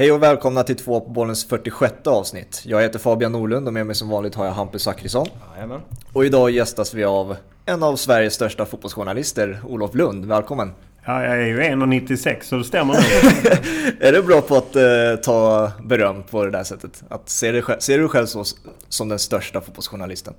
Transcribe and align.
Hej 0.00 0.12
och 0.12 0.22
välkomna 0.22 0.62
till 0.62 0.76
två 0.76 1.00
på 1.00 1.10
bollens 1.10 1.48
46 1.48 1.94
avsnitt. 2.06 2.62
Jag 2.64 2.82
heter 2.82 2.98
Fabian 2.98 3.32
Norlund 3.32 3.66
och 3.66 3.72
med 3.72 3.86
mig 3.86 3.94
som 3.94 4.08
vanligt 4.08 4.34
har 4.34 4.44
jag 4.44 4.52
Hampus 4.52 4.82
Zackrisson. 4.82 5.26
Jajamän. 5.54 5.80
Och 6.12 6.24
idag 6.24 6.50
gästas 6.50 6.94
vi 6.94 7.04
av 7.04 7.36
en 7.66 7.82
av 7.82 7.96
Sveriges 7.96 8.34
största 8.34 8.66
fotbollsjournalister, 8.66 9.60
Olof 9.66 9.94
Lund. 9.94 10.24
Välkommen! 10.24 10.72
Ja, 11.04 11.22
jag 11.24 11.42
är 11.42 11.46
ju 11.46 11.60
1,96 11.60 12.40
så 12.42 12.56
det 12.56 12.64
stämmer 12.64 12.94
nog. 12.94 13.02
är 14.00 14.12
du 14.12 14.22
bra 14.22 14.40
på 14.40 14.56
att 14.56 14.76
uh, 14.76 15.22
ta 15.22 15.70
beröm 15.84 16.22
på 16.22 16.44
det 16.44 16.50
där 16.50 16.64
sättet? 16.64 17.04
Att 17.08 17.28
ser, 17.28 17.52
du, 17.52 17.64
ser 17.78 17.98
du 17.98 18.08
själv 18.08 18.26
så, 18.26 18.44
som 18.88 19.08
den 19.08 19.18
största 19.18 19.60
fotbollsjournalisten? 19.60 20.34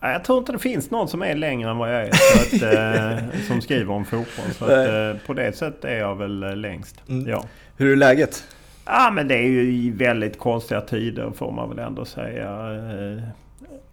Jag 0.00 0.24
tror 0.24 0.38
inte 0.38 0.52
det 0.52 0.58
finns 0.58 0.90
någon 0.90 1.08
som 1.08 1.22
är 1.22 1.34
längre 1.34 1.70
än 1.70 1.78
vad 1.78 1.94
jag 1.94 2.02
är. 2.02 2.10
Att, 2.10 2.62
eh, 2.62 3.40
som 3.48 3.60
skriver 3.60 3.92
om 3.92 4.04
fotboll. 4.04 4.54
Så 4.58 4.64
att, 4.64 4.70
eh, 4.70 5.26
på 5.26 5.34
det 5.34 5.56
sättet 5.56 5.84
är 5.84 5.98
jag 5.98 6.16
väl 6.16 6.42
eh, 6.42 6.56
längst. 6.56 6.96
Mm. 7.08 7.28
Ja. 7.28 7.44
Hur 7.76 7.92
är 7.92 7.96
läget? 7.96 8.44
Ja 8.90 9.10
men 9.10 9.28
det 9.28 9.34
är 9.34 9.48
ju 9.48 9.72
i 9.72 9.90
väldigt 9.90 10.38
konstiga 10.38 10.80
tider 10.80 11.30
får 11.30 11.52
man 11.52 11.68
väl 11.68 11.78
ändå 11.78 12.04
säga. 12.04 12.50
Eh, 12.50 13.22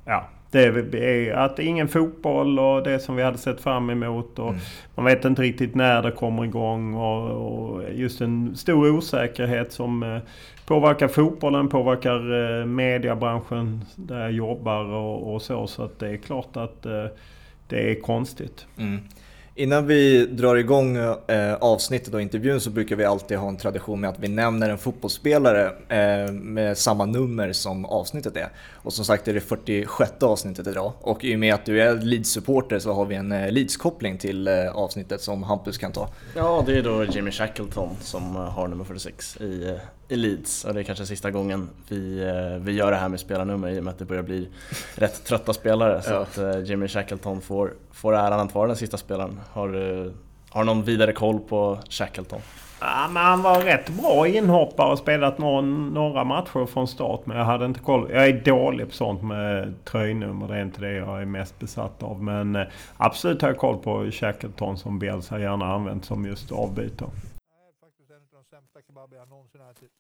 ja, 0.06 0.28
det 0.52 0.64
är 0.64 1.34
att 1.34 1.60
ingen 1.60 1.88
fotboll 1.88 2.60
och 2.60 2.84
det 2.84 3.00
som 3.00 3.16
vi 3.16 3.24
hade 3.24 3.38
sett 3.38 3.62
fram 3.62 3.90
emot. 3.90 4.40
Och 4.40 4.50
mm. 4.50 4.62
Man 4.96 5.06
vet 5.06 5.26
inte 5.26 5.42
riktigt 5.42 5.76
när 5.76 6.02
det 6.02 6.12
kommer 6.12 6.46
igång. 6.46 6.94
Och, 6.94 7.30
och 7.30 7.84
just 7.94 8.22
en 8.22 8.56
stor 8.56 8.92
osäkerhet 8.92 9.72
som 9.72 10.04
eh, 10.04 10.20
påverkar 10.66 11.08
fotbollen, 11.08 11.70
påverkar 11.70 12.60
eh, 12.60 12.66
mediebranschen 12.66 13.82
där 13.96 14.20
jag 14.20 14.32
jobbar 14.32 14.84
och, 14.84 15.34
och 15.34 15.42
så. 15.42 15.68
Så 15.68 15.84
att 15.84 16.00
det 16.00 16.10
är 16.10 16.18
klart 16.18 16.58
att 16.58 16.84
det 17.68 17.92
är 17.92 18.02
konstigt. 18.02 18.68
Mm. 18.78 19.00
Innan 19.58 19.88
vi 19.88 20.26
drar 20.26 20.56
igång 20.56 20.98
eh, 20.98 21.54
avsnittet 21.54 22.14
och 22.14 22.22
intervjun 22.22 22.62
så 22.62 22.70
brukar 22.70 22.96
vi 22.96 23.06
alltid 23.06 23.38
ha 23.38 23.48
en 23.48 23.58
tradition 23.58 24.02
med 24.02 24.10
att 24.10 24.20
vi 24.20 24.28
nämner 24.28 24.70
en 24.70 24.78
fotbollsspelare 24.78 25.66
eh, 25.90 26.32
med 26.32 26.78
samma 26.78 27.06
nummer 27.06 27.54
som 27.54 27.86
avsnittet 27.86 28.38
är. 28.38 28.50
Och 28.74 28.94
som 28.94 29.06
sagt 29.06 29.28
är 29.28 29.34
det 29.34 29.42
46 29.42 30.12
avsnittet 30.24 30.68
idag 30.68 30.94
och 31.02 31.24
i 31.24 31.36
och 31.36 31.40
med 31.40 31.54
att 31.54 31.66
du 31.66 31.82
är 31.82 31.96
Leeds-supporter 31.96 32.80
så 32.80 32.94
har 32.94 33.06
vi 33.06 33.16
en 33.16 33.32
eh, 33.32 33.52
Leeds-koppling 33.52 34.18
till 34.18 34.48
eh, 34.48 34.76
avsnittet 34.76 35.22
som 35.22 35.44
Hampus 35.44 35.78
kan 35.78 35.92
ta. 35.92 36.10
Ja, 36.36 36.64
det 36.66 36.78
är 36.78 36.84
då 36.84 37.06
Jimmy 37.06 37.32
Shackleton 37.32 37.90
som 38.02 38.36
eh, 38.36 38.42
har 38.42 38.68
nummer 38.68 38.84
46 38.84 39.38
i 39.42 39.70
eh, 39.70 39.76
i 40.08 40.16
Leeds 40.16 40.66
och 40.66 40.74
det 40.74 40.80
är 40.80 40.84
kanske 40.84 41.06
sista 41.06 41.32
gången 41.32 41.70
vi, 41.88 42.24
eh, 42.24 42.64
vi 42.64 42.72
gör 42.72 42.92
det 42.92 42.98
här 42.98 43.10
med 43.10 43.20
spelarnummer 43.20 43.70
i 43.70 43.80
och 43.80 43.84
med 43.84 43.92
att 43.92 44.00
det 44.00 44.06
börjar 44.06 44.24
bli 44.24 44.50
rätt 44.96 45.26
trötta 45.26 45.54
spelare. 45.54 46.02
Så 46.02 46.14
att 46.14 46.38
eh, 46.38 46.60
Jimmy 46.60 46.88
Shackleton 46.88 47.42
får, 47.42 47.74
får 47.92 48.16
äran 48.16 48.40
att 48.40 48.56
vara 48.56 48.68
den 48.68 48.76
sista 48.76 48.98
spelaren. 48.98 49.40
Har 49.52 49.70
du 49.70 50.14
har 50.56 50.64
någon 50.64 50.84
vidare 50.84 51.14
koll 51.14 51.40
på 51.40 51.80
Shackleton? 51.90 52.40
Ja, 52.80 53.08
men 53.12 53.24
han 53.24 53.42
var 53.42 53.62
rätt 53.62 53.90
bra 53.90 54.28
inhoppare 54.28 54.92
och 54.92 54.98
spelat 54.98 55.38
någon, 55.38 55.90
några 55.90 56.24
matcher 56.24 56.66
från 56.66 56.88
start. 56.88 57.22
Men 57.26 57.38
jag 57.38 57.46
hade 57.46 57.66
inte 57.66 57.80
koll. 57.80 58.10
Jag 58.12 58.28
är 58.28 58.42
dålig 58.46 58.88
på 58.88 58.94
sånt 58.94 59.24
med 59.24 59.74
tröjnummer. 59.86 60.48
Det 60.48 60.56
är 60.56 60.62
inte 60.62 60.82
det 60.82 60.94
jag 60.94 61.22
är 61.22 61.26
mest 61.26 61.60
besatt 61.60 62.04
av. 62.04 62.24
Men 62.24 62.56
eh, 62.56 62.64
absolut 62.98 63.42
har 63.42 63.50
jag 63.50 63.58
koll 63.58 63.78
på 63.78 64.12
Shackleton 64.12 64.78
som 64.78 65.00
Bielsa 65.00 65.40
gärna 65.40 65.74
använt 65.74 66.06
som 66.06 66.26
just 66.26 66.52
avbytare 66.52 67.10
jag 69.12 69.30
någonsin 69.30 69.62
ätit. 69.62 69.92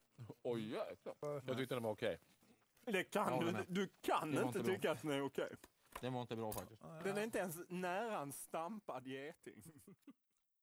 Oj 0.43 0.61
jäklar. 0.61 1.41
Jag 1.47 1.57
tyckte 1.57 1.75
den 1.75 1.83
var 1.83 1.91
okej. 1.91 2.19
Det 2.85 3.03
kan 3.03 3.45
du. 3.45 3.53
Du 3.67 3.89
kan 4.01 4.29
inte, 4.29 4.41
inte 4.41 4.63
tycka 4.63 4.91
att 4.91 5.01
den 5.01 5.11
är 5.11 5.25
okej. 5.25 5.49
Den 6.01 6.13
var 6.13 6.21
inte 6.21 6.35
bra 6.35 6.53
faktiskt. 6.53 6.81
Den 7.03 7.17
är 7.17 7.23
inte 7.23 7.39
ens 7.39 7.55
nära 7.69 8.19
en 8.19 8.31
stampad 8.31 9.07
geting. 9.07 9.63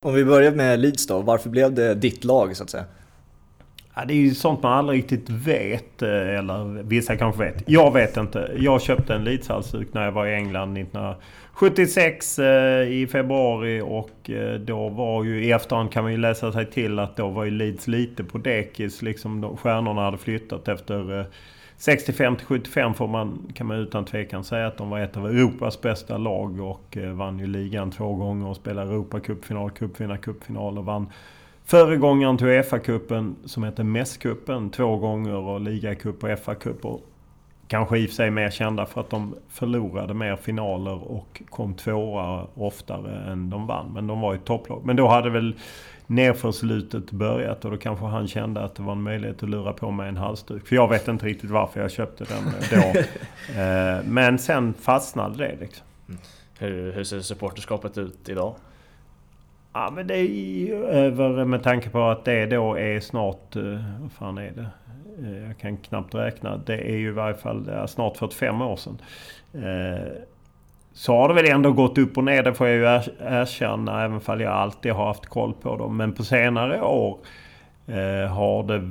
Om 0.04 0.14
vi 0.14 0.24
börjar 0.24 0.52
med 0.52 0.80
Leeds 0.80 1.06
då. 1.06 1.22
Varför 1.22 1.50
blev 1.50 1.74
det 1.74 1.94
ditt 1.94 2.24
lag 2.24 2.56
så 2.56 2.62
att 2.62 2.70
säga? 2.70 2.86
Ja, 3.94 4.04
det 4.04 4.14
är 4.14 4.16
ju 4.16 4.34
sånt 4.34 4.62
man 4.62 4.72
aldrig 4.72 4.98
riktigt 4.98 5.30
vet. 5.30 6.02
Eh, 6.02 6.38
eller 6.38 6.82
vissa 6.82 7.16
kanske 7.16 7.44
vet. 7.44 7.62
Jag 7.66 7.92
vet 7.92 8.16
inte. 8.16 8.50
Jag 8.56 8.82
köpte 8.82 9.14
en 9.14 9.24
Leeds-halsduk 9.24 9.88
när 9.92 10.04
jag 10.04 10.12
var 10.12 10.26
i 10.26 10.34
England 10.34 10.78
1976 10.78 12.38
eh, 12.38 12.88
i 12.88 13.06
februari. 13.12 13.80
Och 13.80 14.30
eh, 14.30 14.54
då 14.60 14.88
var 14.88 15.24
ju 15.24 15.44
i 15.44 15.52
efterhand 15.52 15.92
kan 15.92 16.02
man 16.02 16.12
ju 16.12 16.18
läsa 16.18 16.52
sig 16.52 16.66
till 16.66 16.98
att 16.98 17.16
då 17.16 17.28
var 17.28 17.44
ju 17.44 17.50
Leeds 17.50 17.88
lite 17.88 18.24
på 18.24 18.38
dekis. 18.38 19.02
Liksom 19.02 19.40
de, 19.40 19.56
stjärnorna 19.56 20.02
hade 20.02 20.18
flyttat 20.18 20.68
efter 20.68 21.26
65 21.76 22.36
till 22.36 22.46
75 22.46 22.94
får 22.94 23.08
man, 23.08 23.52
kan 23.54 23.66
man 23.66 23.76
utan 23.76 24.04
tvekan 24.04 24.44
säga 24.44 24.66
att 24.66 24.76
de 24.76 24.90
var 24.90 25.00
ett 25.00 25.16
av 25.16 25.26
Europas 25.26 25.80
bästa 25.80 26.18
lag 26.18 26.60
och 26.60 26.98
vann 27.14 27.38
ju 27.38 27.46
ligan 27.46 27.90
två 27.90 28.14
gånger 28.14 28.46
och 28.46 28.56
spelade 28.56 28.90
Europacupfinal, 28.90 29.70
cupfinal, 29.70 30.18
cupfinal 30.18 30.78
och 30.78 30.84
vann 30.84 31.06
Föregångaren 31.72 32.38
till 32.38 32.46
Uefa-cupen 32.46 33.34
som 33.44 33.64
heter 33.64 33.84
MES-cupen 33.84 34.70
två 34.70 34.96
gånger 34.96 35.34
och 35.34 35.60
ligacup 35.60 36.22
och 36.24 36.28
FA-cup. 36.28 37.00
Kanske 37.68 37.98
i 37.98 38.04
och 38.04 38.08
för 38.08 38.14
sig 38.14 38.30
mer 38.30 38.50
kända 38.50 38.86
för 38.86 39.00
att 39.00 39.10
de 39.10 39.34
förlorade 39.48 40.14
mer 40.14 40.36
finaler 40.36 41.12
och 41.12 41.42
kom 41.50 41.74
tvåa 41.74 42.46
oftare 42.54 43.32
än 43.32 43.50
de 43.50 43.66
vann. 43.66 43.92
Men 43.94 44.06
de 44.06 44.20
var 44.20 44.32
ju 44.32 44.38
topplag. 44.38 44.82
Men 44.84 44.96
då 44.96 45.08
hade 45.08 45.30
väl 45.30 45.54
nerförslutet 46.06 47.10
börjat 47.10 47.64
och 47.64 47.70
då 47.70 47.76
kanske 47.76 48.06
han 48.06 48.28
kände 48.28 48.60
att 48.60 48.74
det 48.74 48.82
var 48.82 48.92
en 48.92 49.02
möjlighet 49.02 49.42
att 49.42 49.48
lura 49.48 49.72
på 49.72 49.90
mig 49.90 50.08
en 50.08 50.16
halsduk. 50.16 50.66
För 50.66 50.76
jag 50.76 50.88
vet 50.88 51.08
inte 51.08 51.26
riktigt 51.26 51.50
varför 51.50 51.80
jag 51.80 51.90
köpte 51.90 52.24
den 52.24 52.44
då. 52.70 53.00
Eh, 53.60 54.04
men 54.04 54.38
sen 54.38 54.74
fastnade 54.74 55.36
det 55.36 55.56
liksom. 55.60 55.86
Hur, 56.58 56.92
hur 56.92 57.04
ser 57.04 57.20
supporterskapet 57.20 57.98
ut 57.98 58.28
idag? 58.28 58.54
Ja 59.72 59.90
men 59.94 60.06
det 60.06 60.14
är 60.14 60.28
ju 60.28 60.84
över 60.84 61.44
med 61.44 61.62
tanke 61.62 61.90
på 61.90 62.02
att 62.02 62.24
det 62.24 62.46
då 62.46 62.78
är 62.78 63.00
snart... 63.00 63.56
Eh, 63.56 63.80
vad 64.00 64.12
fan 64.12 64.38
är 64.38 64.50
det? 64.50 64.66
Eh, 65.22 65.46
jag 65.46 65.58
kan 65.58 65.76
knappt 65.76 66.14
räkna. 66.14 66.56
Det 66.56 66.90
är 66.90 66.96
ju 66.96 67.08
i 67.08 67.12
varje 67.12 67.34
fall 67.34 67.88
snart 67.88 68.16
45 68.16 68.62
år 68.62 68.76
sedan. 68.76 68.98
Eh, 69.54 70.12
så 70.92 71.16
har 71.16 71.28
det 71.28 71.34
väl 71.34 71.50
ändå 71.50 71.72
gått 71.72 71.98
upp 71.98 72.18
och 72.18 72.24
ner, 72.24 72.42
det 72.42 72.54
får 72.54 72.68
jag 72.68 72.76
ju 72.76 73.12
erkänna. 73.20 74.04
Även 74.04 74.20
om 74.26 74.40
jag 74.40 74.52
alltid 74.52 74.92
har 74.92 75.06
haft 75.06 75.26
koll 75.26 75.52
på 75.52 75.76
dem. 75.76 75.96
Men 75.96 76.12
på 76.12 76.24
senare 76.24 76.82
år 76.82 77.18
har 78.28 78.62
det 78.62 78.90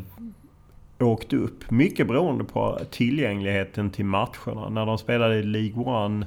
åkt 0.99 1.33
upp. 1.33 1.71
Mycket 1.71 2.07
beroende 2.07 2.43
på 2.43 2.79
tillgängligheten 2.91 3.89
till 3.89 4.05
matcherna. 4.05 4.69
När 4.69 4.85
de 4.85 4.97
spelade 4.97 5.35
i 5.35 5.43
League 5.43 5.83
One 5.83 6.25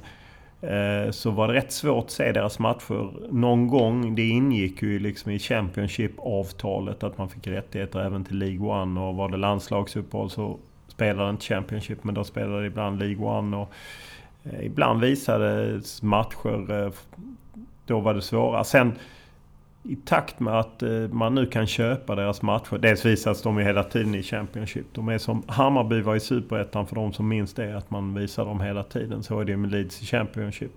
Eh, 0.71 1.11
så 1.11 1.31
var 1.31 1.49
det 1.49 1.55
rätt 1.55 1.73
svårt 1.73 2.05
att 2.05 2.11
se 2.11 2.33
deras 2.33 2.59
matcher. 2.59 3.11
Någon 3.31 3.69
gång, 3.69 4.15
det 4.15 4.29
ingick 4.29 4.83
ju 4.83 4.99
liksom 4.99 5.33
i 5.33 5.39
Championship-avtalet 5.39 7.03
att 7.03 7.19
man 7.19 7.29
fick 7.29 7.47
rättigheter 7.47 8.01
även 8.01 8.25
till 8.25 8.39
League 8.39 8.69
One. 8.69 9.01
Och 9.01 9.15
var 9.15 9.29
det 9.29 9.37
landslagsuppehåll 9.37 10.31
så 10.31 10.59
spelade 10.89 11.31
inte 11.31 11.45
Championship 11.45 12.05
men 12.05 12.15
då 12.15 12.25
spelade 12.25 12.67
ibland 12.67 12.99
League 12.99 13.27
One. 13.27 13.57
Och 13.57 13.73
eh, 14.45 14.67
ibland 14.67 15.01
visades 15.01 16.03
matcher, 16.03 16.85
eh, 16.85 16.93
då 17.87 18.01
var 18.01 18.15
det 18.15 18.23
svåra. 18.23 18.65
Sen 18.65 18.93
i 19.87 19.97
takt 19.97 20.41
med 20.41 20.61
att 20.61 20.83
eh, 20.83 20.91
man 20.91 21.35
nu 21.35 21.47
kan 21.47 21.67
köpa 21.67 22.15
deras 22.15 22.43
matcher. 22.43 22.79
Dels 22.79 23.05
visas 23.05 23.43
de 23.43 23.59
ju 23.59 23.65
hela 23.65 23.85
tiden 23.85 24.15
i 24.15 24.23
Championship. 24.23 24.87
De 24.93 25.09
är 25.09 25.19
som 25.19 25.43
Hammarby 25.47 26.01
var 26.01 26.17
i 26.17 26.21
Superettan 26.21 26.87
för 26.87 26.95
de 26.95 27.13
som 27.13 27.29
minns 27.29 27.55
det. 27.55 27.77
Att 27.77 27.91
man 27.91 28.15
visar 28.15 28.45
dem 28.45 28.61
hela 28.61 28.83
tiden. 28.83 29.23
Så 29.23 29.41
är 29.41 29.45
det 29.45 29.57
med 29.57 29.71
Leeds 29.71 30.03
i 30.03 30.07
Championship. 30.07 30.71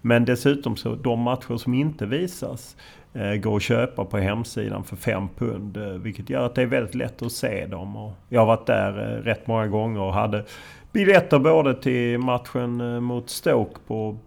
Men 0.00 0.24
dessutom 0.24 0.76
så 0.76 0.94
de 0.94 1.20
matcher 1.20 1.56
som 1.56 1.74
inte 1.74 2.06
visas 2.06 2.76
eh, 3.12 3.34
går 3.34 3.56
att 3.56 3.62
köpa 3.62 4.04
på 4.04 4.18
hemsidan 4.18 4.84
för 4.84 4.96
5 4.96 5.28
pund. 5.36 5.76
Eh, 5.76 5.88
vilket 5.88 6.30
gör 6.30 6.46
att 6.46 6.54
det 6.54 6.62
är 6.62 6.66
väldigt 6.66 6.94
lätt 6.94 7.22
att 7.22 7.32
se 7.32 7.66
dem. 7.66 7.96
Och 7.96 8.12
jag 8.28 8.40
har 8.40 8.46
varit 8.46 8.66
där 8.66 8.92
rätt 9.24 9.46
många 9.46 9.66
gånger 9.66 10.00
och 10.00 10.14
hade 10.14 10.44
biljetter 10.92 11.38
både 11.38 11.74
till 11.74 12.18
matchen 12.18 13.02
mot 13.02 13.30
Stoke 13.30 13.80
på 13.86 14.18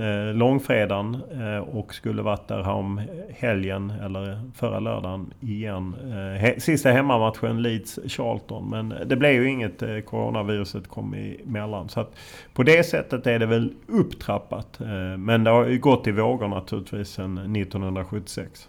eh, 0.00 0.34
långfredagen 0.34 1.14
eh, 1.14 1.58
och 1.58 1.94
skulle 1.94 2.22
varit 2.22 2.48
där 2.48 2.68
om 2.68 3.00
helgen 3.30 3.90
eller 3.90 4.40
förra 4.54 4.80
lördagen 4.80 5.32
igen. 5.40 5.94
Eh, 6.02 6.40
he 6.40 6.60
sista 6.60 6.90
hemmamatchen 6.90 7.66
Leeds-Charlton. 7.66 8.70
Men 8.70 8.94
det 9.08 9.16
blev 9.16 9.32
ju 9.32 9.50
inget. 9.50 9.82
Eh, 9.82 9.98
coronaviruset 9.98 10.88
kom 10.88 11.14
emellan. 11.14 11.88
Så 11.88 12.00
att 12.00 12.16
på 12.54 12.62
det 12.62 12.86
sättet 12.86 13.26
är 13.26 13.38
det 13.38 13.46
väl 13.46 13.72
upptrappat. 13.86 14.80
Eh, 14.80 15.16
men 15.18 15.44
det 15.44 15.50
har 15.50 15.66
ju 15.66 15.78
gått 15.78 16.06
i 16.06 16.12
vågor 16.12 16.48
naturligtvis 16.48 17.08
sedan 17.08 17.38
1976. 17.56 18.68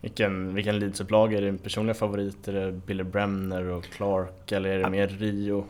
Vilken, 0.00 0.54
vilken 0.54 0.78
Leeds-upplaga? 0.78 1.36
Är 1.36 1.42
det 1.42 1.48
en 1.48 1.58
personlig 1.58 1.96
favorit? 1.96 2.48
Är 2.48 2.52
det 2.52 2.72
Billy 2.72 3.04
Bremner 3.04 3.64
och 3.68 3.84
Clark? 3.84 4.52
Eller 4.52 4.70
är 4.70 4.78
det 4.78 4.90
mer 4.90 5.06
Rio? 5.06 5.64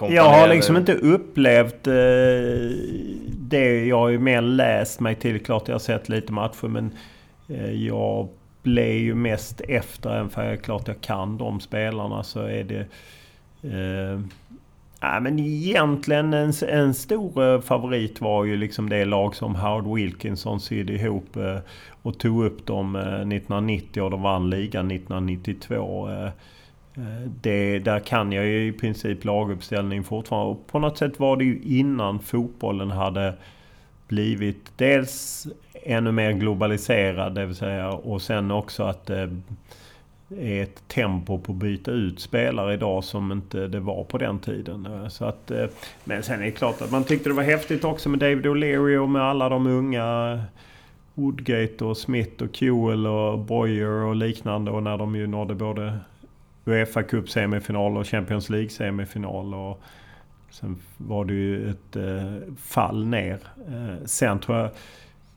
Jag 0.00 0.30
har 0.30 0.48
liksom 0.48 0.76
inte 0.76 0.94
upplevt 0.94 1.86
eh, 1.86 1.92
det. 3.28 3.86
Jag 3.86 3.98
har 3.98 4.08
ju 4.08 4.18
mer 4.18 4.40
läst 4.40 5.00
mig 5.00 5.14
till. 5.14 5.44
Klart 5.44 5.68
jag 5.68 5.74
har 5.74 5.80
sett 5.80 6.08
lite 6.08 6.32
matcher 6.32 6.68
men 6.68 6.94
eh, 7.48 7.72
jag 7.72 8.28
blev 8.62 8.96
ju 8.96 9.14
mest 9.14 9.60
efter. 9.60 10.10
Även 10.10 10.30
för 10.30 10.44
jag 10.44 10.62
klart 10.62 10.88
jag 10.88 11.00
kan 11.00 11.38
de 11.38 11.60
spelarna 11.60 12.22
så 12.22 12.40
är 12.40 12.64
det... 12.64 12.86
Eh, 13.62 14.20
Ja, 15.02 15.20
men 15.20 15.38
egentligen 15.38 16.34
en, 16.34 16.52
en 16.68 16.94
stor 16.94 17.54
eh, 17.54 17.60
favorit 17.60 18.20
var 18.20 18.44
ju 18.44 18.56
liksom 18.56 18.88
det 18.88 19.04
lag 19.04 19.34
som 19.34 19.54
Howard 19.54 19.94
Wilkinson 19.96 20.60
sydde 20.60 20.92
ihop 20.92 21.36
eh, 21.36 21.58
och 22.02 22.18
tog 22.18 22.44
upp 22.44 22.66
dem 22.66 22.96
1990 22.96 24.00
eh, 24.00 24.04
och 24.04 24.10
de 24.10 24.22
vann 24.22 24.50
ligan 24.50 24.90
1992. 24.90 26.08
Eh, 26.94 27.30
det, 27.40 27.78
där 27.78 28.00
kan 28.00 28.32
jag 28.32 28.46
ju 28.46 28.66
i 28.66 28.72
princip 28.72 29.24
laguppställning 29.24 30.04
fortfarande. 30.04 30.50
Och 30.50 30.66
på 30.66 30.78
något 30.78 30.98
sätt 30.98 31.20
var 31.20 31.36
det 31.36 31.44
ju 31.44 31.60
innan 31.62 32.18
fotbollen 32.18 32.90
hade 32.90 33.34
blivit 34.08 34.72
dels 34.76 35.46
ännu 35.82 36.12
mer 36.12 36.32
globaliserad, 36.32 37.34
det 37.34 37.46
vill 37.46 37.56
säga, 37.56 37.90
och 37.90 38.22
sen 38.22 38.50
också 38.50 38.82
att 38.82 39.06
det 39.06 39.30
är 40.38 40.62
ett 40.62 40.88
tempo 40.88 41.38
på 41.38 41.52
att 41.52 41.58
byta 41.58 41.90
ut 41.90 42.20
spelare 42.20 42.74
idag 42.74 43.04
som 43.04 43.32
inte 43.32 43.68
det 43.68 43.80
var 43.80 44.04
på 44.04 44.18
den 44.18 44.38
tiden. 44.38 44.86
Eh, 44.86 45.08
så 45.08 45.24
att, 45.24 45.50
men 46.04 46.22
sen 46.22 46.40
är 46.40 46.44
det 46.44 46.50
klart 46.50 46.82
att 46.82 46.90
man 46.90 47.04
tyckte 47.04 47.28
det 47.28 47.34
var 47.34 47.42
häftigt 47.42 47.84
också 47.84 48.08
med 48.08 48.18
David 48.18 48.46
O'Leary 48.46 48.96
och 48.96 49.08
med 49.08 49.22
alla 49.22 49.48
de 49.48 49.66
unga 49.66 50.40
Woodgate 51.14 51.84
och 51.84 51.96
Smith 51.96 52.42
och 52.42 52.56
Kewell 52.56 53.06
och 53.06 53.38
Boyer 53.38 54.04
och 54.04 54.16
liknande. 54.16 54.70
Och 54.70 54.82
när 54.82 54.98
de 54.98 55.16
ju 55.16 55.26
nådde 55.26 55.54
både 55.54 55.98
Uefa 56.70 57.02
Cup 57.02 57.30
semifinal 57.30 57.96
och 57.96 58.06
Champions 58.06 58.50
League 58.50 58.68
semifinal. 58.68 59.54
Och 59.54 59.82
sen 60.50 60.76
var 60.96 61.24
det 61.24 61.34
ju 61.34 61.70
ett 61.70 61.96
eh, 61.96 62.54
fall 62.58 63.06
ner. 63.06 63.38
Eh, 63.68 64.06
sen 64.06 64.40
tror 64.40 64.58
jag... 64.58 64.70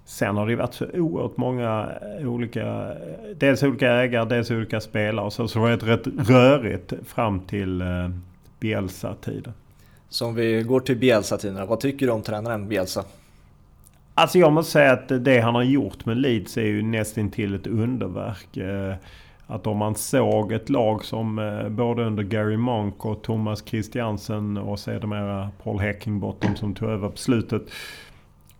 Sen 0.06 0.38
har 0.38 0.48
det 0.48 0.56
varit 0.56 0.74
så 0.74 0.86
oerhört 0.94 1.38
många 1.38 1.90
olika... 2.22 2.92
Dels 3.36 3.64
olika 3.64 3.92
ägare, 3.92 4.26
dels 4.26 4.52
olika 4.52 4.82
spelare. 4.82 5.32
Så, 5.32 5.48
så 5.48 5.60
var 5.60 5.70
det 5.70 5.76
rätt 5.78 6.30
rörigt 6.30 6.94
fram 7.06 7.40
till 7.40 7.82
eh, 7.82 8.10
Bielsa-tiden. 8.60 9.54
Så 10.10 10.26
om 10.26 10.36
vi 10.36 10.64
går 10.64 10.80
till 10.80 10.98
Bielsa-tiderna, 10.98 11.66
vad 11.66 11.80
tycker 11.80 12.06
du 12.06 12.12
om 12.12 12.22
tränaren 12.22 12.68
Bielsa? 12.68 13.04
Alltså 14.14 14.40
jag 14.40 14.54
måste 14.54 14.72
säga 14.72 14.92
att 14.92 15.26
det 15.26 15.40
han 15.40 15.56
har 15.56 15.64
gjort 15.64 16.06
med 16.06 16.18
Leeds 16.18 16.58
är 16.58 16.66
ju 16.66 16.82
nästintill 16.82 17.56
ett 17.56 17.68
underverk. 17.68 18.58
Att 19.48 19.68
om 19.68 19.78
man 19.78 19.96
såg 19.96 20.52
ett 20.52 20.70
lag 20.70 21.06
som 21.06 21.40
eh, 21.40 21.70
både 21.70 22.04
under 22.04 22.24
Gary 22.24 22.58
Monk 22.58 23.06
och 23.06 23.22
Thomas 23.24 23.66
Christiansen 23.66 24.58
och 24.58 24.80
sedermera 24.80 25.50
Paul 25.64 25.80
Heckingbottom 25.80 26.56
som 26.56 26.74
tog 26.74 26.90
över 26.90 27.10
på 27.10 27.18
slutet. 27.18 27.62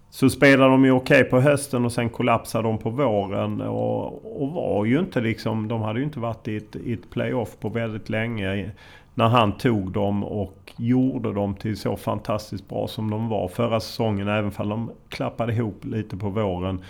Så 0.10 0.30
spelade 0.30 0.72
de 0.72 0.86
ju 0.86 0.92
okej 0.92 1.20
okay 1.20 1.30
på 1.30 1.40
hösten 1.40 1.86
och 1.86 1.92
sen 1.92 2.10
kollapsade 2.10 2.68
de 2.68 2.78
på 2.78 2.90
våren. 2.90 3.62
Och, 3.62 4.42
och 4.42 4.52
var 4.52 4.86
ju 4.86 5.00
inte 5.00 5.22
liksom... 5.22 5.68
De 5.68 5.82
hade 5.82 6.00
ju 6.00 6.06
inte 6.06 6.20
varit 6.20 6.48
i 6.48 6.58
ett, 6.58 6.76
i 6.76 6.94
ett 6.94 7.10
playoff 7.10 7.60
på 7.60 7.70
väldigt 7.70 8.10
länge 8.10 8.72
när 9.14 9.28
han 9.28 9.58
tog 9.58 9.92
dem 9.92 10.24
och 10.24 10.74
gjorde 10.78 11.34
dem 11.34 11.56
till 11.56 11.78
så 11.78 11.96
fantastiskt 11.96 12.70
bra 12.70 12.88
som 12.88 13.10
de 13.10 13.30
var 13.30 13.48
förra 13.48 13.80
säsongen. 13.80 14.28
Även 14.28 14.52
om 14.58 14.70
de 14.70 14.92
klappade 15.10 15.54
ihop 15.54 15.86
lite 15.86 16.18
på 16.18 16.30
våren. 16.30 16.82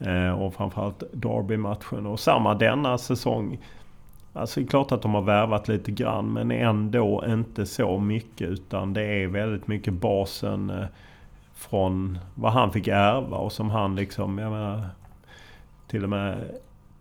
Eh, 0.00 0.30
och 0.30 0.54
framförallt 0.54 1.02
Derby-matchen. 1.12 2.06
Och 2.06 2.20
samma 2.20 2.54
denna 2.54 2.98
säsong. 2.98 3.58
Alltså 4.32 4.60
det 4.60 4.66
är 4.66 4.68
klart 4.68 4.92
att 4.92 5.02
de 5.02 5.14
har 5.14 5.22
värvat 5.22 5.68
lite 5.68 5.90
grann 5.90 6.32
men 6.32 6.50
ändå 6.50 7.24
inte 7.28 7.66
så 7.66 7.98
mycket. 7.98 8.48
Utan 8.48 8.92
det 8.92 9.02
är 9.02 9.26
väldigt 9.26 9.66
mycket 9.66 9.94
basen 9.94 10.70
eh, 10.70 10.86
från 11.54 12.18
vad 12.34 12.52
han 12.52 12.72
fick 12.72 12.88
ärva 12.88 13.36
och 13.36 13.52
som 13.52 13.70
han 13.70 13.96
liksom, 13.96 14.38
jag 14.38 14.52
menar, 14.52 14.82
till 15.86 16.04
och 16.04 16.10
med 16.10 16.38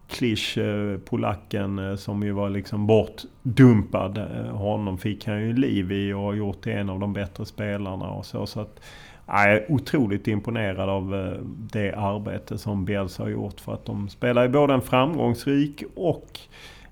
Klisch, 0.08 0.58
eh, 0.58 0.98
polacken 0.98 1.98
som 1.98 2.24
ju 2.24 2.32
var 2.32 2.50
liksom 2.50 2.88
bortdumpad. 2.88 4.18
Honom 4.52 4.98
fick 4.98 5.28
han 5.28 5.42
ju 5.42 5.54
liv 5.54 5.92
i 5.92 6.14
och 6.14 6.22
har 6.22 6.34
gjort 6.34 6.62
till 6.62 6.72
en 6.72 6.90
av 6.90 7.00
de 7.00 7.14
bättre 7.14 7.46
spelarna 7.46 8.10
och 8.10 8.26
så. 8.26 8.46
så 8.46 8.60
att, 8.60 8.80
jag 9.28 9.52
är 9.52 9.72
otroligt 9.72 10.28
imponerad 10.28 10.90
av 10.90 11.38
det 11.72 11.94
arbete 11.94 12.58
som 12.58 12.86
Bielsa 12.86 13.24
har 13.24 13.30
gjort 13.30 13.60
för 13.60 13.74
att 13.74 13.86
de 13.86 14.10
spelar 14.10 14.44
ju 14.44 14.50
både 14.50 14.74
en 14.74 14.82
framgångsrik 14.82 15.84
och 15.96 16.40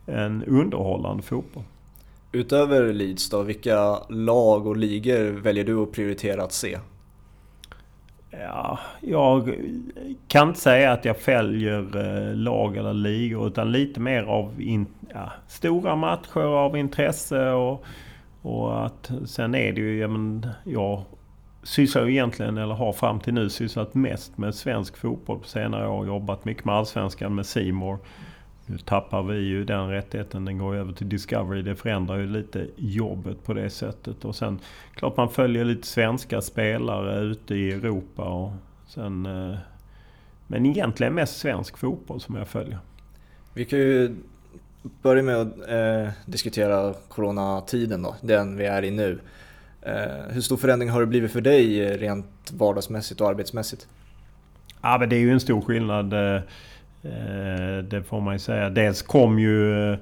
en 0.05 0.43
underhållande 0.43 1.23
fotboll. 1.23 1.63
Utöver 2.31 2.93
Leeds 2.93 3.29
då, 3.29 3.41
vilka 3.41 3.97
lag 4.09 4.67
och 4.67 4.77
ligor 4.77 5.31
väljer 5.31 5.63
du 5.63 5.83
att 5.83 5.91
prioritera 5.91 6.43
att 6.43 6.51
se? 6.51 6.77
Ja, 8.31 8.79
jag 9.01 9.55
kan 10.27 10.47
inte 10.47 10.59
säga 10.59 10.91
att 10.91 11.05
jag 11.05 11.17
följer 11.17 11.97
eh, 11.97 12.35
lag 12.35 12.77
eller 12.77 12.93
ligor 12.93 13.47
utan 13.47 13.71
lite 13.71 13.99
mer 13.99 14.23
av 14.23 14.61
in, 14.61 14.85
ja, 15.13 15.31
stora 15.47 15.95
matcher 15.95 16.39
av 16.39 16.77
intresse 16.77 17.49
och, 17.51 17.85
och 18.41 18.85
att 18.85 19.11
sen 19.25 19.55
är 19.55 19.73
det 19.73 19.81
ju, 19.81 19.99
ja, 19.99 20.07
men, 20.07 20.47
jag 20.63 21.03
sysslar 21.65 22.05
ju 22.05 22.11
egentligen, 22.11 22.57
eller 22.57 22.73
har 22.75 22.93
fram 22.93 23.19
till 23.19 23.33
nu 23.33 23.49
sysslat 23.49 23.93
mest 23.93 24.37
med 24.37 24.55
svensk 24.55 24.97
fotboll 24.97 25.39
på 25.39 25.47
senare 25.47 25.87
år. 25.87 26.07
Jobbat 26.07 26.45
mycket 26.45 26.65
med 26.65 26.75
Allsvenskan 26.75 27.35
med 27.35 27.45
Simor. 27.45 27.99
Nu 28.65 28.77
tappar 28.77 29.23
vi 29.23 29.37
ju 29.37 29.65
den 29.65 29.89
rättigheten. 29.89 30.45
Den 30.45 30.57
går 30.57 30.75
över 30.75 30.93
till 30.93 31.09
Discovery. 31.09 31.61
Det 31.61 31.75
förändrar 31.75 32.17
ju 32.17 32.27
lite 32.27 32.67
jobbet 32.75 33.43
på 33.43 33.53
det 33.53 33.69
sättet. 33.69 34.25
Och 34.25 34.35
sen 34.35 34.59
klart 34.95 35.17
man 35.17 35.29
följer 35.29 35.65
lite 35.65 35.87
svenska 35.87 36.41
spelare 36.41 37.19
ute 37.19 37.55
i 37.55 37.71
Europa. 37.71 38.23
Och 38.23 38.51
sen, 38.87 39.25
eh, 39.25 39.57
men 40.47 40.65
egentligen 40.65 41.13
mest 41.13 41.37
svensk 41.37 41.77
fotboll 41.77 42.21
som 42.21 42.35
jag 42.35 42.47
följer. 42.47 42.79
Vi 43.53 43.65
kan 43.65 43.79
ju 43.79 44.15
börja 45.01 45.23
med 45.23 45.35
att 45.35 45.69
eh, 45.69 46.13
diskutera 46.25 46.93
coronatiden 47.09 48.01
då, 48.01 48.15
den 48.21 48.57
vi 48.57 48.65
är 48.65 48.83
i 48.83 48.91
nu. 48.91 49.19
Eh, 49.85 50.33
hur 50.33 50.41
stor 50.41 50.57
förändring 50.57 50.89
har 50.89 50.99
det 50.99 51.05
blivit 51.05 51.31
för 51.31 51.41
dig 51.41 51.85
eh, 51.85 51.97
rent 51.97 52.51
vardagsmässigt 52.53 53.21
och 53.21 53.29
arbetsmässigt? 53.29 53.87
Ja, 54.81 54.97
men 54.99 55.09
det 55.09 55.15
är 55.15 55.19
ju 55.19 55.31
en 55.31 55.39
stor 55.39 55.61
skillnad. 55.61 56.13
Eh, 56.13 56.41
det 57.83 58.03
får 58.07 58.21
man 58.21 58.33
ju 58.33 58.39
säga. 58.39 58.69
Dels 58.69 59.01
kom 59.01 59.39
ju 59.39 59.97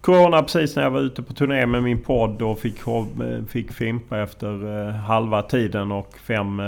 Corona 0.00 0.42
precis 0.42 0.76
när 0.76 0.82
jag 0.82 0.90
var 0.90 1.00
ute 1.00 1.22
på 1.22 1.32
turné 1.32 1.66
med 1.66 1.82
min 1.82 2.02
podd 2.02 2.42
och 2.42 2.58
fick, 2.58 2.76
fick 3.48 3.72
fimpa 3.72 4.18
efter 4.18 4.90
halva 4.90 5.42
tiden 5.42 5.92
och 5.92 6.18
fem 6.18 6.62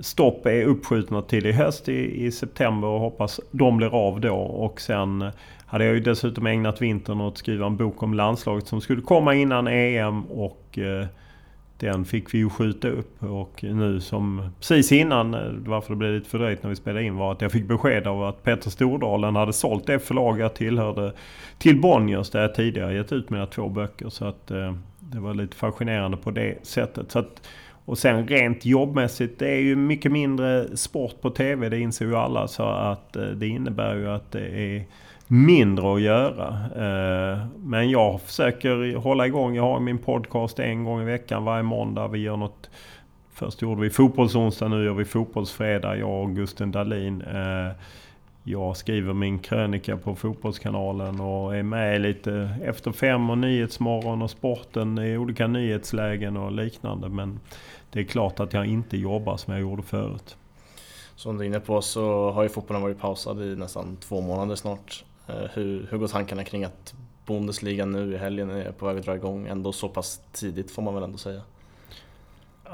stopp 0.00 0.46
är 0.46 0.64
uppskjutna 0.64 1.22
till 1.22 1.46
i 1.46 1.52
höst 1.52 1.88
i, 1.88 2.26
i 2.26 2.32
september 2.32 2.88
och 2.88 3.00
hoppas 3.00 3.40
de 3.50 3.76
blir 3.76 3.94
av 3.94 4.20
då. 4.20 4.36
Och 4.36 4.80
sen 4.80 5.30
hade 5.72 5.84
jag 5.84 5.94
ju 5.94 6.00
dessutom 6.00 6.46
ägnat 6.46 6.82
vintern 6.82 7.20
åt 7.20 7.32
att 7.32 7.38
skriva 7.38 7.66
en 7.66 7.76
bok 7.76 8.02
om 8.02 8.14
landslaget 8.14 8.66
som 8.66 8.80
skulle 8.80 9.02
komma 9.02 9.34
innan 9.34 9.66
EM 9.66 10.24
och 10.24 10.78
eh, 10.78 11.06
den 11.78 12.04
fick 12.04 12.34
vi 12.34 12.38
ju 12.38 12.50
skjuta 12.50 12.88
upp 12.88 13.22
och 13.22 13.64
nu 13.64 14.00
som 14.00 14.50
precis 14.58 14.92
innan, 14.92 15.34
eh, 15.34 15.40
varför 15.66 15.90
det 15.90 15.96
blev 15.96 16.12
lite 16.12 16.30
fördröjt 16.30 16.62
när 16.62 16.70
vi 16.70 16.76
spelade 16.76 17.04
in, 17.04 17.16
var 17.16 17.32
att 17.32 17.40
jag 17.40 17.52
fick 17.52 17.68
besked 17.68 18.06
av 18.06 18.22
att 18.22 18.42
Peter 18.42 18.70
Stordalen 18.70 19.36
hade 19.36 19.52
sålt 19.52 19.86
det 19.86 19.98
förlag 19.98 20.40
jag 20.40 20.54
tillhörde 20.54 21.12
till 21.58 21.80
Bonniers 21.80 22.30
där 22.30 22.42
jag 22.42 22.54
tidigare 22.54 22.94
gett 22.94 23.12
ut 23.12 23.30
mina 23.30 23.46
två 23.46 23.68
böcker. 23.68 24.08
Så 24.08 24.24
att 24.24 24.50
eh, 24.50 24.74
det 25.00 25.20
var 25.20 25.34
lite 25.34 25.56
fascinerande 25.56 26.16
på 26.16 26.30
det 26.30 26.66
sättet. 26.66 27.10
Så 27.10 27.18
att, 27.18 27.48
och 27.84 27.98
sen 27.98 28.28
rent 28.28 28.64
jobbmässigt, 28.64 29.38
det 29.38 29.48
är 29.48 29.60
ju 29.60 29.76
mycket 29.76 30.12
mindre 30.12 30.76
sport 30.76 31.20
på 31.20 31.30
TV, 31.30 31.68
det 31.68 31.78
inser 31.78 32.04
ju 32.04 32.16
alla. 32.16 32.48
Så 32.48 32.62
att 32.62 33.16
det 33.36 33.46
innebär 33.46 33.94
ju 33.94 34.08
att 34.08 34.32
det 34.32 34.46
är 34.46 34.84
mindre 35.32 35.94
att 35.94 36.00
göra. 36.00 36.48
Eh, 36.76 37.46
men 37.56 37.90
jag 37.90 38.20
försöker 38.20 38.96
hålla 38.96 39.26
igång. 39.26 39.54
Jag 39.54 39.62
har 39.62 39.80
min 39.80 39.98
podcast 39.98 40.58
en 40.58 40.84
gång 40.84 41.02
i 41.02 41.04
veckan 41.04 41.44
varje 41.44 41.62
måndag. 41.62 42.08
Vi 42.08 42.18
gör 42.18 42.36
något 42.36 42.70
Först 43.34 43.62
gjorde 43.62 43.80
vi 43.80 43.90
fotbollsonsdag, 43.90 44.68
nu 44.68 44.84
gör 44.84 44.94
vi 44.94 45.04
fotbollsfredag, 45.04 45.98
jag 45.98 46.22
och 46.22 46.34
Gusten 46.34 46.72
Dahlin. 46.72 47.22
Eh, 47.22 47.72
jag 48.44 48.76
skriver 48.76 49.12
min 49.12 49.38
krönika 49.38 49.96
på 49.96 50.14
Fotbollskanalen 50.14 51.20
och 51.20 51.56
är 51.56 51.62
med 51.62 52.00
lite 52.00 52.50
Efter 52.62 52.92
fem 52.92 53.30
och 53.30 53.38
Nyhetsmorgon 53.38 54.22
och 54.22 54.30
sporten 54.30 54.98
i 54.98 55.16
olika 55.16 55.46
nyhetslägen 55.46 56.36
och 56.36 56.52
liknande. 56.52 57.08
Men 57.08 57.40
det 57.90 58.00
är 58.00 58.04
klart 58.04 58.40
att 58.40 58.52
jag 58.52 58.66
inte 58.66 58.96
jobbar 58.96 59.36
som 59.36 59.52
jag 59.52 59.60
gjorde 59.60 59.82
förut. 59.82 60.36
Som 61.14 61.38
du 61.38 61.44
är 61.44 61.48
inne 61.48 61.60
på 61.60 61.82
så 61.82 62.30
har 62.30 62.42
ju 62.42 62.48
fotbollen 62.48 62.82
varit 62.82 63.00
pausad 63.00 63.42
i 63.42 63.56
nästan 63.56 63.96
två 63.96 64.20
månader 64.20 64.54
snart. 64.54 65.04
Eh, 65.32 65.50
hur, 65.54 65.86
hur 65.90 65.98
går 65.98 66.08
tankarna 66.08 66.44
kring 66.44 66.64
att 66.64 66.94
Bundesliga 67.26 67.84
nu 67.84 68.14
i 68.14 68.16
helgen 68.16 68.50
är 68.50 68.72
på 68.72 68.86
väg 68.86 68.98
att 68.98 69.04
dra 69.04 69.14
igång 69.14 69.46
ändå 69.46 69.72
så 69.72 69.88
pass 69.88 70.20
tidigt 70.32 70.70
får 70.70 70.82
man 70.82 70.94
väl 70.94 71.02
ändå 71.02 71.18
säga? 71.18 71.40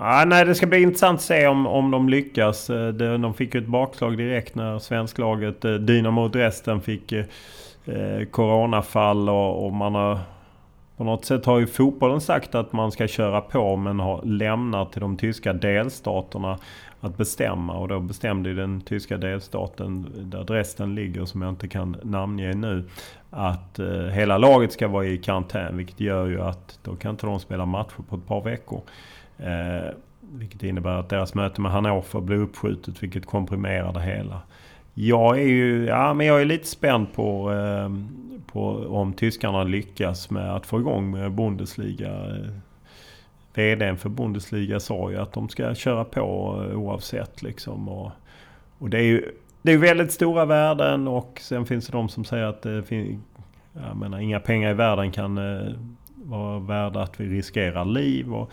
Ah, 0.00 0.24
nej, 0.24 0.44
det 0.44 0.54
ska 0.54 0.66
bli 0.66 0.82
intressant 0.82 1.18
att 1.18 1.24
se 1.24 1.46
om, 1.46 1.66
om 1.66 1.90
de 1.90 2.08
lyckas. 2.08 2.70
Eh, 2.70 2.88
de, 2.88 3.22
de 3.22 3.34
fick 3.34 3.54
ju 3.54 3.60
ett 3.60 3.66
bakslag 3.66 4.18
direkt 4.18 4.54
när 4.54 4.78
svensklaget 4.78 5.64
eh, 5.64 5.74
Dynamo 5.74 6.28
Dresden 6.28 6.80
fick 6.80 7.12
eh, 7.12 8.24
coronafall 8.30 9.28
och, 9.28 9.66
och, 9.66 9.72
man 9.72 9.94
har... 9.94 10.18
På 10.96 11.04
något 11.04 11.24
sätt 11.24 11.44
har 11.44 11.58
ju 11.58 11.66
fotbollen 11.66 12.20
sagt 12.20 12.54
att 12.54 12.72
man 12.72 12.92
ska 12.92 13.08
köra 13.08 13.40
på 13.40 13.76
men 13.76 14.00
har 14.00 14.22
lämnat 14.24 14.92
till 14.92 15.00
de 15.00 15.16
tyska 15.16 15.52
delstaterna 15.52 16.58
att 17.00 17.16
bestämma. 17.16 17.78
Och 17.78 17.88
då 17.88 18.00
bestämde 18.00 18.54
den 18.54 18.80
tyska 18.80 19.16
delstaten, 19.16 20.06
där 20.16 20.44
Dresden 20.44 20.94
ligger, 20.94 21.24
som 21.24 21.42
jag 21.42 21.48
inte 21.48 21.68
kan 21.68 21.96
namnge 22.02 22.54
nu, 22.54 22.84
att 23.30 23.78
eh, 23.78 23.86
hela 23.88 24.38
laget 24.38 24.72
ska 24.72 24.88
vara 24.88 25.06
i 25.06 25.18
karantän. 25.18 25.76
Vilket 25.76 26.00
gör 26.00 26.26
ju 26.26 26.40
att 26.40 26.78
då 26.82 26.96
kan 26.96 27.10
inte 27.10 27.26
de 27.26 27.40
spela 27.40 27.66
matcher 27.66 28.02
på 28.08 28.16
ett 28.16 28.26
par 28.26 28.42
veckor. 28.42 28.80
Eh, 29.38 29.94
vilket 30.20 30.62
innebär 30.62 30.98
att 30.98 31.08
deras 31.08 31.34
möte 31.34 31.60
med 31.60 31.72
Hannover 31.72 32.20
blir 32.20 32.36
uppskjutet, 32.36 33.02
vilket 33.02 33.26
komprimerar 33.26 33.92
det 33.92 34.00
hela. 34.00 34.40
Jag 34.94 35.38
är 35.38 35.48
ju 35.48 35.84
ja, 35.84 36.14
men 36.14 36.26
jag 36.26 36.40
är 36.40 36.44
lite 36.44 36.66
spänd 36.66 37.12
på, 37.14 37.52
eh, 37.52 37.90
på 38.52 38.68
om 38.88 39.12
tyskarna 39.12 39.64
lyckas 39.64 40.30
med 40.30 40.54
att 40.54 40.66
få 40.66 40.80
igång 40.80 41.36
Bundesliga. 41.36 42.10
Eh, 42.10 42.50
VDn 43.58 43.96
för 43.96 44.08
Bundesliga 44.08 44.80
sa 44.80 45.10
ju 45.10 45.16
att 45.16 45.32
de 45.32 45.48
ska 45.48 45.74
köra 45.74 46.04
på 46.04 46.22
eh, 46.70 46.78
oavsett 46.78 47.42
liksom. 47.42 47.88
Och, 47.88 48.10
och 48.78 48.90
det 48.90 48.98
är 48.98 49.02
ju 49.02 49.32
det 49.62 49.72
är 49.72 49.78
väldigt 49.78 50.12
stora 50.12 50.44
värden 50.44 51.08
och 51.08 51.38
sen 51.42 51.66
finns 51.66 51.86
det 51.86 51.92
de 51.92 52.08
som 52.08 52.24
säger 52.24 52.44
att 52.44 52.62
det 52.62 52.82
fin- 52.82 53.22
Jag 53.88 53.96
menar, 53.96 54.18
inga 54.18 54.40
pengar 54.40 54.70
i 54.70 54.74
världen 54.74 55.10
kan 55.10 55.38
eh, 55.38 55.72
vara 56.14 56.58
värda 56.58 57.02
att 57.02 57.20
vi 57.20 57.26
riskerar 57.26 57.84
liv. 57.84 58.34
Och, 58.34 58.50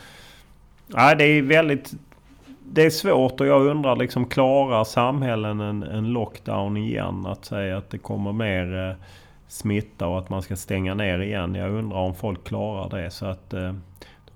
ja, 0.87 1.15
det 1.15 1.23
är 1.23 1.41
väldigt 1.41 1.93
det 2.67 2.85
är 2.85 2.89
svårt 2.89 3.41
och 3.41 3.47
jag 3.47 3.65
undrar 3.65 3.95
liksom 3.95 4.25
klarar 4.25 4.83
samhällen 4.83 5.59
en, 5.61 5.83
en 5.83 6.05
lockdown 6.13 6.77
igen? 6.77 7.25
Att 7.25 7.45
säga 7.45 7.77
att 7.77 7.89
det 7.89 7.97
kommer 7.97 8.31
mer 8.31 8.89
eh, 8.89 8.95
smitta 9.47 10.07
och 10.07 10.19
att 10.19 10.29
man 10.29 10.41
ska 10.41 10.55
stänga 10.55 10.93
ner 10.93 11.19
igen. 11.19 11.55
Jag 11.55 11.71
undrar 11.71 11.97
om 11.97 12.15
folk 12.15 12.43
klarar 12.43 12.89
det. 12.89 13.11
Så 13.11 13.25
att 13.25 13.53
eh, 13.53 13.73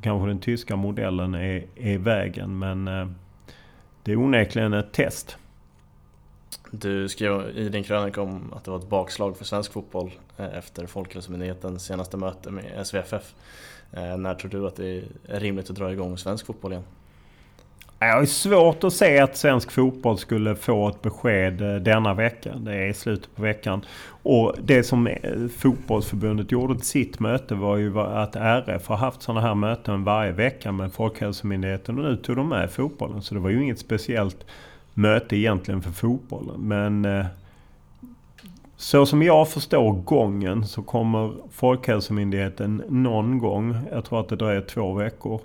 kanske 0.01 0.27
den 0.27 0.39
tyska 0.39 0.75
modellen 0.75 1.35
är, 1.35 1.65
är 1.75 1.97
vägen. 1.97 2.59
Men 2.59 2.87
eh, 2.87 3.07
det 4.03 4.11
är 4.11 4.15
onekligen 4.15 4.73
ett 4.73 4.91
test. 4.91 5.37
Du 6.71 7.09
skrev 7.09 7.57
i 7.57 7.69
din 7.69 7.83
krönika 7.83 8.21
om 8.21 8.53
att 8.53 8.63
det 8.63 8.71
var 8.71 8.77
ett 8.79 8.89
bakslag 8.89 9.37
för 9.37 9.45
svensk 9.45 9.71
fotboll 9.71 10.11
eh, 10.37 10.57
efter 10.57 10.85
Folkhälsomyndighetens 10.85 11.85
senaste 11.85 12.17
möte 12.17 12.51
med 12.51 12.87
SVFF. 12.87 13.33
Eh, 13.91 14.17
när 14.17 14.35
tror 14.35 14.51
du 14.51 14.67
att 14.67 14.75
det 14.75 15.03
är 15.27 15.39
rimligt 15.39 15.69
att 15.69 15.75
dra 15.75 15.91
igång 15.91 16.17
svensk 16.17 16.45
fotboll 16.45 16.71
igen? 16.71 16.83
Jag 18.01 18.15
har 18.15 18.25
svårt 18.25 18.83
att 18.83 18.93
se 18.93 19.19
att 19.19 19.37
svensk 19.37 19.71
fotboll 19.71 20.17
skulle 20.17 20.55
få 20.55 20.89
ett 20.89 21.01
besked 21.01 21.61
eh, 21.61 21.75
denna 21.75 22.13
vecka. 22.13 22.55
Det 22.55 22.75
är 22.75 22.93
slutet 22.93 23.35
på 23.35 23.41
veckan. 23.41 23.85
Och 24.23 24.55
det 24.63 24.83
som 24.83 25.07
eh, 25.07 25.47
fotbollsförbundet 25.57 26.51
gjorde 26.51 26.75
till 26.75 26.85
sitt 26.85 27.19
möte 27.19 27.55
var 27.55 27.77
ju 27.77 27.99
att 27.99 28.35
RF 28.35 28.87
har 28.87 28.97
haft 28.97 29.21
sådana 29.21 29.41
här 29.41 29.55
möten 29.55 30.03
varje 30.03 30.31
vecka 30.31 30.71
med 30.71 30.93
Folkhälsomyndigheten 30.93 31.97
och 31.97 32.03
nu 32.03 32.15
tog 32.15 32.35
de 32.35 32.49
med 32.49 32.71
fotbollen. 32.71 33.21
Så 33.21 33.33
det 33.33 33.39
var 33.39 33.49
ju 33.49 33.63
inget 33.63 33.79
speciellt 33.79 34.45
möte 34.93 35.35
egentligen 35.35 35.81
för 35.81 35.91
fotbollen. 35.91 36.61
Men 36.61 37.05
eh, 37.05 37.25
så 38.77 39.05
som 39.05 39.23
jag 39.23 39.49
förstår 39.49 39.91
gången 39.91 40.67
så 40.67 40.81
kommer 40.81 41.33
Folkhälsomyndigheten 41.51 42.83
någon 42.89 43.39
gång, 43.39 43.77
jag 43.91 44.05
tror 44.05 44.19
att 44.19 44.29
det 44.29 44.35
dröjer 44.35 44.61
två 44.61 44.93
veckor, 44.93 45.41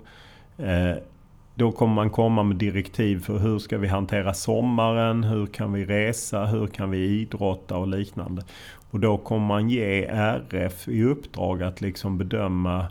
då 1.55 1.71
kommer 1.71 1.93
man 1.93 2.09
komma 2.09 2.43
med 2.43 2.57
direktiv 2.57 3.23
för 3.23 3.37
hur 3.37 3.59
ska 3.59 3.77
vi 3.77 3.87
hantera 3.87 4.33
sommaren, 4.33 5.23
hur 5.23 5.45
kan 5.45 5.73
vi 5.73 5.85
resa, 5.85 6.45
hur 6.45 6.67
kan 6.67 6.91
vi 6.91 6.97
idrotta 6.97 7.77
och 7.77 7.87
liknande. 7.87 8.43
Och 8.91 8.99
då 8.99 9.17
kommer 9.17 9.47
man 9.47 9.69
ge 9.69 10.05
RF 10.05 10.87
i 10.87 11.03
uppdrag 11.03 11.63
att 11.63 11.81
liksom 11.81 12.17
bedöma 12.17 12.85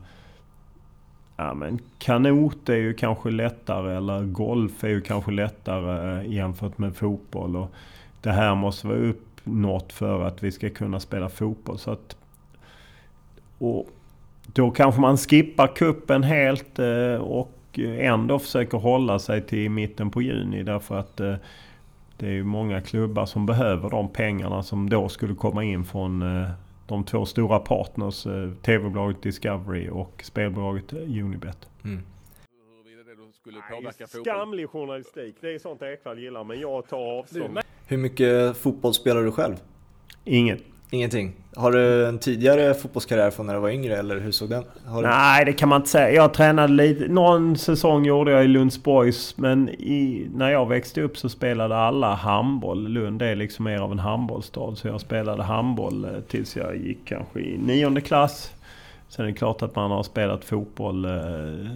Ja 1.37 1.55
men 1.55 1.79
kanot 1.99 2.69
är 2.69 2.77
ju 2.77 2.95
kanske 2.95 3.31
lättare 3.31 3.97
eller 3.97 4.23
golf 4.25 4.85
är 4.85 4.89
ju 4.89 5.01
kanske 5.01 5.31
lättare 5.31 6.27
jämfört 6.29 6.79
med 6.79 6.97
fotboll. 6.97 7.57
Och 7.57 7.71
det 8.21 8.31
här 8.31 8.55
måste 8.55 8.87
vara 8.87 8.99
uppnått 8.99 9.93
för 9.93 10.25
att 10.25 10.43
vi 10.43 10.53
ska 10.53 10.71
kunna 10.71 11.01
spela 11.01 11.29
fotboll. 11.29 11.79
Så 11.79 11.91
att, 11.91 12.17
och 13.59 13.89
då 14.47 14.71
kanske 14.71 15.01
man 15.01 15.17
skippar 15.17 15.77
kuppen 15.77 16.23
helt 16.23 16.79
eh, 16.79 17.15
och 17.15 17.53
och 17.79 18.05
ändå 18.05 18.39
försöker 18.39 18.79
hålla 18.79 19.19
sig 19.19 19.43
till 19.43 19.71
mitten 19.71 20.11
på 20.11 20.23
juni 20.23 20.63
därför 20.63 20.99
att 20.99 21.21
eh, 21.21 21.35
det 22.17 22.27
är 22.27 22.33
ju 22.33 22.45
många 22.45 22.81
klubbar 22.81 23.27
som 23.27 23.47
behöver 23.47 23.91
de 23.91 24.09
pengarna 24.09 24.63
som 24.63 24.91
då 24.91 25.09
skulle 25.09 25.35
komma 25.35 25.65
in 25.65 25.85
från 25.85 26.23
eh, 26.23 26.51
de 26.87 27.05
två 27.05 27.27
stora 27.27 27.59
partners, 27.59 28.27
eh, 28.27 28.51
TV-bolaget 28.63 29.23
Discovery 29.23 29.89
och 29.89 30.21
spelbolaget 30.25 30.93
Unibet. 30.93 31.69
Mm. 31.85 32.03
skamlig 34.07 34.69
journalistik. 34.69 35.37
Det 35.41 35.55
är 35.55 35.59
sånt 35.59 35.83
Ekwall 35.83 36.19
gillar 36.19 36.45
men 36.45 36.61
jag 36.61 36.89
tar 36.89 37.19
avstånd. 37.19 37.59
Hur 37.87 37.97
mycket 37.97 38.57
fotboll 38.57 38.95
spelar 38.95 39.23
du 39.23 39.33
själv? 39.33 39.55
Inget. 40.25 40.74
Ingenting? 40.95 41.33
Har 41.57 41.73
du 41.73 42.07
en 42.07 42.19
tidigare 42.19 42.75
fotbollskarriär 42.75 43.31
från 43.31 43.47
när 43.47 43.55
du 43.55 43.61
var 43.61 43.71
yngre 43.71 43.97
eller 43.97 44.21
hur 44.21 44.33
såg 44.33 44.51
den? 44.51 44.65
Du... 44.85 45.03
Nej, 45.03 45.45
det 45.45 45.53
kan 45.53 45.69
man 45.69 45.81
inte 45.81 45.91
säga. 45.91 46.11
Jag 46.11 46.35
tränade 46.35 46.73
lite. 46.73 47.09
Någon 47.09 47.57
säsong 47.57 48.05
gjorde 48.05 48.31
jag 48.31 48.45
i 48.45 48.49
Lundsborgs. 48.49 49.37
Men 49.37 49.69
i, 49.69 50.31
när 50.35 50.51
jag 50.51 50.69
växte 50.69 51.03
upp 51.03 51.17
så 51.17 51.29
spelade 51.29 51.77
alla 51.77 52.15
handboll. 52.15 52.89
Lund 52.89 53.23
är 53.23 53.37
liksom 53.37 53.65
mer 53.65 53.79
av 53.79 53.93
en 53.93 53.99
handbollsstad. 53.99 54.77
Så 54.77 54.89
jag 54.89 55.01
spelade 55.01 55.43
handboll 55.43 56.05
eh, 56.05 56.11
tills 56.29 56.57
jag 56.57 56.77
gick 56.77 56.99
kanske 57.05 57.41
i 57.41 57.59
nionde 57.59 58.01
klass. 58.01 58.53
Sen 59.09 59.25
är 59.25 59.31
det 59.31 59.37
klart 59.37 59.63
att 59.63 59.77
man 59.77 59.91
har 59.91 60.03
spelat 60.03 60.45
fotboll. 60.45 61.05
Eh, 61.05 61.71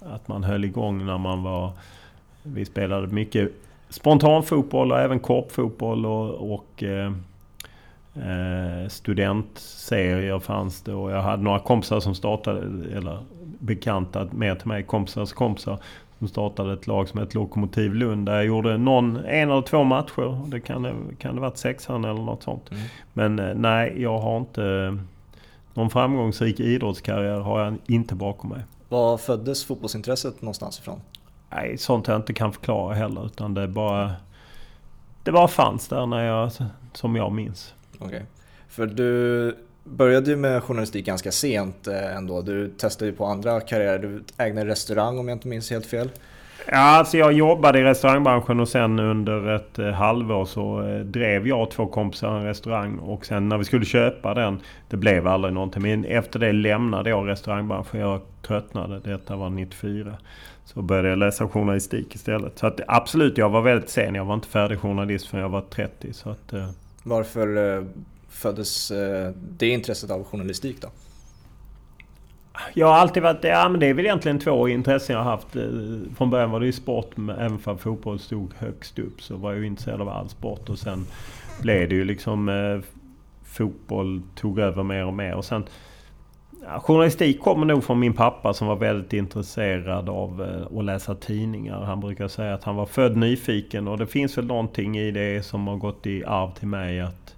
att 0.00 0.28
man 0.28 0.44
höll 0.44 0.64
igång 0.64 1.06
när 1.06 1.18
man 1.18 1.42
var... 1.42 1.72
Vi 2.42 2.64
spelade 2.64 3.06
mycket 3.06 3.52
spontanfotboll 3.88 4.92
och 4.92 5.00
även 5.00 5.20
korpfotboll 5.20 6.06
och, 6.06 6.52
och 6.54 6.82
eh, 6.82 7.12
eh, 8.14 8.88
studentserier 8.88 10.38
fanns 10.38 10.82
det 10.82 10.94
och 10.94 11.10
jag 11.10 11.22
hade 11.22 11.42
några 11.42 11.58
kompisar 11.58 12.00
som 12.00 12.14
startade, 12.14 12.60
eller 12.96 13.18
bekanta 13.58 14.28
mer 14.30 14.54
till 14.54 14.68
mig, 14.68 14.82
kompisars 14.82 15.32
kompisar. 15.32 15.78
Som 16.18 16.28
startade 16.28 16.72
ett 16.72 16.86
lag 16.86 17.08
som 17.08 17.20
hette 17.20 17.34
Lokomotiv 17.34 17.94
Lund 17.94 18.26
där 18.26 18.34
jag 18.34 18.44
gjorde 18.44 18.76
någon, 18.76 19.16
en 19.16 19.50
eller 19.50 19.62
två 19.62 19.84
matcher. 19.84 20.50
Det 20.50 20.60
kan, 20.60 21.16
kan 21.18 21.34
det 21.34 21.40
varit 21.40 21.56
sexan 21.56 22.04
eller 22.04 22.22
något 22.22 22.42
sånt. 22.42 22.70
Mm. 22.70 22.82
Men 23.12 23.38
eh, 23.38 23.54
nej, 23.54 24.02
jag 24.02 24.18
har 24.18 24.36
inte... 24.36 24.98
Någon 25.74 25.90
framgångsrik 25.90 26.60
idrottskarriär 26.60 27.40
har 27.40 27.60
jag 27.60 27.76
inte 27.86 28.14
bakom 28.14 28.50
mig. 28.50 28.60
Var 28.88 29.18
föddes 29.18 29.64
fotbollsintresset 29.64 30.42
någonstans 30.42 30.78
ifrån? 30.78 31.00
Nej, 31.50 31.78
sånt 31.78 32.08
jag 32.08 32.16
inte 32.16 32.32
kan 32.32 32.52
förklara 32.52 32.94
heller. 32.94 33.26
Utan 33.26 33.54
det 33.54 33.68
bara... 33.68 34.12
Det 35.22 35.32
bara 35.32 35.48
fanns 35.48 35.88
där 35.88 36.06
när 36.06 36.24
jag, 36.24 36.50
som 36.92 37.16
jag 37.16 37.32
minns. 37.32 37.74
Okay. 38.00 38.20
För 38.68 38.86
du 38.86 39.54
började 39.84 40.30
ju 40.30 40.36
med 40.36 40.62
journalistik 40.62 41.06
ganska 41.06 41.32
sent 41.32 41.86
eh, 41.86 42.16
ändå. 42.16 42.42
Du 42.42 42.68
testade 42.68 43.10
ju 43.10 43.16
på 43.16 43.26
andra 43.26 43.60
karriärer. 43.60 43.98
Du 43.98 44.24
ägde 44.36 44.60
en 44.60 44.66
restaurang 44.66 45.18
om 45.18 45.28
jag 45.28 45.36
inte 45.36 45.48
minns 45.48 45.70
helt 45.70 45.86
fel. 45.86 46.10
Ja, 46.66 46.78
alltså 46.78 47.16
jag 47.16 47.32
jobbade 47.32 47.78
i 47.78 47.82
restaurangbranschen 47.82 48.60
och 48.60 48.68
sen 48.68 48.98
under 48.98 49.54
ett 49.54 49.78
eh, 49.78 49.90
halvår 49.90 50.44
så 50.44 50.82
eh, 50.82 51.00
drev 51.00 51.48
jag 51.48 51.62
och 51.62 51.70
två 51.70 51.86
kompisar 51.86 52.38
en 52.38 52.44
restaurang. 52.44 52.98
Och 52.98 53.26
sen 53.26 53.48
när 53.48 53.58
vi 53.58 53.64
skulle 53.64 53.84
köpa 53.84 54.34
den, 54.34 54.60
det 54.88 54.96
blev 54.96 55.26
aldrig 55.26 55.54
någonting. 55.54 55.82
Men 55.82 56.04
efter 56.04 56.38
det 56.38 56.52
lämnade 56.52 57.10
jag 57.10 57.28
restaurangbranschen. 57.28 58.00
Jag 58.00 58.20
tröttnade. 58.42 59.00
Detta 59.04 59.36
var 59.36 59.50
94. 59.50 60.16
Så 60.64 60.82
började 60.82 61.08
jag 61.08 61.18
läsa 61.18 61.48
journalistik 61.48 62.14
istället. 62.14 62.58
Så 62.58 62.66
att 62.66 62.80
absolut, 62.86 63.38
jag 63.38 63.48
var 63.48 63.62
väldigt 63.62 63.90
sen. 63.90 64.14
Jag 64.14 64.24
var 64.24 64.34
inte 64.34 64.48
färdig 64.48 64.78
journalist 64.78 65.26
förrän 65.26 65.42
jag 65.42 65.50
var 65.50 65.60
30. 65.70 66.12
Så 66.12 66.30
att, 66.30 66.54
varför 67.10 67.76
eh, 67.76 67.84
föddes 68.28 68.90
eh, 68.90 69.32
det 69.58 69.68
intresset 69.68 70.10
av 70.10 70.24
journalistik 70.24 70.82
då? 70.82 70.88
Jag 72.74 72.86
har 72.86 72.94
alltid 72.94 73.22
varit... 73.22 73.44
Ja 73.44 73.68
men 73.68 73.80
det 73.80 73.86
är 73.86 73.94
väl 73.94 74.04
egentligen 74.04 74.38
två 74.38 74.68
intressen 74.68 75.16
jag 75.16 75.22
har 75.22 75.30
haft. 75.30 75.56
Eh, 75.56 75.62
från 76.16 76.30
början 76.30 76.50
var 76.50 76.60
det 76.60 76.66
ju 76.66 76.72
sport, 76.72 77.16
men 77.16 77.36
även 77.36 77.58
för 77.58 77.76
fotboll 77.76 78.18
stod 78.18 78.54
högst 78.58 78.98
upp 78.98 79.22
så 79.22 79.36
var 79.36 79.50
jag 79.50 79.60
ju 79.60 79.66
intresserad 79.66 80.00
av 80.00 80.08
all 80.08 80.28
sport. 80.28 80.68
Och 80.68 80.78
sen 80.78 81.06
blev 81.62 81.88
det 81.88 81.94
ju 81.94 82.04
liksom... 82.04 82.48
Eh, 82.48 82.80
fotboll 83.44 84.22
tog 84.34 84.58
över 84.58 84.82
mer 84.82 85.06
och 85.06 85.14
mer. 85.14 85.34
Och 85.34 85.44
sen 85.44 85.64
Ja, 86.62 86.80
journalistik 86.80 87.40
kommer 87.40 87.66
nog 87.66 87.84
från 87.84 87.98
min 87.98 88.12
pappa 88.12 88.54
som 88.54 88.68
var 88.68 88.76
väldigt 88.76 89.12
intresserad 89.12 90.08
av 90.08 90.42
eh, 90.42 90.78
att 90.78 90.84
läsa 90.84 91.14
tidningar. 91.14 91.80
Han 91.80 92.00
brukar 92.00 92.28
säga 92.28 92.54
att 92.54 92.64
han 92.64 92.76
var 92.76 92.86
född 92.86 93.16
nyfiken 93.16 93.88
och 93.88 93.98
det 93.98 94.06
finns 94.06 94.38
väl 94.38 94.46
någonting 94.46 94.98
i 94.98 95.10
det 95.10 95.42
som 95.46 95.66
har 95.66 95.76
gått 95.76 96.06
i 96.06 96.24
arv 96.24 96.50
till 96.54 96.68
mig 96.68 97.00
att, 97.00 97.36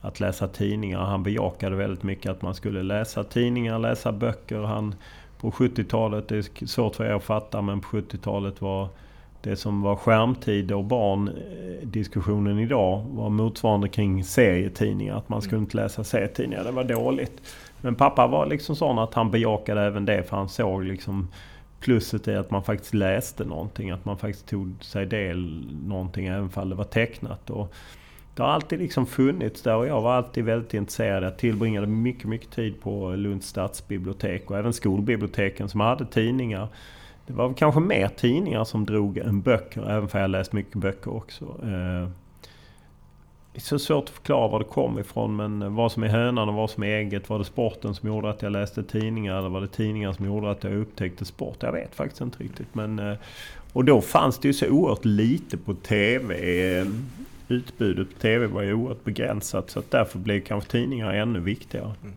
att 0.00 0.20
läsa 0.20 0.48
tidningar. 0.48 0.98
Han 0.98 1.22
bejakade 1.22 1.76
väldigt 1.76 2.02
mycket 2.02 2.30
att 2.30 2.42
man 2.42 2.54
skulle 2.54 2.82
läsa 2.82 3.24
tidningar, 3.24 3.78
läsa 3.78 4.12
böcker. 4.12 4.58
Han, 4.58 4.94
på 5.40 5.50
70-talet, 5.50 6.28
det 6.28 6.36
är 6.36 6.66
svårt 6.66 6.96
för 6.96 7.04
er 7.04 7.14
att 7.14 7.24
fatta, 7.24 7.62
men 7.62 7.80
på 7.80 7.96
70-talet 7.96 8.60
var 8.60 8.88
det 9.42 9.56
som 9.56 9.82
var 9.82 9.96
skärmtid 9.96 10.72
och 10.72 10.84
barndiskussionen 10.84 12.58
idag 12.58 13.04
var 13.10 13.30
motsvarande 13.30 13.88
kring 13.88 14.24
serietidningar. 14.24 15.16
Att 15.16 15.28
man 15.28 15.42
skulle 15.42 15.60
inte 15.60 15.76
läsa 15.76 16.04
serietidningar, 16.04 16.64
det 16.64 16.70
var 16.70 16.84
dåligt. 16.84 17.42
Men 17.80 17.94
pappa 17.94 18.26
var 18.26 18.46
liksom 18.46 18.76
sån 18.76 18.98
att 18.98 19.14
han 19.14 19.30
bejakade 19.30 19.80
även 19.82 20.04
det 20.04 20.22
för 20.22 20.36
han 20.36 20.48
såg 20.48 20.84
liksom 20.84 21.28
Plusset 21.80 22.28
är 22.28 22.36
att 22.36 22.50
man 22.50 22.62
faktiskt 22.62 22.94
läste 22.94 23.44
någonting. 23.44 23.90
Att 23.90 24.04
man 24.04 24.18
faktiskt 24.18 24.48
tog 24.48 24.84
sig 24.84 25.06
del 25.06 25.66
någonting 25.86 26.26
även 26.26 26.50
om 26.54 26.68
det 26.68 26.74
var 26.74 26.84
tecknat. 26.84 27.50
Och 27.50 27.74
det 28.34 28.42
har 28.42 28.50
alltid 28.50 28.78
liksom 28.78 29.06
funnits 29.06 29.62
där 29.62 29.76
och 29.76 29.86
jag 29.86 30.02
var 30.02 30.14
alltid 30.14 30.44
väldigt 30.44 30.74
intresserad. 30.74 31.24
Jag 31.24 31.38
tillbringade 31.38 31.86
mycket, 31.86 32.24
mycket 32.24 32.50
tid 32.50 32.80
på 32.80 33.10
Lunds 33.10 33.46
stadsbibliotek 33.46 34.50
och 34.50 34.58
även 34.58 34.72
skolbiblioteken 34.72 35.68
som 35.68 35.80
hade 35.80 36.06
tidningar. 36.06 36.68
Det 37.26 37.32
var 37.32 37.54
kanske 37.54 37.80
mer 37.80 38.08
tidningar 38.08 38.64
som 38.64 38.86
drog 38.86 39.18
än 39.18 39.40
böcker, 39.40 39.90
även 39.90 40.08
för 40.08 40.20
jag 40.20 40.30
läst 40.30 40.52
mycket 40.52 40.74
böcker 40.74 41.16
också. 41.16 41.44
Eh, 41.44 42.08
det 43.52 43.58
är 43.58 43.60
så 43.60 43.78
svårt 43.78 44.04
att 44.04 44.10
förklara 44.10 44.48
var 44.48 44.58
det 44.58 44.64
kom 44.64 44.98
ifrån 44.98 45.36
men 45.36 45.74
vad 45.74 45.92
som 45.92 46.02
är 46.02 46.08
hönan 46.08 46.48
och 46.48 46.54
vad 46.54 46.70
som 46.70 46.82
är 46.82 46.96
ägget. 46.96 47.28
Var 47.28 47.38
det 47.38 47.44
sporten 47.44 47.94
som 47.94 48.08
gjorde 48.08 48.30
att 48.30 48.42
jag 48.42 48.52
läste 48.52 48.82
tidningar 48.82 49.38
eller 49.38 49.48
var 49.48 49.60
det 49.60 49.68
tidningar 49.68 50.12
som 50.12 50.26
gjorde 50.26 50.50
att 50.50 50.64
jag 50.64 50.74
upptäckte 50.74 51.24
sport? 51.24 51.56
Jag 51.60 51.72
vet 51.72 51.94
faktiskt 51.94 52.20
inte 52.20 52.42
riktigt. 52.42 52.74
Men, 52.74 52.98
eh, 52.98 53.16
och 53.72 53.84
då 53.84 54.00
fanns 54.00 54.38
det 54.38 54.48
ju 54.48 54.54
så 54.54 54.68
oerhört 54.68 55.04
lite 55.04 55.56
på 55.56 55.74
TV. 55.74 56.34
Utbudet 57.48 58.14
på 58.14 58.20
TV 58.20 58.46
var 58.46 58.62
ju 58.62 58.74
oerhört 58.74 59.04
begränsat 59.04 59.70
så 59.70 59.78
att 59.78 59.90
därför 59.90 60.18
blev 60.18 60.40
kanske 60.40 60.70
tidningar 60.70 61.14
ännu 61.14 61.40
viktigare. 61.40 61.94
Mm. 62.02 62.14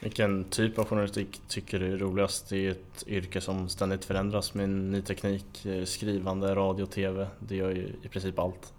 Vilken 0.00 0.44
typ 0.44 0.78
av 0.78 0.84
journalistik 0.84 1.40
tycker 1.48 1.80
du 1.80 1.92
är 1.92 1.98
roligast? 1.98 2.48
Det 2.48 2.66
är 2.66 2.70
ett 2.70 3.04
yrke 3.06 3.40
som 3.40 3.68
ständigt 3.68 4.04
förändras 4.04 4.54
med 4.54 4.68
ny 4.68 5.02
teknik, 5.02 5.66
eh, 5.66 5.84
skrivande, 5.84 6.54
radio, 6.54 6.86
TV. 6.86 7.26
Det 7.38 7.56
gör 7.56 7.70
ju 7.70 7.88
i 8.02 8.08
princip 8.08 8.38
allt. 8.38 8.72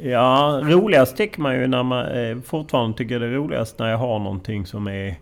Ja, 0.00 0.60
roligast 0.62 1.16
tycker 1.16 1.40
man 1.40 1.54
ju 1.54 1.66
när 1.66 1.82
man... 1.82 2.06
Eh, 2.06 2.40
fortfarande 2.40 2.98
tycker 2.98 3.14
jag 3.14 3.22
det 3.22 3.26
är 3.26 3.30
roligast 3.30 3.78
när 3.78 3.90
jag 3.90 3.98
har 3.98 4.18
någonting 4.18 4.66
som 4.66 4.86
är 4.88 5.14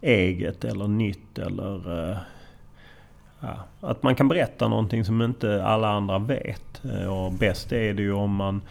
eget 0.00 0.64
eller 0.64 0.88
nytt 0.88 1.38
eller... 1.38 2.10
Eh, 2.10 2.16
ja, 3.40 3.56
att 3.80 4.02
man 4.02 4.14
kan 4.14 4.28
berätta 4.28 4.68
någonting 4.68 5.04
som 5.04 5.22
inte 5.22 5.64
alla 5.64 5.88
andra 5.88 6.18
vet. 6.18 6.84
Eh, 6.84 7.24
och 7.24 7.32
bäst 7.32 7.72
är 7.72 7.94
det 7.94 8.02
ju 8.02 8.12
om 8.12 8.34
man 8.34 8.62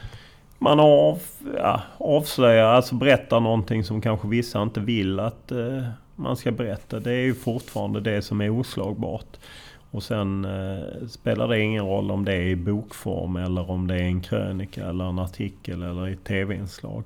man 0.64 0.80
av, 0.80 1.22
ja, 1.58 1.82
avslöjar, 1.98 2.66
alltså 2.66 2.96
berättar 2.96 3.40
någonting 3.40 3.84
som 3.84 4.02
kanske 4.02 4.28
vissa 4.28 4.62
inte 4.62 4.80
vill 4.80 5.20
att 5.20 5.52
eh, 5.52 5.84
man 6.16 6.38
ska 6.38 6.52
berätta. 6.52 7.00
Det 7.00 7.12
är 7.12 7.24
ju 7.24 7.36
fortfarande 7.36 8.02
det 8.02 8.22
som 8.22 8.42
är 8.42 8.50
oslagbart. 8.50 9.38
Och 9.94 10.04
sen 10.04 10.46
eh, 10.46 11.08
spelar 11.08 11.48
det 11.48 11.60
ingen 11.60 11.86
roll 11.86 12.12
om 12.12 12.26
det 12.26 12.34
är 12.34 12.42
i 12.42 12.56
bokform 12.56 13.36
eller 13.36 13.72
om 13.72 13.88
det 13.88 13.96
är 13.96 14.04
en 14.04 14.22
krönika 14.22 14.86
eller 14.86 15.06
en 15.06 15.20
artikel 15.20 15.84
eller 15.84 16.08
ett 16.08 16.24
tv-inslag. 16.24 17.04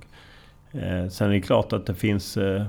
Eh, 0.72 1.08
sen 1.08 1.28
är 1.28 1.32
det 1.32 1.40
klart 1.40 1.72
att 1.72 1.86
det 1.86 1.94
finns... 1.94 2.36
Eh, 2.36 2.66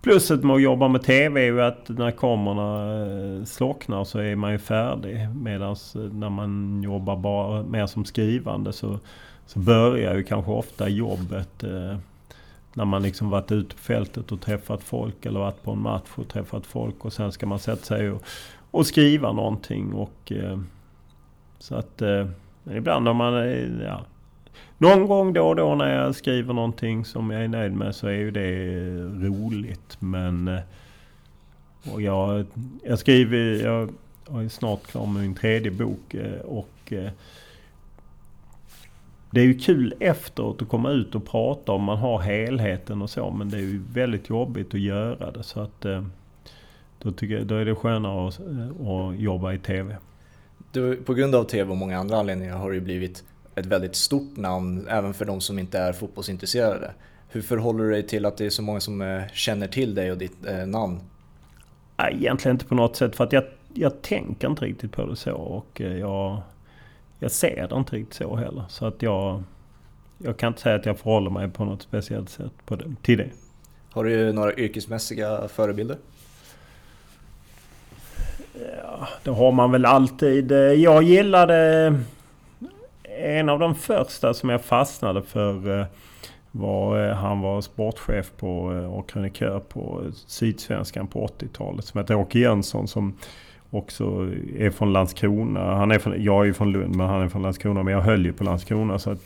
pluset 0.00 0.44
med 0.44 0.56
att 0.56 0.62
jobba 0.62 0.88
med 0.88 1.02
TV 1.02 1.40
är 1.40 1.44
ju 1.44 1.62
att 1.62 1.88
när 1.88 2.10
kamerorna 2.10 3.38
eh, 3.38 3.44
slocknar 3.44 4.04
så 4.04 4.18
är 4.18 4.36
man 4.36 4.52
ju 4.52 4.58
färdig. 4.58 5.28
Medan 5.34 5.76
eh, 5.94 6.00
när 6.00 6.30
man 6.30 6.82
jobbar 6.82 7.16
bara 7.16 7.62
mer 7.62 7.86
som 7.86 8.04
skrivande 8.04 8.72
så 8.72 8.98
så 9.46 9.58
börjar 9.58 10.14
ju 10.14 10.22
kanske 10.22 10.50
ofta 10.50 10.88
jobbet 10.88 11.64
eh, 11.64 11.96
när 12.74 12.84
man 12.84 13.02
liksom 13.02 13.30
varit 13.30 13.52
ute 13.52 13.74
på 13.74 13.82
fältet 13.82 14.32
och 14.32 14.40
träffat 14.40 14.82
folk 14.82 15.26
eller 15.26 15.40
varit 15.40 15.62
på 15.62 15.70
en 15.70 15.82
match 15.82 16.08
och 16.14 16.28
träffat 16.28 16.66
folk 16.66 17.04
och 17.04 17.12
sen 17.12 17.32
ska 17.32 17.46
man 17.46 17.58
sätta 17.58 17.84
sig 17.84 18.10
och, 18.10 18.22
och 18.76 18.86
skriva 18.86 19.32
någonting. 19.32 19.92
Och, 19.92 20.32
eh, 20.32 20.58
så 21.58 21.74
att 21.74 22.02
eh, 22.02 22.26
ibland 22.70 23.08
om 23.08 23.16
man... 23.16 23.34
Ja, 23.84 24.04
någon 24.78 25.06
gång 25.06 25.32
då 25.32 25.48
och 25.48 25.56
då 25.56 25.74
när 25.74 25.94
jag 25.94 26.14
skriver 26.14 26.54
någonting 26.54 27.04
som 27.04 27.30
jag 27.30 27.44
är 27.44 27.48
nöjd 27.48 27.72
med 27.72 27.94
så 27.94 28.06
är 28.06 28.12
ju 28.12 28.30
det 28.30 28.80
roligt. 29.26 29.96
Men... 29.98 30.48
Eh, 30.48 30.60
och 31.92 32.02
jag, 32.02 32.46
jag 32.84 32.98
skriver... 32.98 33.64
Jag, 33.64 33.90
jag 34.30 34.44
är 34.44 34.48
snart 34.48 34.86
klar 34.86 35.06
med 35.06 35.22
min 35.22 35.34
tredje 35.34 35.70
bok 35.70 36.14
och 36.44 36.92
det 39.30 39.40
är 39.40 39.44
ju 39.44 39.58
kul 39.58 39.94
efteråt 40.00 40.62
att 40.62 40.68
komma 40.68 40.90
ut 40.90 41.14
och 41.14 41.26
prata 41.26 41.72
om 41.72 41.82
man 41.82 41.98
har 41.98 42.18
helheten 42.18 43.02
och 43.02 43.10
så. 43.10 43.30
Men 43.30 43.50
det 43.50 43.56
är 43.56 43.60
ju 43.60 43.82
väldigt 43.92 44.28
jobbigt 44.28 44.74
att 44.74 44.80
göra 44.80 45.30
det. 45.30 45.42
Så 45.42 45.60
att 45.60 45.84
eh, 45.84 46.02
då, 47.06 47.12
tycker 47.12 47.34
jag, 47.34 47.46
då 47.46 47.54
är 47.54 47.64
det 47.64 47.74
skönare 47.74 48.28
att, 48.28 48.40
eh, 48.40 48.88
att 48.88 49.18
jobba 49.18 49.52
i 49.52 49.58
TV. 49.58 49.96
Du, 50.72 50.96
på 50.96 51.14
grund 51.14 51.34
av 51.34 51.44
TV 51.44 51.70
och 51.70 51.76
många 51.76 51.98
andra 51.98 52.16
anledningar 52.16 52.56
har 52.56 52.72
ju 52.72 52.80
blivit 52.80 53.24
ett 53.54 53.66
väldigt 53.66 53.96
stort 53.96 54.36
namn 54.36 54.86
även 54.88 55.14
för 55.14 55.24
de 55.24 55.40
som 55.40 55.58
inte 55.58 55.78
är 55.78 55.92
fotbollsintresserade. 55.92 56.90
Hur 57.28 57.42
förhåller 57.42 57.84
du 57.84 57.90
dig 57.90 58.02
till 58.02 58.26
att 58.26 58.36
det 58.36 58.46
är 58.46 58.50
så 58.50 58.62
många 58.62 58.80
som 58.80 59.02
eh, 59.02 59.22
känner 59.32 59.68
till 59.68 59.94
dig 59.94 60.12
och 60.12 60.18
ditt 60.18 60.46
eh, 60.46 60.66
namn? 60.66 61.00
Egentligen 62.10 62.54
inte 62.54 62.64
på 62.66 62.74
något 62.74 62.96
sätt 62.96 63.16
för 63.16 63.24
att 63.24 63.32
jag, 63.32 63.44
jag 63.74 64.02
tänker 64.02 64.48
inte 64.48 64.64
riktigt 64.64 64.92
på 64.92 65.06
det 65.06 65.16
så. 65.16 65.32
Och 65.32 65.80
jag 65.80 66.42
jag 67.18 67.30
ser 67.30 67.68
det 67.68 67.76
inte 67.76 67.96
riktigt 67.96 68.14
så 68.14 68.36
heller. 68.36 68.64
Så 68.68 68.86
att 68.86 69.02
jag, 69.02 69.42
jag 70.18 70.36
kan 70.36 70.48
inte 70.48 70.60
säga 70.60 70.74
att 70.74 70.86
jag 70.86 70.98
förhåller 70.98 71.30
mig 71.30 71.48
på 71.50 71.64
något 71.64 71.82
speciellt 71.82 72.30
sätt 72.30 72.52
på 72.66 72.76
det, 72.76 72.94
till 73.02 73.18
det. 73.18 73.30
Har 73.90 74.04
du 74.04 74.32
några 74.32 74.54
yrkesmässiga 74.54 75.48
förebilder? 75.48 75.96
Ja, 78.82 79.08
det 79.24 79.30
har 79.30 79.52
man 79.52 79.72
väl 79.72 79.84
alltid. 79.84 80.52
Eh, 80.52 80.58
jag 80.58 81.02
gillade... 81.02 81.86
Eh, 81.86 81.94
en 83.38 83.48
av 83.48 83.58
de 83.58 83.74
första 83.74 84.34
som 84.34 84.48
jag 84.48 84.64
fastnade 84.64 85.22
för 85.22 85.80
eh, 85.80 85.86
var... 86.50 87.08
Han 87.08 87.40
var 87.40 87.60
sportchef 87.60 88.32
på, 88.36 88.58
och 88.96 89.08
krönikör 89.08 89.60
på 89.60 90.02
Sydsvenskan 90.26 91.06
på 91.06 91.26
80-talet 91.26 91.84
som 91.84 91.98
hette 91.98 92.14
Åke 92.14 92.38
Jönsson 92.38 92.88
som 92.88 93.16
också 93.70 94.04
är 94.58 94.70
från 94.70 94.92
Landskrona. 94.92 95.74
Han 95.74 95.90
är 95.90 95.98
från, 95.98 96.24
jag 96.24 96.48
är 96.48 96.52
från 96.52 96.72
Lund 96.72 96.96
men 96.96 97.06
han 97.06 97.22
är 97.22 97.28
från 97.28 97.42
Landskrona. 97.42 97.82
Men 97.82 97.94
jag 97.94 98.00
höll 98.00 98.26
ju 98.26 98.32
på 98.32 98.44
Landskrona 98.44 98.98
så 98.98 99.10
att 99.10 99.20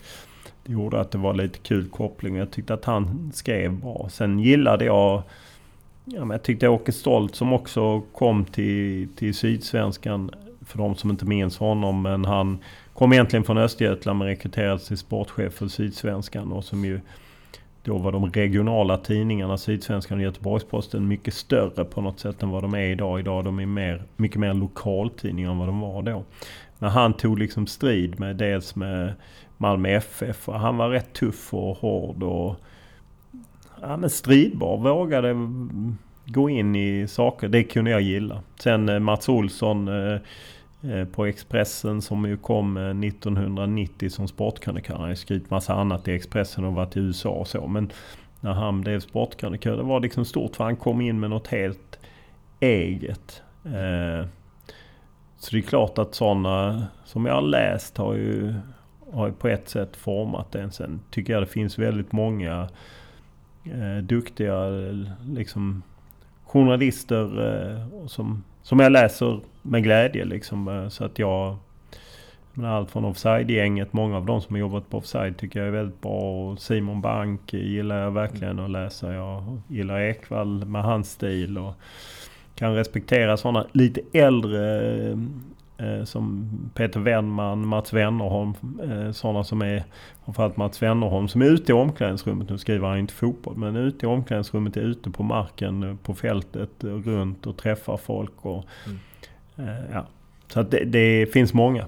det 0.64 0.72
gjorde 0.72 1.00
att 1.00 1.10
det 1.10 1.18
var 1.18 1.34
lite 1.34 1.58
kul 1.58 1.88
koppling. 1.88 2.36
Jag 2.36 2.50
tyckte 2.50 2.74
att 2.74 2.84
han 2.84 3.32
skrev 3.34 3.72
bra. 3.72 4.08
Sen 4.10 4.38
gillade 4.38 4.84
jag 4.84 5.22
Ja, 6.12 6.20
men 6.20 6.30
jag 6.30 6.42
tyckte 6.42 6.68
Åke 6.68 6.92
Stolt 6.92 7.34
som 7.34 7.52
också 7.52 8.00
kom 8.00 8.44
till, 8.44 9.08
till 9.16 9.34
Sydsvenskan. 9.34 10.30
För 10.66 10.78
de 10.78 10.94
som 10.94 11.10
inte 11.10 11.24
minns 11.24 11.58
honom. 11.58 12.02
Men 12.02 12.24
han 12.24 12.58
kom 12.94 13.12
egentligen 13.12 13.44
från 13.44 13.58
Östergötland 13.58 14.18
men 14.18 14.28
rekryterades 14.28 14.86
till 14.86 14.98
sportchef 14.98 15.52
för 15.52 15.68
Sydsvenskan. 15.68 16.52
Och 16.52 16.64
som 16.64 16.84
ju 16.84 17.00
då 17.82 17.98
var 17.98 18.12
de 18.12 18.30
regionala 18.30 18.96
tidningarna, 18.96 19.58
Sydsvenskan 19.58 20.18
och 20.18 20.24
Göteborgs-Posten, 20.24 21.08
mycket 21.08 21.34
större 21.34 21.84
på 21.84 22.00
något 22.00 22.20
sätt 22.20 22.42
än 22.42 22.50
vad 22.50 22.62
de 22.62 22.74
är 22.74 22.90
idag. 22.90 23.20
Idag 23.20 23.44
de 23.44 23.58
är 23.58 23.66
mer, 23.66 24.02
mycket 24.16 24.40
mer 24.40 24.54
lokaltidningar 24.54 25.50
än 25.50 25.58
vad 25.58 25.68
de 25.68 25.80
var 25.80 26.02
då. 26.02 26.24
Men 26.78 26.90
han 26.90 27.12
tog 27.12 27.38
liksom 27.38 27.66
strid 27.66 28.20
med 28.20 28.36
dels 28.36 28.76
med 28.76 29.12
Malmö 29.56 29.88
FF. 29.88 30.48
Och 30.48 30.60
han 30.60 30.76
var 30.76 30.88
rätt 30.88 31.12
tuff 31.12 31.54
och 31.54 31.76
hård 31.76 32.22
och 32.22 32.56
ja, 33.82 33.96
men 33.96 34.10
stridbar. 34.10 34.76
Vågade 34.76 35.34
gå 36.32 36.50
in 36.50 36.76
i 36.76 37.08
saker. 37.08 37.48
Det 37.48 37.62
kunde 37.62 37.90
jag 37.90 38.00
gilla. 38.00 38.42
Sen 38.60 38.88
eh, 38.88 38.98
Mats 38.98 39.28
Olsson 39.28 39.88
eh, 39.88 40.20
eh, 40.90 41.04
på 41.04 41.26
Expressen 41.26 42.02
som 42.02 42.24
ju 42.24 42.36
kom 42.36 42.76
1990 42.76 44.10
som 44.10 44.28
sportkrönikör. 44.28 44.94
Han 44.94 45.08
har 45.08 45.14
skrivit 45.14 45.50
massa 45.50 45.74
annat 45.74 46.08
i 46.08 46.12
Expressen 46.12 46.64
och 46.64 46.74
varit 46.74 46.96
i 46.96 47.00
USA 47.00 47.30
och 47.30 47.48
så. 47.48 47.66
Men 47.66 47.92
när 48.40 48.52
han 48.52 48.80
blev 48.80 49.00
sportkrönikör, 49.00 49.76
det 49.76 49.82
var 49.82 50.00
liksom 50.00 50.24
stort 50.24 50.56
för 50.56 50.64
han 50.64 50.76
kom 50.76 51.00
in 51.00 51.20
med 51.20 51.30
något 51.30 51.46
helt 51.46 51.98
eget. 52.60 53.42
Så 55.38 55.50
det 55.50 55.58
är 55.58 55.62
klart 55.62 55.98
att 55.98 56.14
sådana 56.14 56.86
som 57.04 57.26
jag 57.26 57.34
har 57.34 57.42
läst 57.42 57.96
har 57.96 58.14
ju, 58.14 58.54
har 59.12 59.26
ju 59.26 59.32
på 59.32 59.48
ett 59.48 59.68
sätt 59.68 59.96
format 59.96 60.54
en. 60.54 60.72
Sen 60.72 61.00
tycker 61.10 61.32
jag 61.32 61.42
det 61.42 61.46
finns 61.46 61.78
väldigt 61.78 62.12
många 62.12 62.68
eh, 63.64 64.02
duktiga 64.02 64.68
liksom, 65.26 65.82
journalister 66.44 67.48
eh, 67.48 68.06
som, 68.06 68.44
som 68.62 68.80
jag 68.80 68.92
läser 68.92 69.40
med 69.62 69.82
glädje 69.82 70.24
liksom. 70.24 70.68
Eh, 70.68 70.88
så 70.88 71.04
att 71.04 71.18
jag... 71.18 71.56
Men 72.54 72.66
allt 72.66 72.90
från 72.90 73.04
Offside-gänget, 73.04 73.92
många 73.92 74.16
av 74.16 74.26
de 74.26 74.40
som 74.40 74.54
har 74.54 74.60
jobbat 74.60 74.90
på 74.90 74.98
Offside 74.98 75.36
tycker 75.36 75.58
jag 75.58 75.68
är 75.68 75.72
väldigt 75.72 76.00
bra. 76.00 76.50
Och 76.50 76.58
Simon 76.58 77.00
Bank 77.00 77.52
gillar 77.52 78.02
jag 78.02 78.10
verkligen 78.10 78.58
att 78.58 78.70
läsa. 78.70 79.12
Jag 79.12 79.60
gillar 79.68 80.00
Ekvall 80.00 80.64
med 80.64 80.82
hans 80.82 81.10
stil. 81.10 81.58
Och 81.58 81.74
kan 82.54 82.74
respektera 82.74 83.36
sådana 83.36 83.66
lite 83.72 84.00
äldre 84.12 84.58
som 86.04 86.48
Peter 86.74 87.00
Wennman, 87.00 87.66
Mats 87.66 87.92
Wennerholm. 87.92 88.54
Eh, 88.82 89.12
sådana 89.12 89.44
som 89.44 89.62
är, 89.62 89.84
framförallt 90.24 90.56
Mats 90.56 90.82
Wennerholm, 90.82 91.28
som 91.28 91.42
är 91.42 91.46
ute 91.46 91.72
i 91.72 91.74
omklädningsrummet. 91.74 92.50
Nu 92.50 92.58
skriver 92.58 92.88
han 92.88 92.98
inte 92.98 93.14
fotboll, 93.14 93.56
men 93.56 93.76
ute 93.76 94.06
i 94.06 94.08
omklädningsrummet, 94.08 94.76
är 94.76 94.80
ute 94.80 95.10
på 95.10 95.22
marken, 95.22 95.98
på 96.02 96.14
fältet, 96.14 96.70
runt 96.80 97.46
och 97.46 97.56
träffar 97.56 97.96
folk. 97.96 98.46
Och, 98.46 98.64
mm 98.86 98.98
Eh, 99.60 99.92
ja. 99.92 100.06
Så 100.52 100.60
att 100.60 100.70
det, 100.70 100.84
det, 100.84 101.32
finns 101.32 101.54
många. 101.54 101.86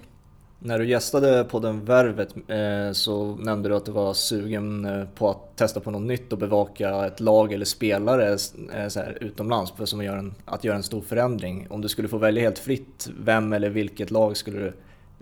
När 0.64 0.78
du 0.78 0.86
gästade 0.86 1.44
på 1.44 1.58
den 1.58 1.84
Värvet 1.84 2.34
eh, 2.48 2.92
så 2.92 3.36
nämnde 3.36 3.68
du 3.68 3.76
att 3.76 3.84
du 3.84 3.92
var 3.92 4.14
sugen 4.14 4.84
eh, 4.84 5.04
på 5.14 5.30
att 5.30 5.56
testa 5.56 5.80
på 5.80 5.90
något 5.90 6.02
nytt 6.02 6.32
och 6.32 6.38
bevaka 6.38 7.06
ett 7.06 7.20
lag 7.20 7.52
eller 7.52 7.64
spelare 7.64 8.28
eh, 8.74 8.88
så 8.88 9.00
här, 9.00 9.18
utomlands 9.20 9.72
för 9.72 9.84
som 9.84 10.04
gör 10.04 10.16
en, 10.16 10.34
att 10.44 10.64
göra 10.64 10.76
en 10.76 10.82
stor 10.82 11.00
förändring. 11.00 11.66
Om 11.70 11.80
du 11.80 11.88
skulle 11.88 12.08
få 12.08 12.18
välja 12.18 12.42
helt 12.42 12.58
fritt, 12.58 13.10
vem 13.20 13.52
eller 13.52 13.70
vilket 13.70 14.10
lag 14.10 14.36
skulle 14.36 14.58
du 14.58 14.72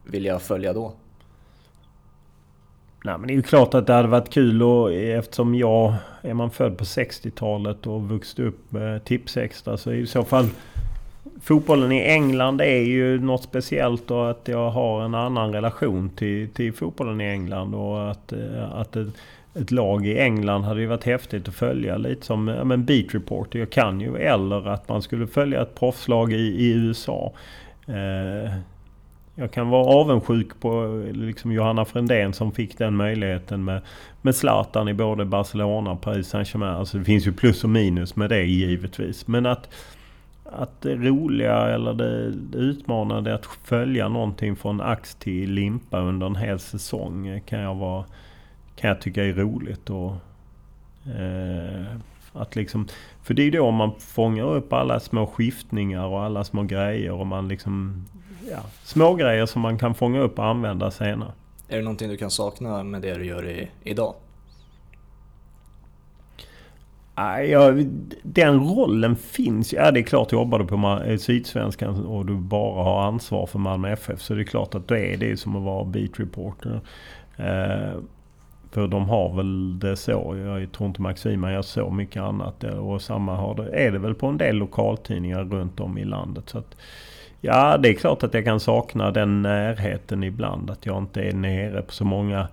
vilja 0.05 0.39
följa 0.39 0.73
då? 0.73 0.93
Nej, 3.05 3.19
men 3.19 3.27
det 3.27 3.33
är 3.33 3.37
ju 3.37 3.43
klart 3.43 3.75
att 3.75 3.87
det 3.87 3.93
hade 3.93 4.09
varit 4.09 4.31
kul 4.31 4.63
och 4.63 4.93
eftersom 4.93 5.55
jag 5.55 5.95
är 6.23 6.35
man 6.35 6.51
född 6.51 6.79
på 6.79 6.85
60-talet 6.85 7.87
och 7.87 8.09
vuxit 8.09 8.39
upp 8.39 8.75
eh, 8.75 8.81
med 8.81 9.05
Tipsextra 9.05 9.77
så 9.77 9.91
är 9.91 9.95
i 9.95 10.07
så 10.07 10.25
fall 10.25 10.49
fotbollen 11.43 11.93
i 11.93 12.01
England 12.01 12.61
är 12.61 12.81
ju 12.81 13.21
något 13.21 13.43
speciellt 13.43 14.11
och 14.11 14.31
att 14.31 14.49
jag 14.49 14.71
har 14.71 15.03
en 15.05 15.15
annan 15.15 15.53
relation 15.53 16.11
till, 16.11 16.49
till 16.49 16.73
fotbollen 16.73 17.21
i 17.21 17.25
England. 17.25 17.75
Och 17.75 18.11
att, 18.11 18.33
eh, 18.33 18.73
att 18.73 18.97
ett, 18.97 19.09
ett 19.55 19.71
lag 19.71 20.07
i 20.07 20.19
England 20.19 20.63
hade 20.63 20.81
ju 20.81 20.87
varit 20.87 21.05
häftigt 21.05 21.49
att 21.49 21.55
följa. 21.55 21.97
Lite 21.97 22.27
som 22.27 22.49
ja, 22.49 22.65
men 22.65 22.85
Beat 22.85 23.15
Reporter. 23.15 23.59
Jag 23.59 23.71
kan 23.71 24.01
ju. 24.01 24.17
Eller 24.17 24.69
att 24.69 24.89
man 24.89 25.03
skulle 25.03 25.27
följa 25.27 25.63
ett 25.63 25.75
proffslag 25.75 26.33
i, 26.33 26.37
i 26.37 26.73
USA. 26.73 27.33
Eh, 27.87 28.53
jag 29.35 29.53
kan 29.53 29.69
vara 29.69 29.87
avundsjuk 29.87 30.61
på 30.61 31.03
liksom 31.13 31.53
Johanna 31.53 31.85
Frändén 31.85 32.33
som 32.33 32.53
fick 32.53 32.79
den 32.79 32.97
möjligheten 32.97 33.65
med, 33.65 33.83
med 34.23 34.35
Zlatan 34.35 34.89
i 34.89 34.95
både 34.95 35.25
Barcelona 35.25 35.91
och 35.91 36.01
Paris 36.01 36.29
Saint-Germain. 36.29 36.75
Alltså 36.75 36.99
det 36.99 37.05
finns 37.05 37.27
ju 37.27 37.33
plus 37.33 37.65
och 37.65 37.71
minus 37.71 38.17
med 38.17 38.31
det 38.31 38.45
givetvis. 38.45 39.27
Men 39.27 39.47
att, 39.47 39.69
att 40.53 40.81
det 40.81 40.95
roliga 40.95 41.69
eller 41.69 41.95
det, 41.95 42.33
utmanande 42.59 43.35
att 43.35 43.47
följa 43.47 44.09
någonting 44.09 44.57
från 44.57 44.81
ax 44.81 45.15
till 45.15 45.53
limpa 45.53 46.01
under 46.01 46.27
en 46.27 46.37
hel 46.37 46.59
säsong 46.59 47.41
kan 47.47 47.61
jag, 47.61 47.75
vara, 47.75 48.05
kan 48.77 48.89
jag 48.89 49.01
tycka 49.01 49.25
är 49.25 49.33
roligt. 49.33 49.91
Och, 49.91 50.13
eh, 51.07 51.97
att 52.33 52.57
liksom, 52.57 52.89
för 53.23 53.35
det 53.35 53.43
är 53.43 53.51
då 53.51 53.71
man 53.71 53.93
fångar 53.99 54.45
upp 54.45 54.73
alla 54.73 55.01
små 55.01 55.27
skiftningar 55.27 56.07
och 56.07 56.23
alla 56.23 56.45
små 56.45 56.63
grejer 56.63 57.13
och 57.13 57.27
man 57.27 57.49
liksom 57.49 58.05
ja, 58.51 58.61
små 58.85 59.15
grejer 59.15 59.47
som 59.47 59.63
man 59.63 59.79
kan 59.79 59.95
fånga 59.95 60.21
upp 60.21 60.39
och 60.39 60.47
använda 60.47 60.91
senare. 60.91 61.33
Är 61.69 61.77
det 61.77 61.83
någonting 61.83 62.09
du 62.09 62.17
kan 62.17 62.31
sakna 62.31 62.83
med 62.83 63.03
det 63.03 63.15
du 63.15 63.27
gör 63.27 63.49
i, 63.49 63.71
idag? 63.83 64.15
Ja, 67.51 67.75
den 68.23 68.61
rollen 68.61 69.17
finns 69.17 69.73
Ja, 69.73 69.91
det 69.91 70.01
är 70.01 70.05
klart 70.05 70.33
jobbar 70.33 70.59
du 70.59 70.67
på 70.67 71.03
eh, 71.07 71.17
Sydsvenskan 71.17 72.05
och 72.05 72.27
du 72.27 72.35
bara 72.35 72.85
har 72.85 73.03
ansvar 73.03 73.47
för 73.47 73.59
Malmö 73.59 73.93
FF 73.93 74.21
så 74.21 74.35
det 74.35 74.43
är 74.43 74.45
klart 74.45 74.75
att 74.75 74.89
då 74.89 74.97
är 74.97 75.17
det 75.17 75.37
som 75.37 75.57
att 75.57 75.63
vara 75.63 75.85
beat 75.85 76.21
reporter. 76.21 76.81
Eh, 77.37 78.01
för 78.71 78.89
de 78.89 79.09
har 79.09 79.37
väl 79.37 79.79
det 79.79 79.97
så. 79.97 80.37
Jag 80.37 80.73
tror 80.73 80.89
inte 80.89 81.03
Maxima 81.03 81.53
gör 81.53 81.63
så 81.63 81.91
mycket 81.91 82.23
annat. 82.23 82.65
Och 82.65 83.03
samma 83.03 83.37
har 83.37 83.55
det, 83.55 83.87
är 83.87 83.93
det 83.93 83.99
väl 83.99 84.15
på 84.15 84.27
en 84.27 84.39
del 84.39 84.57
lokaltidningar 84.57 85.45
runt 85.45 85.81
om 85.81 85.99
i 85.99 86.05
landet. 86.05 86.49
Så 86.49 86.59
att, 86.59 86.77
Ja, 87.41 87.77
det 87.77 87.89
är 87.89 87.95
klart 87.95 88.23
att 88.23 88.35
jag 88.35 88.45
kan 88.45 88.61
sakna 88.61 89.11
den 89.11 89.43
närheten 89.43 90.23
ibland. 90.25 90.71
Att 90.71 90.87
jag 90.87 90.99
inte 90.99 91.23
är 91.23 91.33
nere 91.33 91.83
på 91.83 91.93
så 91.93 92.05
många 92.05 92.49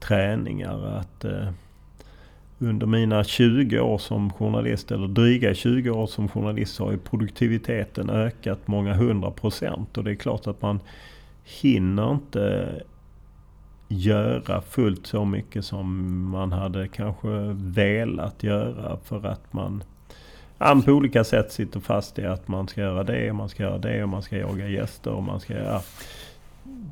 träningar. 0.00 0.96
Att 1.00 1.24
eh, 1.24 1.48
under 2.62 2.86
mina 2.86 3.24
20 3.24 3.80
år 3.80 3.98
som 3.98 4.32
journalist, 4.32 4.90
eller 4.92 5.08
dryga 5.08 5.54
20 5.54 5.90
år 5.90 6.06
som 6.06 6.28
journalist, 6.28 6.74
så 6.74 6.84
har 6.84 6.92
ju 6.92 6.98
produktiviteten 6.98 8.10
ökat 8.10 8.68
många 8.68 8.94
hundra 8.94 9.30
procent. 9.30 9.98
Och 9.98 10.04
det 10.04 10.10
är 10.10 10.14
klart 10.14 10.46
att 10.46 10.62
man 10.62 10.80
hinner 11.44 12.12
inte 12.12 12.74
göra 13.88 14.60
fullt 14.60 15.06
så 15.06 15.24
mycket 15.24 15.64
som 15.64 16.20
man 16.30 16.52
hade 16.52 16.88
kanske 16.88 17.28
velat 17.54 18.42
göra 18.42 18.98
för 19.04 19.26
att 19.26 19.52
man 19.52 19.84
på 20.84 20.92
olika 20.92 21.24
sätt 21.24 21.52
sitter 21.52 21.80
fast 21.80 22.18
i 22.18 22.26
att 22.26 22.48
man 22.48 22.68
ska 22.68 22.80
göra 22.80 23.04
det 23.04 23.30
och 23.30 23.36
man 23.36 23.48
ska 23.48 23.62
göra 23.62 23.78
det 23.78 24.02
och 24.02 24.08
man 24.08 24.22
ska 24.22 24.36
jaga 24.36 24.68
gäster 24.68 25.10
och 25.10 25.22
man 25.22 25.40
ska 25.40 25.52
göra... 25.52 25.80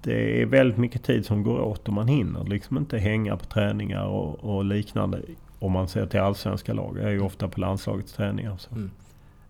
Det 0.03 0.43
är 0.43 0.47
väldigt 0.47 0.79
mycket 0.79 1.03
tid 1.03 1.27
som 1.27 1.43
går 1.43 1.61
åt 1.61 1.89
och 1.89 1.95
man 1.95 2.09
hinner 2.09 2.45
liksom 2.45 2.77
inte 2.77 2.99
hänga 2.99 3.37
på 3.37 3.45
träningar 3.45 4.05
och, 4.05 4.45
och 4.45 4.65
liknande. 4.65 5.21
Om 5.61 5.73
man 5.73 5.89
ser 5.89 6.07
till 6.07 6.21
allsvenska 6.21 6.73
lag. 6.73 6.99
Jag 6.99 7.05
är 7.05 7.11
ju 7.11 7.21
ofta 7.21 7.49
på 7.49 7.61
landslagets 7.61 8.13
träningar. 8.13 8.57
Så. 8.59 8.75
Mm. 8.75 8.91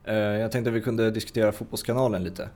Eh, 0.05 0.15
jag 0.15 0.53
tänkte 0.53 0.71
att 0.71 0.77
vi 0.77 0.81
kunde 0.81 1.11
diskutera 1.11 1.53
Fotbollskanalen 1.53 2.25
lite. 2.25 2.49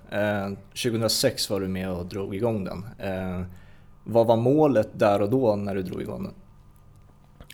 2006 0.83 1.51
eh, 1.51 1.53
var 1.53 1.61
du 1.61 1.69
med 1.69 1.91
och 1.91 2.07
drog 2.07 2.35
igång 2.35 2.65
den. 2.65 2.87
Eh, 2.99 3.43
vad 4.05 4.27
var 4.27 4.37
målet 4.37 4.89
där 4.93 5.23
och 5.23 5.31
då 5.31 5.57
när 5.57 5.75
du 5.75 5.83
drog 5.83 6.03
igång 6.03 6.23
den? 6.23 6.35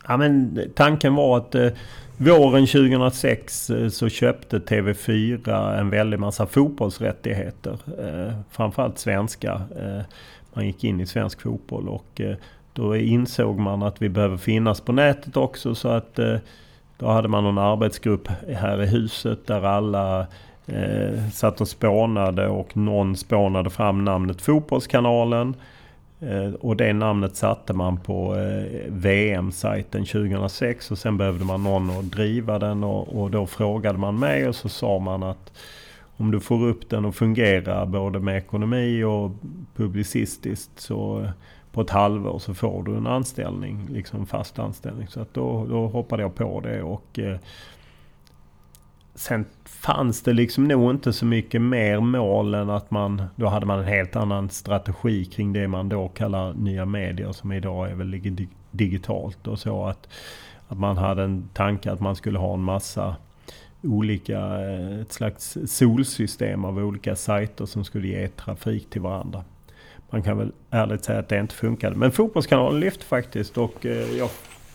Ja, 0.08 0.16
men 0.16 0.60
tanken 0.74 1.14
var 1.14 1.36
att 1.36 1.54
eh, 1.54 1.68
våren 2.16 2.66
2006 2.66 3.70
eh, 3.70 3.88
så 3.88 4.08
köpte 4.08 4.58
TV4 4.58 5.78
en 5.78 5.90
väldig 5.90 6.20
massa 6.20 6.46
fotbollsrättigheter. 6.46 7.78
Eh, 7.98 8.34
framförallt 8.50 8.98
svenska. 8.98 9.62
Eh, 9.76 10.00
man 10.54 10.66
gick 10.66 10.84
in 10.84 11.00
i 11.00 11.06
svensk 11.06 11.40
fotboll 11.40 11.88
och 11.88 12.20
då 12.80 12.96
insåg 12.96 13.58
man 13.58 13.82
att 13.82 14.02
vi 14.02 14.08
behöver 14.08 14.36
finnas 14.36 14.80
på 14.80 14.92
nätet 14.92 15.36
också 15.36 15.74
så 15.74 15.88
att 15.88 16.18
eh, 16.18 16.36
då 16.98 17.08
hade 17.08 17.28
man 17.28 17.46
en 17.46 17.58
arbetsgrupp 17.58 18.28
här 18.56 18.82
i 18.82 18.86
huset 18.86 19.46
där 19.46 19.62
alla 19.62 20.26
eh, 20.66 21.28
satt 21.32 21.60
och 21.60 21.68
spånade 21.68 22.48
och 22.48 22.76
någon 22.76 23.16
spånade 23.16 23.70
fram 23.70 24.04
namnet 24.04 24.40
Fotbollskanalen. 24.40 25.54
Eh, 26.20 26.54
och 26.54 26.76
det 26.76 26.92
namnet 26.92 27.36
satte 27.36 27.72
man 27.72 28.00
på 28.00 28.36
eh, 28.36 28.92
VM-sajten 28.92 30.04
2006 30.04 30.90
och 30.90 30.98
sen 30.98 31.16
behövde 31.16 31.44
man 31.44 31.62
någon 31.62 31.90
att 31.90 32.10
driva 32.10 32.58
den 32.58 32.84
och, 32.84 33.22
och, 33.22 33.30
då 33.30 33.46
frågade 33.46 33.98
man 33.98 34.18
mig 34.18 34.48
och 34.48 34.54
så 34.54 34.68
sa 34.68 34.98
man 34.98 35.22
att 35.22 35.52
om 36.16 36.30
du 36.30 36.40
får 36.40 36.66
upp 36.66 36.90
den 36.90 37.04
att 37.04 37.16
fungera 37.16 37.86
både 37.86 38.18
med 38.18 38.36
ekonomi 38.36 39.04
och 39.04 39.30
publicistiskt 39.76 40.80
så 40.80 41.26
på 41.72 41.80
ett 41.80 41.90
halvår 41.90 42.38
så 42.38 42.54
får 42.54 42.82
du 42.82 42.96
en 42.96 43.06
anställning, 43.06 43.88
liksom 43.90 44.26
fast 44.26 44.58
anställning. 44.58 45.08
Så 45.08 45.20
att 45.20 45.34
då, 45.34 45.66
då 45.66 45.86
hoppade 45.86 46.22
jag 46.22 46.34
på 46.34 46.60
det 46.60 46.82
och 46.82 47.18
eh, 47.18 47.38
Sen 49.14 49.44
fanns 49.64 50.22
det 50.22 50.32
liksom 50.32 50.64
nog 50.64 50.90
inte 50.90 51.12
så 51.12 51.26
mycket 51.26 51.62
mer 51.62 52.00
mål 52.00 52.54
än 52.54 52.70
att 52.70 52.90
man... 52.90 53.22
Då 53.36 53.46
hade 53.46 53.66
man 53.66 53.78
en 53.78 53.84
helt 53.84 54.16
annan 54.16 54.50
strategi 54.50 55.24
kring 55.24 55.52
det 55.52 55.68
man 55.68 55.88
då 55.88 56.08
kallar 56.08 56.52
nya 56.52 56.84
medier 56.84 57.32
som 57.32 57.52
idag 57.52 57.90
är 57.90 57.94
väl 57.94 58.20
digitalt 58.70 59.46
och 59.46 59.58
så. 59.58 59.84
Att, 59.84 60.08
att 60.68 60.78
man 60.78 60.96
hade 60.96 61.22
en 61.22 61.48
tanke 61.52 61.92
att 61.92 62.00
man 62.00 62.16
skulle 62.16 62.38
ha 62.38 62.54
en 62.54 62.62
massa 62.62 63.16
olika, 63.82 64.38
eh, 64.38 65.00
ett 65.00 65.12
slags 65.12 65.58
solsystem 65.66 66.64
av 66.64 66.78
olika 66.78 67.16
sajter 67.16 67.66
som 67.66 67.84
skulle 67.84 68.08
ge 68.08 68.28
trafik 68.28 68.90
till 68.90 69.00
varandra. 69.00 69.44
Man 70.10 70.22
kan 70.22 70.38
väl 70.38 70.52
ärligt 70.70 71.04
säga 71.04 71.18
att 71.18 71.28
det 71.28 71.38
inte 71.38 71.54
funkade. 71.54 71.96
Men 71.96 72.12
Fotbollskanalen 72.12 72.80
lyfte 72.80 73.04
faktiskt 73.04 73.58
och 73.58 73.86
eh, 73.86 74.16
jag 74.18 74.30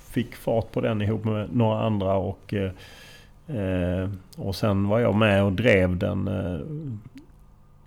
fick 0.10 0.36
fart 0.36 0.72
på 0.72 0.82
den 0.82 1.02
ihop 1.02 1.24
med 1.24 1.56
några 1.56 1.80
andra 1.80 2.14
och 2.14 2.54
eh, 2.54 2.72
eh 3.58 4.10
och 4.38 4.56
sen 4.56 4.88
var 4.88 5.00
jag 5.00 5.16
med 5.16 5.44
och 5.44 5.54
drev 5.54 5.98
den 5.98 6.28
eh, 6.28 6.60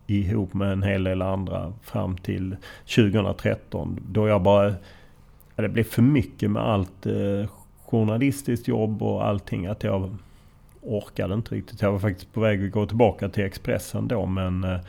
ihop 0.07 0.55
med 0.55 0.73
en 0.73 0.83
hel 0.83 1.05
del 1.05 1.23
andra 1.23 1.73
fram 1.83 2.17
till 2.17 2.57
2013. 2.95 4.01
Då 4.09 4.29
jag 4.29 4.43
bara... 4.43 4.75
Det 5.57 5.69
blev 5.69 5.85
för 5.85 6.03
mycket 6.03 6.51
med 6.51 6.63
allt 6.63 7.07
eh, 7.07 7.51
journalistiskt 7.85 8.69
jobb 8.69 9.03
och 9.03 9.27
allting. 9.27 9.67
Att 9.67 9.85
jag 9.85 10.17
orkade 10.83 11.35
inte 11.35 11.55
riktigt. 11.55 11.83
Jag 11.83 11.93
var 11.93 11.99
faktiskt 11.99 12.33
på 12.33 12.41
väg 12.41 12.65
att 12.65 12.73
gå 12.73 12.87
tillbaka 12.87 13.29
till 13.29 13.45
Expressen 13.45 14.09
då 14.09 14.27
men 14.27 14.65
eh, 14.65 14.81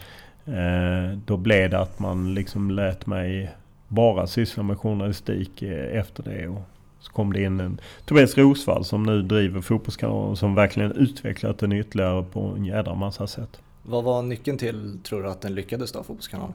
då 1.25 1.37
blev 1.37 1.69
det 1.69 1.79
att 1.79 1.99
man 1.99 2.33
liksom 2.33 2.71
lät 2.71 3.05
mig 3.05 3.51
bara 3.89 4.27
syssla 4.27 4.63
med 4.63 4.77
journalistik 4.77 5.61
eh, 5.61 5.97
efter 5.99 6.23
det. 6.23 6.47
Och 6.47 6.61
så 6.99 7.11
kom 7.11 7.33
det 7.33 7.43
in 7.43 7.59
en 7.59 7.79
Tobias 8.05 8.37
Rosvall 8.37 8.85
som 8.85 9.03
nu 9.03 9.21
driver 9.21 9.61
Fotbollskanalen 9.61 10.35
som 10.35 10.55
verkligen 10.55 10.91
utvecklat 10.91 11.59
den 11.59 11.71
ytterligare 11.71 12.23
på 12.23 12.39
en 12.57 12.65
jädra 12.65 12.95
massa 12.95 13.27
sätt. 13.27 13.61
Vad 13.83 14.03
var 14.03 14.21
nyckeln 14.21 14.57
till, 14.57 14.99
tror 15.03 15.23
du, 15.23 15.29
att 15.29 15.41
den 15.41 15.55
lyckades 15.55 15.91
då, 15.91 16.03
Fotbollskanalen? 16.03 16.53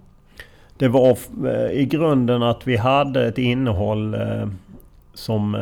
Det 0.76 0.88
var 0.88 1.18
eh, 1.46 1.80
i 1.80 1.86
grunden 1.90 2.42
att 2.42 2.66
vi 2.66 2.76
hade 2.76 3.26
ett 3.26 3.38
innehåll 3.38 4.14
eh, 4.14 4.48
som... 5.14 5.54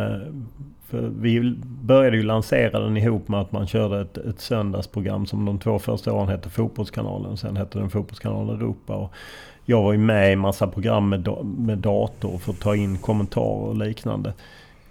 För 0.92 1.12
vi 1.20 1.54
började 1.64 2.16
ju 2.16 2.22
lansera 2.22 2.80
den 2.80 2.96
ihop 2.96 3.28
med 3.28 3.40
att 3.40 3.52
man 3.52 3.66
körde 3.66 4.00
ett, 4.00 4.16
ett 4.16 4.40
söndagsprogram 4.40 5.26
som 5.26 5.44
de 5.44 5.58
två 5.58 5.78
första 5.78 6.12
åren 6.12 6.28
hette 6.28 6.50
Fotbollskanalen. 6.50 7.36
Sen 7.36 7.56
hette 7.56 7.78
den 7.78 7.90
Fotbollskanalen 7.90 8.56
Europa. 8.56 8.96
Och 8.96 9.12
jag 9.64 9.82
var 9.82 9.92
ju 9.92 9.98
med 9.98 10.32
i 10.32 10.36
massa 10.36 10.66
program 10.66 11.08
med, 11.08 11.28
med 11.44 11.78
dator 11.78 12.38
för 12.38 12.52
att 12.52 12.60
ta 12.60 12.76
in 12.76 12.98
kommentarer 12.98 13.68
och 13.68 13.76
liknande. 13.76 14.32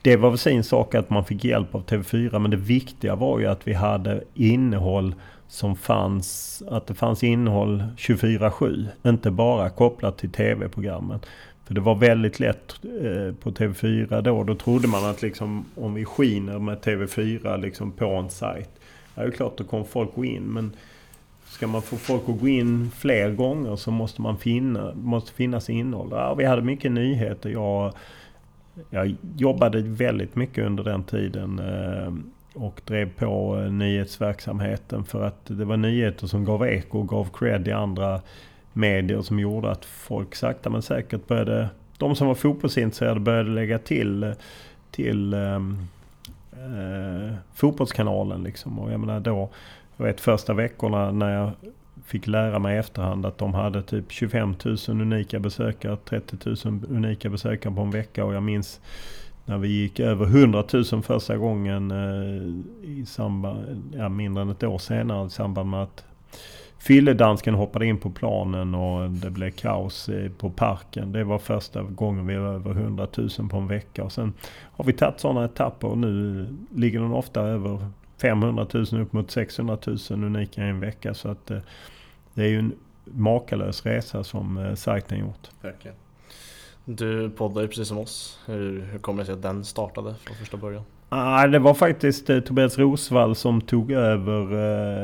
Det 0.01 0.17
var 0.17 0.29
väl 0.29 0.39
sin 0.39 0.63
sak 0.63 0.95
att 0.95 1.09
man 1.09 1.25
fick 1.25 1.43
hjälp 1.43 1.75
av 1.75 1.85
TV4 1.85 2.39
men 2.39 2.51
det 2.51 2.57
viktiga 2.57 3.15
var 3.15 3.39
ju 3.39 3.47
att 3.47 3.67
vi 3.67 3.73
hade 3.73 4.23
innehåll 4.33 5.15
som 5.47 5.75
fanns, 5.75 6.63
att 6.67 6.87
det 6.87 6.93
fanns 6.93 7.23
innehåll 7.23 7.83
24-7. 7.97 8.85
Inte 9.05 9.31
bara 9.31 9.69
kopplat 9.69 10.17
till 10.17 10.31
TV-programmen. 10.31 11.19
För 11.71 11.75
det 11.75 11.81
var 11.81 11.95
väldigt 11.95 12.39
lätt 12.39 12.79
eh, 12.83 13.35
på 13.35 13.51
TV4 13.51 14.21
då. 14.21 14.43
Då 14.43 14.55
trodde 14.55 14.87
man 14.87 15.05
att 15.05 15.21
liksom 15.21 15.65
om 15.75 15.93
vi 15.93 16.05
skiner 16.05 16.59
med 16.59 16.77
TV4 16.77 17.61
liksom 17.61 17.91
på 17.91 18.05
en 18.05 18.29
sajt. 18.29 18.69
Ja, 19.15 19.21
det 19.21 19.27
är 19.27 19.31
klart 19.31 19.57
då 19.57 19.63
kommer 19.63 19.83
folk 19.83 20.15
gå 20.15 20.25
in. 20.25 20.43
Men 20.43 20.75
ska 21.45 21.67
man 21.67 21.81
få 21.81 21.95
folk 21.95 22.29
att 22.29 22.39
gå 22.39 22.47
in 22.47 22.91
fler 22.91 23.31
gånger 23.31 23.75
så 23.75 23.91
måste 23.91 24.21
man 24.21 24.37
finna, 24.37 24.93
måste 24.93 25.31
finnas 25.31 25.69
innehåll. 25.69 26.07
Ja, 26.11 26.33
vi 26.33 26.45
hade 26.45 26.61
mycket 26.61 26.91
nyheter. 26.91 27.49
Jag 27.49 27.93
jag 28.89 29.15
jobbade 29.37 29.81
väldigt 29.81 30.35
mycket 30.35 30.65
under 30.65 30.83
den 30.83 31.03
tiden. 31.03 31.59
Eh, 31.59 32.13
och 32.53 32.81
drev 32.85 33.09
på 33.15 33.61
eh, 33.61 33.71
nyhetsverksamheten 33.71 35.03
för 35.03 35.23
att 35.23 35.45
det 35.45 35.65
var 35.65 35.77
nyheter 35.77 36.27
som 36.27 36.45
gav 36.45 36.67
eko 36.67 36.99
och 36.99 37.07
gav 37.07 37.29
cred 37.33 37.67
i 37.67 37.71
andra 37.71 38.21
medier 38.73 39.21
som 39.21 39.39
gjorde 39.39 39.71
att 39.71 39.85
folk 39.85 40.35
sakta 40.35 40.69
men 40.69 40.81
säkert 40.81 41.27
började... 41.27 41.69
De 41.97 42.15
som 42.15 42.27
var 42.27 42.35
fotbollsintresserade 42.35 43.19
började 43.19 43.49
lägga 43.49 43.79
till, 43.79 44.33
till 44.91 45.33
um, 45.33 45.87
uh, 46.53 47.33
fotbollskanalen 47.53 48.43
liksom. 48.43 48.79
Och 48.79 48.91
jag 48.91 48.99
menar 48.99 49.19
då, 49.19 49.49
jag 49.97 50.05
vet 50.05 50.21
första 50.21 50.53
veckorna 50.53 51.11
när 51.11 51.29
jag 51.29 51.51
fick 52.05 52.27
lära 52.27 52.59
mig 52.59 52.75
i 52.75 52.79
efterhand 52.79 53.25
att 53.25 53.37
de 53.37 53.53
hade 53.53 53.83
typ 53.83 54.11
25 54.11 54.55
000 54.65 54.77
unika 54.87 55.39
besökare, 55.39 55.97
30 56.05 56.37
000 56.65 56.81
unika 56.89 57.29
besökare 57.29 57.73
på 57.73 57.81
en 57.81 57.91
vecka. 57.91 58.25
Och 58.25 58.33
jag 58.33 58.43
minns 58.43 58.79
när 59.45 59.57
vi 59.57 59.67
gick 59.67 59.99
över 59.99 60.25
100 60.25 60.63
000 60.91 61.03
första 61.03 61.37
gången 61.37 61.91
eh, 61.91 62.89
i 62.89 63.05
samband, 63.05 63.93
ja, 63.97 64.09
mindre 64.09 64.41
än 64.41 64.49
ett 64.49 64.63
år 64.63 64.77
senare 64.77 65.27
i 65.27 65.29
samband 65.29 65.69
med 65.69 65.83
att 65.83 66.05
Fylledansken 66.81 67.53
hoppade 67.53 67.85
in 67.85 67.97
på 67.97 68.09
planen 68.09 68.75
och 68.75 69.09
det 69.09 69.29
blev 69.29 69.51
kaos 69.51 70.09
på 70.37 70.49
parken. 70.49 71.11
Det 71.11 71.23
var 71.23 71.39
första 71.39 71.83
gången 71.83 72.27
vi 72.27 72.35
var 72.35 72.53
över 72.53 72.71
100 72.71 73.07
000 73.17 73.29
på 73.49 73.57
en 73.57 73.67
vecka. 73.67 74.03
Och 74.03 74.11
sen 74.11 74.33
har 74.49 74.85
vi 74.85 74.93
tagit 74.93 75.19
sådana 75.19 75.45
etapper 75.45 75.87
och 75.87 75.97
nu 75.97 76.47
ligger 76.75 76.99
den 76.99 77.11
ofta 77.11 77.41
över 77.41 77.85
500 78.21 78.67
000 78.73 79.01
upp 79.01 79.13
mot 79.13 79.31
600 79.31 79.77
000 79.87 79.97
unika 80.09 80.65
i 80.65 80.69
en 80.69 80.79
vecka. 80.79 81.13
Så 81.13 81.29
att 81.29 81.51
eh, 81.51 81.59
det 82.33 82.43
är 82.43 82.47
ju 82.47 82.59
en 82.59 82.73
makalös 83.05 83.85
resa 83.85 84.23
som 84.23 84.57
eh, 84.57 84.75
sajten 84.75 85.19
gjort. 85.19 85.49
Verkligen. 85.61 85.97
Du 86.85 87.29
poddar 87.29 87.61
ju 87.61 87.67
precis 87.67 87.87
som 87.87 87.97
oss. 87.97 88.39
Hur, 88.45 88.81
hur 88.81 88.99
kommer 88.99 89.19
det 89.19 89.25
sig 89.25 89.35
att 89.35 89.41
den 89.41 89.65
startade 89.65 90.15
från 90.15 90.35
första 90.35 90.57
början? 90.57 90.83
Ah, 91.13 91.47
det 91.47 91.59
var 91.59 91.73
faktiskt 91.73 92.29
eh, 92.29 92.39
Tobias 92.39 92.77
Rosvall 92.77 93.35
som 93.35 93.61
tog 93.61 93.91
över 93.91 94.41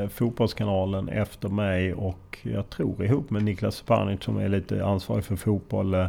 eh, 0.03 0.09
Fotbollskanalen 0.09 1.09
efter 1.09 1.49
mig 1.49 1.93
och 1.93 2.37
jag 2.41 2.69
tror 2.69 3.03
ihop 3.05 3.29
med 3.29 3.43
Niklas 3.43 3.75
Supanic 3.75 4.23
som 4.23 4.37
är 4.37 4.49
lite 4.49 4.85
ansvarig 4.85 5.23
för 5.23 5.35
fotboll. 5.35 5.93
Eh, 5.93 6.07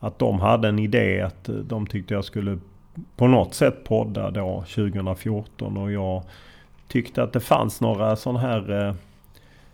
att 0.00 0.18
de 0.18 0.40
hade 0.40 0.68
en 0.68 0.78
idé 0.78 1.20
att 1.20 1.48
eh, 1.48 1.54
de 1.54 1.86
tyckte 1.86 2.14
jag 2.14 2.24
skulle 2.24 2.58
på 3.16 3.26
något 3.26 3.54
sätt 3.54 3.84
podda 3.84 4.30
då 4.30 4.64
2014 4.74 5.76
och 5.76 5.92
jag 5.92 6.22
tyckte 6.88 7.22
att 7.22 7.32
det 7.32 7.40
fanns 7.40 7.80
några 7.80 8.16
sådana 8.16 8.38
här 8.40 8.86
eh, 8.86 8.94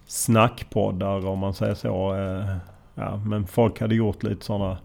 snackpoddar 0.06 1.26
om 1.26 1.38
man 1.38 1.54
säger 1.54 1.74
så. 1.74 2.14
Eh, 2.14 2.56
ja, 2.94 3.16
men 3.16 3.46
folk 3.46 3.80
hade 3.80 3.94
gjort 3.94 4.22
lite 4.22 4.44
sådana 4.44 4.78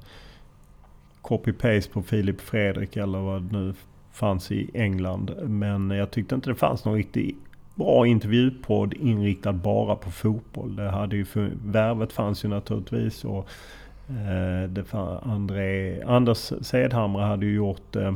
copy-paste 1.21 1.91
på 1.91 2.01
Filip 2.01 2.41
Fredrik 2.41 2.97
eller 2.97 3.19
vad 3.19 3.41
det 3.41 3.57
nu 3.57 3.73
fanns 4.19 4.51
i 4.51 4.69
England. 4.73 5.31
Men 5.43 5.89
jag 5.89 6.11
tyckte 6.11 6.35
inte 6.35 6.49
det 6.49 6.55
fanns 6.55 6.85
någon 6.85 6.95
riktigt 6.95 7.37
bra 7.75 8.07
intervjupodd 8.07 8.93
inriktad 8.93 9.53
bara 9.53 9.95
på 9.95 10.11
fotboll. 10.11 10.75
Det 10.75 10.89
hade 10.89 11.15
ju 11.15 11.25
Värvet 11.65 12.13
fanns 12.13 12.45
ju 12.45 12.49
naturligtvis 12.49 13.25
och 13.25 13.49
eh, 14.09 14.69
det 14.69 14.83
fann, 14.83 15.17
André, 15.23 16.01
Anders 16.03 16.51
Sedhamre 16.61 17.23
hade 17.23 17.45
ju 17.45 17.55
gjort 17.55 17.95
eh, 17.95 18.13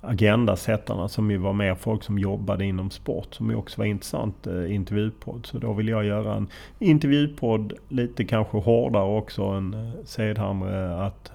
Agendasättarna 0.00 1.08
som 1.08 1.30
ju 1.30 1.36
var 1.36 1.52
mer 1.52 1.74
folk 1.74 2.02
som 2.02 2.18
jobbade 2.18 2.64
inom 2.64 2.90
sport 2.90 3.34
som 3.34 3.50
ju 3.50 3.56
också 3.56 3.80
var 3.80 3.86
intressant 3.86 4.46
eh, 4.46 4.74
intervjupodd. 4.74 5.46
Så 5.46 5.58
då 5.58 5.72
ville 5.72 5.90
jag 5.90 6.04
göra 6.04 6.34
en 6.34 6.48
intervjupodd 6.78 7.72
lite 7.88 8.24
kanske 8.24 8.58
hårdare 8.58 9.18
också 9.18 9.42
än 9.42 9.74
eh, 9.74 10.04
Sedhamre 10.04 10.84
eh, 10.84 11.00
att 11.00 11.32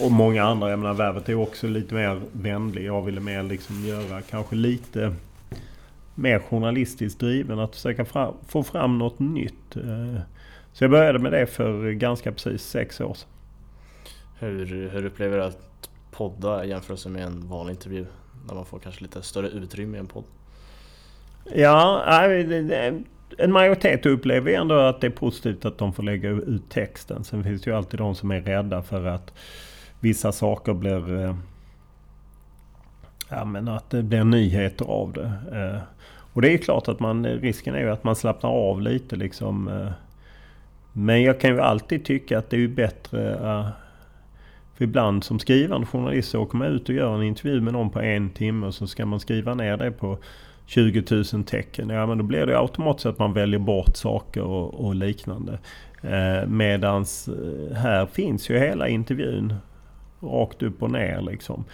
och 0.00 0.12
många 0.12 0.44
andra. 0.44 0.70
Jag 0.70 0.78
menar 0.78 0.94
Värvet 0.94 1.28
är 1.28 1.34
också 1.34 1.66
lite 1.66 1.94
mer 1.94 2.20
vänlig. 2.32 2.84
Jag 2.84 3.02
ville 3.02 3.20
mer 3.20 3.42
liksom 3.42 3.84
göra 3.84 4.22
kanske 4.22 4.56
lite 4.56 5.14
mer 6.14 6.38
journalistiskt 6.38 7.20
driven. 7.20 7.58
Att 7.58 7.74
försöka 7.74 8.04
fram, 8.04 8.34
få 8.48 8.62
fram 8.62 8.98
något 8.98 9.18
nytt. 9.18 9.76
Eh, 9.76 10.20
så 10.72 10.84
jag 10.84 10.90
började 10.90 11.18
med 11.18 11.32
det 11.32 11.46
för 11.46 11.90
ganska 11.90 12.32
precis 12.32 12.62
sex 12.62 13.00
år 13.00 13.14
sedan. 13.14 13.28
Hur, 14.38 14.88
hur 14.88 15.04
upplever 15.04 15.36
du 15.36 15.44
att 15.44 15.90
podda 16.10 16.64
i 16.64 16.68
jämförelse 16.68 17.08
med 17.08 17.22
en 17.22 17.48
vanlig 17.48 17.72
intervju? 17.72 18.06
Där 18.48 18.54
man 18.54 18.66
får 18.66 18.78
kanske 18.78 19.02
lite 19.02 19.22
större 19.22 19.48
utrymme 19.48 19.96
i 19.96 20.00
en 20.00 20.06
podd. 20.06 20.24
Ja, 21.54 22.02
en 23.38 23.52
majoritet 23.52 24.06
upplever 24.06 24.52
ändå 24.52 24.74
att 24.74 25.00
det 25.00 25.06
är 25.06 25.10
positivt 25.10 25.64
att 25.64 25.78
de 25.78 25.92
får 25.92 26.02
lägga 26.02 26.30
ut 26.30 26.70
texten. 26.70 27.24
Sen 27.24 27.44
finns 27.44 27.62
det 27.62 27.70
ju 27.70 27.76
alltid 27.76 28.00
de 28.00 28.14
som 28.14 28.30
är 28.30 28.40
rädda 28.40 28.82
för 28.82 29.06
att 29.06 29.32
vissa 30.02 30.32
saker 30.32 30.74
blir... 30.74 31.20
Eh, 31.20 31.34
ja 33.28 33.44
men 33.44 33.68
att 33.68 33.90
det 33.90 34.02
blir 34.02 34.24
nyheter 34.24 34.84
av 34.84 35.12
det. 35.12 35.32
Eh, 35.52 35.82
och 36.32 36.42
det 36.42 36.52
är 36.52 36.58
klart 36.58 36.88
att 36.88 37.00
man, 37.00 37.24
eh, 37.24 37.40
risken 37.40 37.74
är 37.74 37.80
ju 37.80 37.90
att 37.90 38.04
man 38.04 38.16
slappnar 38.16 38.50
av 38.50 38.80
lite 38.80 39.16
liksom. 39.16 39.68
Eh. 39.68 39.92
Men 40.92 41.22
jag 41.22 41.40
kan 41.40 41.50
ju 41.50 41.60
alltid 41.60 42.04
tycka 42.04 42.38
att 42.38 42.50
det 42.50 42.56
är 42.56 42.60
ju 42.60 42.68
bättre... 42.68 43.34
Eh, 43.34 43.68
för 44.74 44.84
ibland 44.84 45.24
som 45.24 45.38
skrivande 45.38 45.86
journalist 45.86 46.30
så 46.30 46.40
åker 46.40 46.58
man 46.58 46.68
ut 46.68 46.88
och 46.88 46.94
gör 46.94 47.14
en 47.14 47.22
intervju 47.22 47.60
med 47.60 47.72
någon 47.72 47.90
på 47.90 48.00
en 48.00 48.30
timme 48.30 48.66
och 48.66 48.74
så 48.74 48.86
ska 48.86 49.06
man 49.06 49.20
skriva 49.20 49.54
ner 49.54 49.76
det 49.76 49.90
på 49.90 50.18
20 50.66 51.04
000 51.32 51.44
tecken. 51.44 51.88
Ja 51.88 52.06
men 52.06 52.18
då 52.18 52.24
blir 52.24 52.46
det 52.46 52.58
automatiskt 52.58 53.06
att 53.06 53.18
man 53.18 53.32
väljer 53.32 53.60
bort 53.60 53.96
saker 53.96 54.42
och, 54.42 54.86
och 54.86 54.94
liknande. 54.94 55.58
Eh, 56.02 56.48
medans 56.48 57.28
eh, 57.28 57.76
här 57.76 58.06
finns 58.06 58.50
ju 58.50 58.58
hela 58.58 58.88
intervjun 58.88 59.54
rakt 60.22 60.62
upp 60.62 60.82
och 60.82 60.90
ner 60.90 61.20
liksom. 61.20 61.64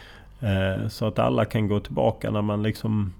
Eh, 0.40 0.88
så 0.88 1.06
att 1.06 1.18
alla 1.18 1.44
kan 1.44 1.68
gå 1.68 1.80
tillbaka 1.80 2.30
när 2.30 2.42
man 2.42 2.62
liksom... 2.62 3.12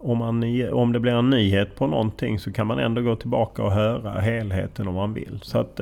Om, 0.00 0.18
man, 0.18 0.44
om 0.72 0.92
det 0.92 1.00
blir 1.00 1.12
en 1.12 1.30
nyhet 1.30 1.76
på 1.76 1.86
någonting 1.86 2.38
så 2.38 2.52
kan 2.52 2.66
man 2.66 2.78
ändå 2.78 3.02
gå 3.02 3.16
tillbaka 3.16 3.62
och 3.62 3.72
höra 3.72 4.20
helheten 4.20 4.88
om 4.88 4.94
man 4.94 5.14
vill. 5.14 5.40
Så 5.42 5.58
att... 5.58 5.80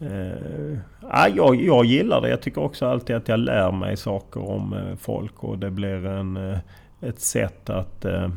Eh, 0.00 0.78
ah, 1.00 1.28
jag, 1.28 1.62
jag 1.62 1.84
gillar 1.84 2.20
det. 2.20 2.28
Jag 2.28 2.42
tycker 2.42 2.60
också 2.60 2.86
alltid 2.86 3.16
att 3.16 3.28
jag 3.28 3.40
lär 3.40 3.72
mig 3.72 3.96
saker 3.96 4.50
om 4.50 4.72
eh, 4.72 4.96
folk 4.96 5.44
och 5.44 5.58
det 5.58 5.70
blir 5.70 6.06
en, 6.06 6.36
eh, 6.36 6.58
ett 7.00 7.20
sätt 7.20 7.70
att, 7.70 8.04
eh, 8.04 8.28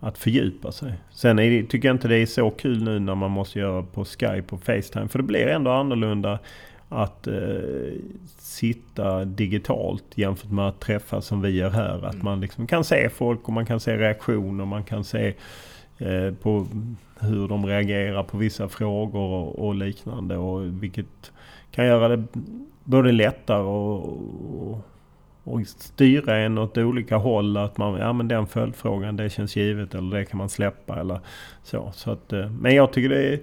att 0.00 0.18
fördjupa 0.18 0.72
sig. 0.72 0.92
Sen 1.10 1.38
är 1.38 1.50
det, 1.50 1.66
tycker 1.66 1.88
jag 1.88 1.94
inte 1.94 2.08
det 2.08 2.16
är 2.16 2.26
så 2.26 2.50
kul 2.50 2.82
nu 2.82 2.98
när 2.98 3.14
man 3.14 3.30
måste 3.30 3.58
göra 3.58 3.82
på 3.82 4.04
Skype 4.04 4.54
och 4.54 4.62
Facetime. 4.62 5.08
För 5.08 5.18
det 5.18 5.22
blir 5.22 5.46
ändå 5.46 5.70
annorlunda 5.70 6.38
att 6.88 7.26
eh, 7.26 7.34
sitta 8.38 9.24
digitalt 9.24 10.04
jämfört 10.14 10.50
med 10.50 10.68
att 10.68 10.80
träffas 10.80 11.26
som 11.26 11.42
vi 11.42 11.50
gör 11.50 11.70
här. 11.70 12.06
Att 12.06 12.14
mm. 12.14 12.24
man 12.24 12.40
liksom 12.40 12.66
kan 12.66 12.84
se 12.84 13.08
folk 13.08 13.40
och 13.48 13.52
man 13.52 13.66
kan 13.66 13.80
se 13.80 13.96
reaktioner. 13.96 14.64
Man 14.64 14.84
kan 14.84 15.04
se 15.04 15.34
eh, 15.98 16.34
på 16.42 16.66
hur 17.20 17.48
de 17.48 17.66
reagerar 17.66 18.22
på 18.22 18.36
vissa 18.36 18.68
frågor 18.68 19.20
och, 19.20 19.66
och, 19.66 19.74
liknande. 19.74 20.36
Och 20.36 20.82
vilket 20.82 21.32
kan 21.70 21.86
göra 21.86 22.16
det 22.16 22.24
både 22.84 23.12
lättare 23.12 23.62
och, 23.62 24.18
och, 24.62 24.80
och 25.44 25.66
styra 25.66 26.36
en 26.36 26.58
åt 26.58 26.78
olika 26.78 27.16
håll. 27.16 27.56
Att 27.56 27.78
man, 27.78 28.00
ja 28.00 28.12
men 28.12 28.28
den 28.28 28.46
följdfrågan 28.46 29.16
det 29.16 29.30
känns 29.30 29.56
givet 29.56 29.94
eller 29.94 30.16
det 30.16 30.24
kan 30.24 30.38
man 30.38 30.48
släppa 30.48 31.00
eller 31.00 31.20
så. 31.62 31.90
så 31.94 32.10
att, 32.10 32.32
eh, 32.32 32.50
men 32.50 32.74
jag 32.74 32.92
tycker 32.92 33.08
det 33.08 33.28
är 33.28 33.40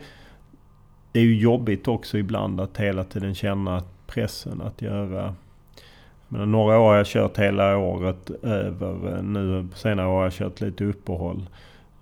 det 1.12 1.19
är 1.19 1.24
ju 1.24 1.39
jobbigt 1.39 1.88
också 1.88 2.17
ibland 2.17 2.62
att 2.62 2.78
hela 2.78 3.04
tiden 3.04 3.36
känna 3.36 3.84
pressen 4.08 4.62
att 4.62 4.82
göra... 4.82 5.36
Men 6.28 6.52
några 6.52 6.80
år 6.80 6.89
har 6.89 6.95
jag 6.95 7.06
kört 7.06 7.38
hela 7.38 7.78
året 7.78 8.32
över. 8.43 9.21
Nu 9.21 9.67
senare 9.76 10.08
år 10.08 10.15
har 10.15 10.24
jag 10.24 10.34
kört 10.34 10.62
lite 10.62 10.84
uppehåll. 10.84 11.50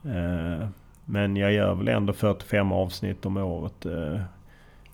Eh, 0.06 0.68
men 1.06 1.36
jag 1.36 1.54
gör 1.54 1.76
väl 1.76 1.88
ändå 1.88 2.14
45 2.14 2.72
avsnitt 2.72 3.26
om 3.26 3.38
året. 3.38 3.86
Eh, 3.86 4.20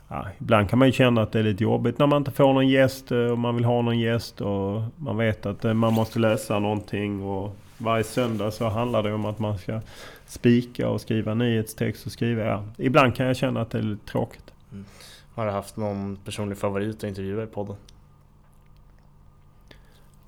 ja, 0.08 0.26
ibland 0.40 0.70
kan 0.70 0.80
man 0.80 0.88
ju 0.88 0.92
känna 0.92 1.22
att 1.22 1.32
det 1.32 1.40
är 1.40 1.44
lite 1.44 1.64
jobbigt 1.64 2.00
när 2.00 2.08
man 2.08 2.18
inte 2.18 2.32
får 2.32 2.54
någon 2.54 2.68
gäst 2.68 3.12
eh, 3.12 3.18
och 3.18 3.38
man 3.38 3.56
vill 3.56 3.66
ha 3.66 3.82
någon 3.82 4.00
gäst 4.00 4.42
och 4.42 4.82
man 4.96 5.18
vet 5.18 5.46
att 5.46 5.64
man 5.64 5.94
måste 5.94 6.20
läsa 6.20 6.60
någonting. 6.60 7.24
Och 7.24 7.56
varje 7.78 8.04
söndag 8.04 8.52
så 8.52 8.70
handlar 8.70 9.04
det 9.04 9.14
om 9.14 9.26
att 9.26 9.40
man 9.40 9.58
ska 9.58 9.82
spika 10.26 10.90
och 10.90 11.02
skriva 11.02 11.34
nyhetstext 11.34 12.06
och 12.06 12.12
skriva. 12.12 12.46
Ja. 12.46 12.64
Ibland 12.78 13.16
kan 13.16 13.26
jag 13.26 13.36
känna 13.36 13.62
att 13.62 13.70
det 13.70 13.78
är 13.78 13.82
lite 13.82 14.06
tråkigt. 14.06 14.54
Mm. 14.72 14.86
Har 15.34 15.46
du 15.46 15.52
haft 15.52 15.78
någon 15.78 16.16
personlig 16.16 16.58
favorit 16.58 16.96
att 16.96 17.04
intervjua 17.04 17.44
i 17.44 17.48
podden? 17.48 17.76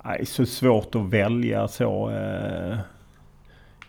Nej, 0.04 0.26
så 0.26 0.46
svårt 0.46 0.94
att 0.94 1.02
välja 1.02 1.68
så. 1.68 2.10
Eh. 2.10 2.78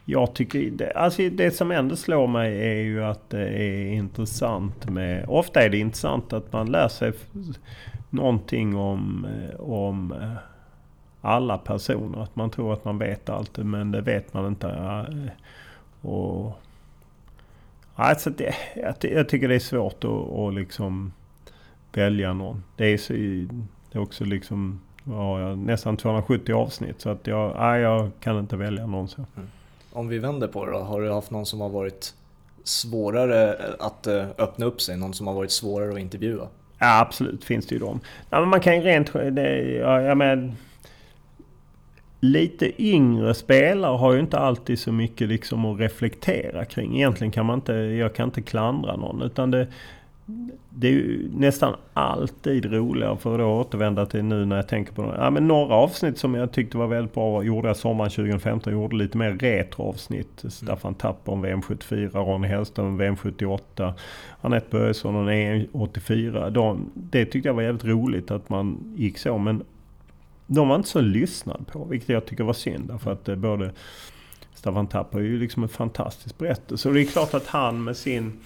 Jag 0.05 0.33
tycker, 0.33 0.71
det, 0.71 0.91
alltså 0.91 1.29
det 1.29 1.51
som 1.51 1.71
ändå 1.71 1.95
slår 1.95 2.27
mig 2.27 2.67
är 2.67 2.83
ju 2.83 3.03
att 3.03 3.29
det 3.29 3.47
är 3.47 3.93
intressant 3.93 4.89
med... 4.89 5.25
Ofta 5.27 5.63
är 5.63 5.69
det 5.69 5.77
intressant 5.77 6.33
att 6.33 6.53
man 6.53 6.71
lär 6.71 6.87
sig 6.87 7.13
någonting 8.09 8.75
om, 8.75 9.25
eh, 9.25 9.59
om 9.59 10.11
eh, 10.11 10.33
alla 11.21 11.57
personer. 11.57 12.23
Att 12.23 12.35
man 12.35 12.49
tror 12.49 12.73
att 12.73 12.85
man 12.85 12.97
vet 12.97 13.29
allt 13.29 13.57
men 13.57 13.91
det 13.91 14.01
vet 14.01 14.33
man 14.33 14.47
inte. 14.47 14.67
Och, 16.01 16.59
alltså 17.95 18.29
det, 18.29 18.55
jag, 18.75 18.95
jag 19.01 19.29
tycker 19.29 19.47
det 19.47 19.55
är 19.55 19.59
svårt 19.59 20.03
att, 20.03 20.39
att 20.39 20.53
liksom 20.53 21.13
välja 21.93 22.33
någon. 22.33 22.63
Det 22.75 22.85
är, 22.85 22.97
så, 22.97 23.13
det 23.13 23.97
är 23.97 24.01
också 24.01 24.25
liksom 24.25 24.79
jag 25.05 25.57
nästan 25.57 25.97
270 25.97 26.53
avsnitt. 26.53 27.01
Så 27.01 27.09
att 27.09 27.27
jag, 27.27 27.55
nej, 27.59 27.81
jag 27.81 28.11
kan 28.19 28.39
inte 28.39 28.57
välja 28.57 28.87
någon 28.87 29.07
så. 29.07 29.25
Om 29.91 30.07
vi 30.07 30.19
vänder 30.19 30.47
på 30.47 30.65
det 30.65 30.71
då, 30.71 30.79
har 30.79 31.01
du 31.01 31.11
haft 31.11 31.31
någon 31.31 31.45
som 31.45 31.61
har 31.61 31.69
varit 31.69 32.13
svårare 32.63 33.57
att 33.79 34.07
eh, 34.07 34.25
öppna 34.37 34.65
upp 34.65 34.81
sig? 34.81 34.97
Någon 34.97 35.13
som 35.13 35.27
har 35.27 35.33
varit 35.33 35.51
svårare 35.51 35.93
att 35.93 35.99
intervjua? 35.99 36.47
Ja, 36.79 36.99
absolut 36.99 37.43
finns 37.43 37.67
det 37.67 37.75
ju 37.75 37.79
dem. 37.79 37.99
Ja, 38.29 38.39
men 38.39 38.49
man 38.49 38.59
kan 38.59 38.75
ju 38.75 38.81
rent... 38.81 39.13
Det, 39.13 39.61
ja, 39.61 40.01
jag 40.01 40.17
men, 40.17 40.57
lite 42.19 42.81
yngre 42.83 43.33
spelare 43.33 43.97
har 43.97 44.13
ju 44.13 44.19
inte 44.19 44.39
alltid 44.39 44.79
så 44.79 44.91
mycket 44.91 45.27
liksom 45.27 45.65
att 45.65 45.79
reflektera 45.79 46.65
kring. 46.65 46.95
Egentligen 46.97 47.31
kan 47.31 47.45
man 47.45 47.59
inte... 47.59 47.73
Jag 47.73 48.15
kan 48.15 48.27
inte 48.27 48.41
klandra 48.41 48.95
någon. 48.95 49.21
Utan 49.21 49.51
det, 49.51 49.67
det 50.69 50.87
är 50.87 50.91
ju 50.91 51.29
nästan 51.35 51.75
alltid 51.93 52.65
roligare 52.65 53.17
för 53.17 53.39
att 53.39 53.67
återvända 53.67 54.05
till 54.05 54.23
nu 54.23 54.45
när 54.45 54.55
jag 54.55 54.67
tänker 54.67 54.93
på 54.93 55.01
det. 55.01 55.17
Ja, 55.17 55.29
men 55.29 55.47
några 55.47 55.75
avsnitt 55.75 56.17
som 56.17 56.35
jag 56.35 56.51
tyckte 56.51 56.77
var 56.77 56.87
väldigt 56.87 57.13
bra 57.13 57.43
gjorde 57.43 57.67
jag 57.67 57.77
sommaren 57.77 58.11
2015. 58.11 58.73
Jag 58.73 58.81
gjorde 58.81 58.95
lite 58.95 59.17
mer 59.17 59.31
retroavsnitt. 59.31 60.43
Mm. 60.43 60.51
Staffan 60.51 60.93
Tapp 60.93 61.29
om 61.29 61.45
VM74, 61.45 62.11
Ronny 62.13 62.47
Hellström 62.47 62.85
om 62.85 63.01
VM78, 63.01 63.93
Anette 64.41 64.67
Börjesson 64.69 65.15
om 65.15 65.29
EM84. 65.29 66.49
De, 66.49 66.91
det 66.93 67.25
tyckte 67.25 67.49
jag 67.49 67.53
var 67.53 67.61
jävligt 67.61 67.85
roligt 67.85 68.31
att 68.31 68.49
man 68.49 68.93
gick 68.95 69.17
så. 69.17 69.37
Men 69.37 69.63
de 70.51 70.67
var 70.67 70.75
inte 70.75 70.89
så 70.89 71.01
lyssnade 71.01 71.63
på, 71.63 71.85
vilket 71.85 72.09
jag 72.09 72.25
tycker 72.25 72.43
var 72.43 72.53
synd. 72.53 72.87
Därför 72.87 73.11
att 73.11 73.29
eh, 73.29 73.35
både 73.35 73.71
Staffan 74.53 74.87
Tapp 74.87 75.13
har 75.13 75.19
ju 75.19 75.39
liksom 75.39 75.63
en 75.63 75.69
fantastisk 75.69 76.37
berättelse. 76.37 76.87
Och 76.87 76.93
det 76.93 77.01
är 77.01 77.05
klart 77.05 77.33
att 77.33 77.47
han 77.47 77.83
med 77.83 77.97
sin 77.97 78.39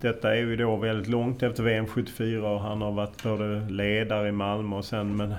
detta 0.00 0.36
är 0.36 0.36
ju 0.36 0.56
då 0.56 0.76
väldigt 0.76 1.08
långt 1.08 1.42
efter 1.42 1.62
VM 1.62 1.86
74 1.86 2.50
och 2.50 2.60
han 2.60 2.82
har 2.82 2.92
varit 2.92 3.22
både 3.22 3.68
ledare 3.68 4.28
i 4.28 4.32
Malmö 4.32 4.76
och 4.76 4.84
sen 4.84 5.16
men 5.16 5.34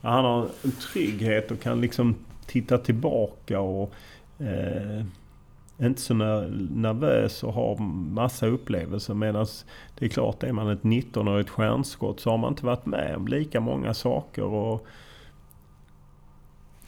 han 0.00 0.24
har 0.24 0.48
en 0.64 0.72
trygghet 0.72 1.50
och 1.50 1.60
kan 1.60 1.80
liksom 1.80 2.14
titta 2.46 2.78
tillbaka 2.78 3.60
och 3.60 3.94
eh, 4.38 5.04
inte 5.82 6.00
så 6.00 6.14
nervös 6.14 7.42
och 7.44 7.52
har 7.52 7.76
massa 8.14 8.46
upplevelser. 8.46 9.14
Medan 9.14 9.46
det 9.98 10.04
är 10.04 10.08
klart, 10.08 10.42
är 10.42 10.52
man 10.52 10.68
ett 10.68 10.82
19-årigt 10.82 11.48
stjärnskott 11.48 12.20
så 12.20 12.30
har 12.30 12.38
man 12.38 12.52
inte 12.52 12.66
varit 12.66 12.86
med 12.86 13.16
om 13.16 13.28
lika 13.28 13.60
många 13.60 13.94
saker. 13.94 14.42
Och 14.44 14.86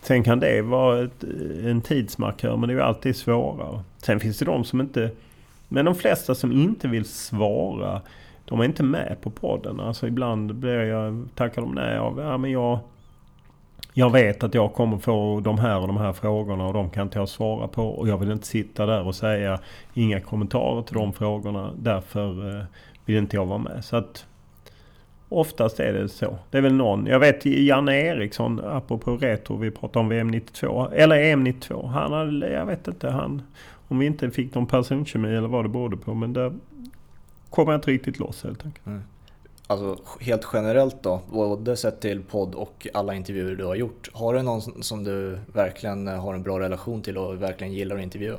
Sen 0.00 0.22
kan 0.22 0.40
det 0.40 0.62
vara 0.62 1.04
ett, 1.04 1.24
en 1.64 1.80
tidsmarkör 1.80 2.56
men 2.56 2.68
det 2.68 2.72
är 2.72 2.76
ju 2.76 2.82
alltid 2.82 3.16
svårare. 3.16 3.80
Sen 3.96 4.20
finns 4.20 4.38
det 4.38 4.44
de 4.44 4.64
som 4.64 4.80
inte 4.80 5.10
men 5.68 5.84
de 5.84 5.94
flesta 5.94 6.34
som 6.34 6.52
inte 6.52 6.88
vill 6.88 7.04
svara, 7.04 8.00
de 8.44 8.60
är 8.60 8.64
inte 8.64 8.82
med 8.82 9.16
på 9.20 9.30
podden. 9.30 9.80
Alltså 9.80 10.06
ibland 10.06 10.54
blir 10.54 10.82
jag, 10.82 11.28
tackar 11.34 11.62
de 11.62 11.74
nej 11.74 11.98
av, 11.98 12.18
ja 12.18 12.38
men 12.38 12.50
jag... 12.50 12.78
Jag 13.92 14.12
vet 14.12 14.42
att 14.42 14.54
jag 14.54 14.74
kommer 14.74 14.98
få 14.98 15.40
de 15.40 15.58
här 15.58 15.80
och 15.80 15.86
de 15.86 15.96
här 15.96 16.12
frågorna 16.12 16.66
och 16.66 16.72
de 16.72 16.90
kan 16.90 17.02
inte 17.02 17.18
jag 17.18 17.28
svara 17.28 17.68
på. 17.68 17.88
Och 17.88 18.08
jag 18.08 18.18
vill 18.18 18.30
inte 18.30 18.46
sitta 18.46 18.86
där 18.86 19.06
och 19.06 19.14
säga 19.14 19.60
inga 19.94 20.20
kommentarer 20.20 20.82
till 20.82 20.94
de 20.94 21.12
frågorna. 21.12 21.70
Därför 21.78 22.56
eh, 22.56 22.64
vill 23.04 23.16
inte 23.16 23.36
jag 23.36 23.46
vara 23.46 23.58
med. 23.58 23.84
Så 23.84 23.96
att 23.96 24.26
Oftast 25.28 25.80
är 25.80 25.92
det 25.92 26.08
så. 26.08 26.38
Det 26.50 26.58
är 26.58 26.62
väl 26.62 26.74
någon. 26.74 27.06
Jag 27.06 27.18
vet 27.18 27.46
Janne 27.46 28.00
Eriksson, 28.00 28.60
apropå 28.64 29.16
retro, 29.16 29.56
vi 29.56 29.70
pratade 29.70 29.98
om 29.98 30.08
VM 30.08 30.28
92. 30.28 30.88
Eller 30.92 31.16
EM 31.16 31.44
92. 31.44 31.86
Han 31.86 32.12
hade, 32.12 32.52
jag 32.52 32.66
vet 32.66 32.88
inte, 32.88 33.10
han... 33.10 33.42
Om 33.90 33.98
vi 33.98 34.06
inte 34.06 34.30
fick 34.30 34.54
någon 34.54 34.66
personkemi 34.66 35.28
eller 35.28 35.48
vad 35.48 35.64
det 35.64 35.68
berodde 35.68 35.96
på. 35.96 36.14
Men 36.14 36.32
där 36.32 36.52
kom 37.50 37.68
jag 37.68 37.76
inte 37.76 37.90
riktigt 37.90 38.18
loss 38.18 38.44
helt 38.44 38.64
enkelt. 38.64 38.86
Mm. 38.86 39.02
Alltså 39.70 39.96
helt 40.20 40.48
generellt 40.52 41.02
då, 41.02 41.20
både 41.32 41.76
sett 41.76 42.00
till 42.00 42.22
podd 42.22 42.54
och 42.54 42.86
alla 42.94 43.14
intervjuer 43.14 43.54
du 43.54 43.64
har 43.64 43.74
gjort. 43.74 44.08
Har 44.12 44.34
du 44.34 44.42
någon 44.42 44.82
som 44.82 45.04
du 45.04 45.38
verkligen 45.52 46.08
eh, 46.08 46.20
har 46.20 46.34
en 46.34 46.42
bra 46.42 46.60
relation 46.60 47.02
till 47.02 47.18
och 47.18 47.42
verkligen 47.42 47.72
gillar 47.72 47.96
att 47.96 48.02
intervjua? 48.02 48.36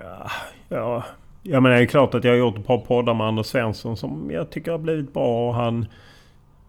Ja, 0.00 0.30
ja. 0.68 1.04
Jag 1.42 1.62
menar 1.62 1.76
det 1.76 1.82
är 1.82 1.86
klart 1.86 2.14
att 2.14 2.24
jag 2.24 2.32
har 2.32 2.38
gjort 2.38 2.58
ett 2.58 2.66
par 2.66 2.78
poddar 2.78 3.14
med 3.14 3.26
Anders 3.26 3.46
Svensson 3.46 3.96
som 3.96 4.30
jag 4.30 4.50
tycker 4.50 4.70
har 4.70 4.78
blivit 4.78 5.12
bra. 5.12 5.48
Och 5.48 5.54
han, 5.54 5.86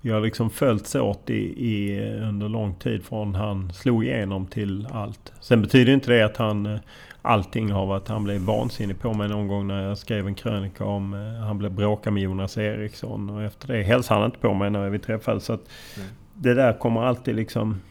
vi 0.02 0.12
har 0.12 0.22
liksom 0.22 0.50
följts 0.50 0.96
åt 0.96 1.30
i, 1.30 1.68
i, 1.68 2.02
under 2.20 2.50
lång 2.50 2.76
tid 2.76 3.04
från 3.06 3.36
han 3.36 3.74
slog 3.74 4.06
igenom 4.06 4.48
till 4.48 4.88
allt. 4.92 5.34
Sen 5.40 5.62
betyder 5.62 5.94
inte 5.94 6.12
det 6.12 6.26
att 6.26 6.38
han 6.38 6.66
eh, 6.66 6.80
allting 7.24 7.72
har 7.72 7.86
varit... 7.86 8.08
Han 8.08 8.24
blev 8.24 8.42
vansinnig 8.42 9.00
på 9.00 9.14
mig 9.14 9.30
någon 9.30 9.48
gång 9.48 9.68
när 9.68 9.84
jag 9.84 9.98
skrev 9.98 10.28
en 10.28 10.36
krönika 10.36 10.86
om... 10.86 11.14
Han 11.48 11.58
blev 11.58 11.72
bråka 11.72 12.12
med 12.12 12.24
Jonas 12.24 12.58
Eriksson 12.58 13.30
och 13.30 13.44
efter 13.44 13.68
det 13.68 13.84
hälsade 13.84 14.20
han 14.20 14.26
inte 14.26 14.40
på 14.40 14.54
mig 14.54 14.70
när 14.70 14.90
vi 14.90 15.00
träffades. 15.00 15.46
Så 15.46 15.54
att 15.54 15.70
mm. 15.98 16.10
Det 16.34 16.54
där 16.54 16.74
kommer 16.74 17.02
alltid 17.02 17.36
liksom... 17.36 17.82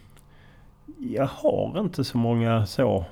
Jag 0.99 1.27
har 1.27 1.81
inte 1.81 2.05
så 2.05 2.19
många 2.19 2.67
så 2.67 3.05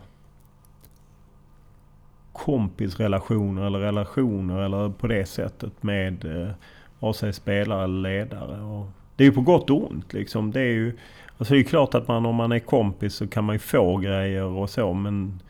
kompisrelationer 2.32 3.66
eller 3.66 3.78
relationer 3.78 4.62
eller 4.62 4.88
på 4.88 5.06
det 5.06 5.26
sättet 5.26 5.82
med 5.82 6.24
eh, 6.24 6.50
vare 6.98 7.14
sig 7.14 7.32
spelare 7.32 7.84
eller 7.84 8.10
ledare. 8.10 8.62
Och 8.62 8.86
det 9.16 9.24
är 9.24 9.26
ju 9.26 9.32
på 9.32 9.40
gott 9.40 9.70
och 9.70 9.90
ont 9.90 10.12
liksom. 10.12 10.50
Det 10.50 10.60
är 10.60 10.72
ju 10.72 10.98
alltså 11.38 11.54
det 11.54 11.60
är 11.60 11.64
klart 11.64 11.94
att 11.94 12.08
man 12.08 12.26
om 12.26 12.34
man 12.34 12.52
är 12.52 12.58
kompis 12.58 13.14
så 13.14 13.26
kan 13.26 13.44
man 13.44 13.54
ju 13.54 13.58
få 13.58 13.96
grejer 13.96 14.44
och 14.44 14.70
så 14.70 14.92
men 14.92 15.40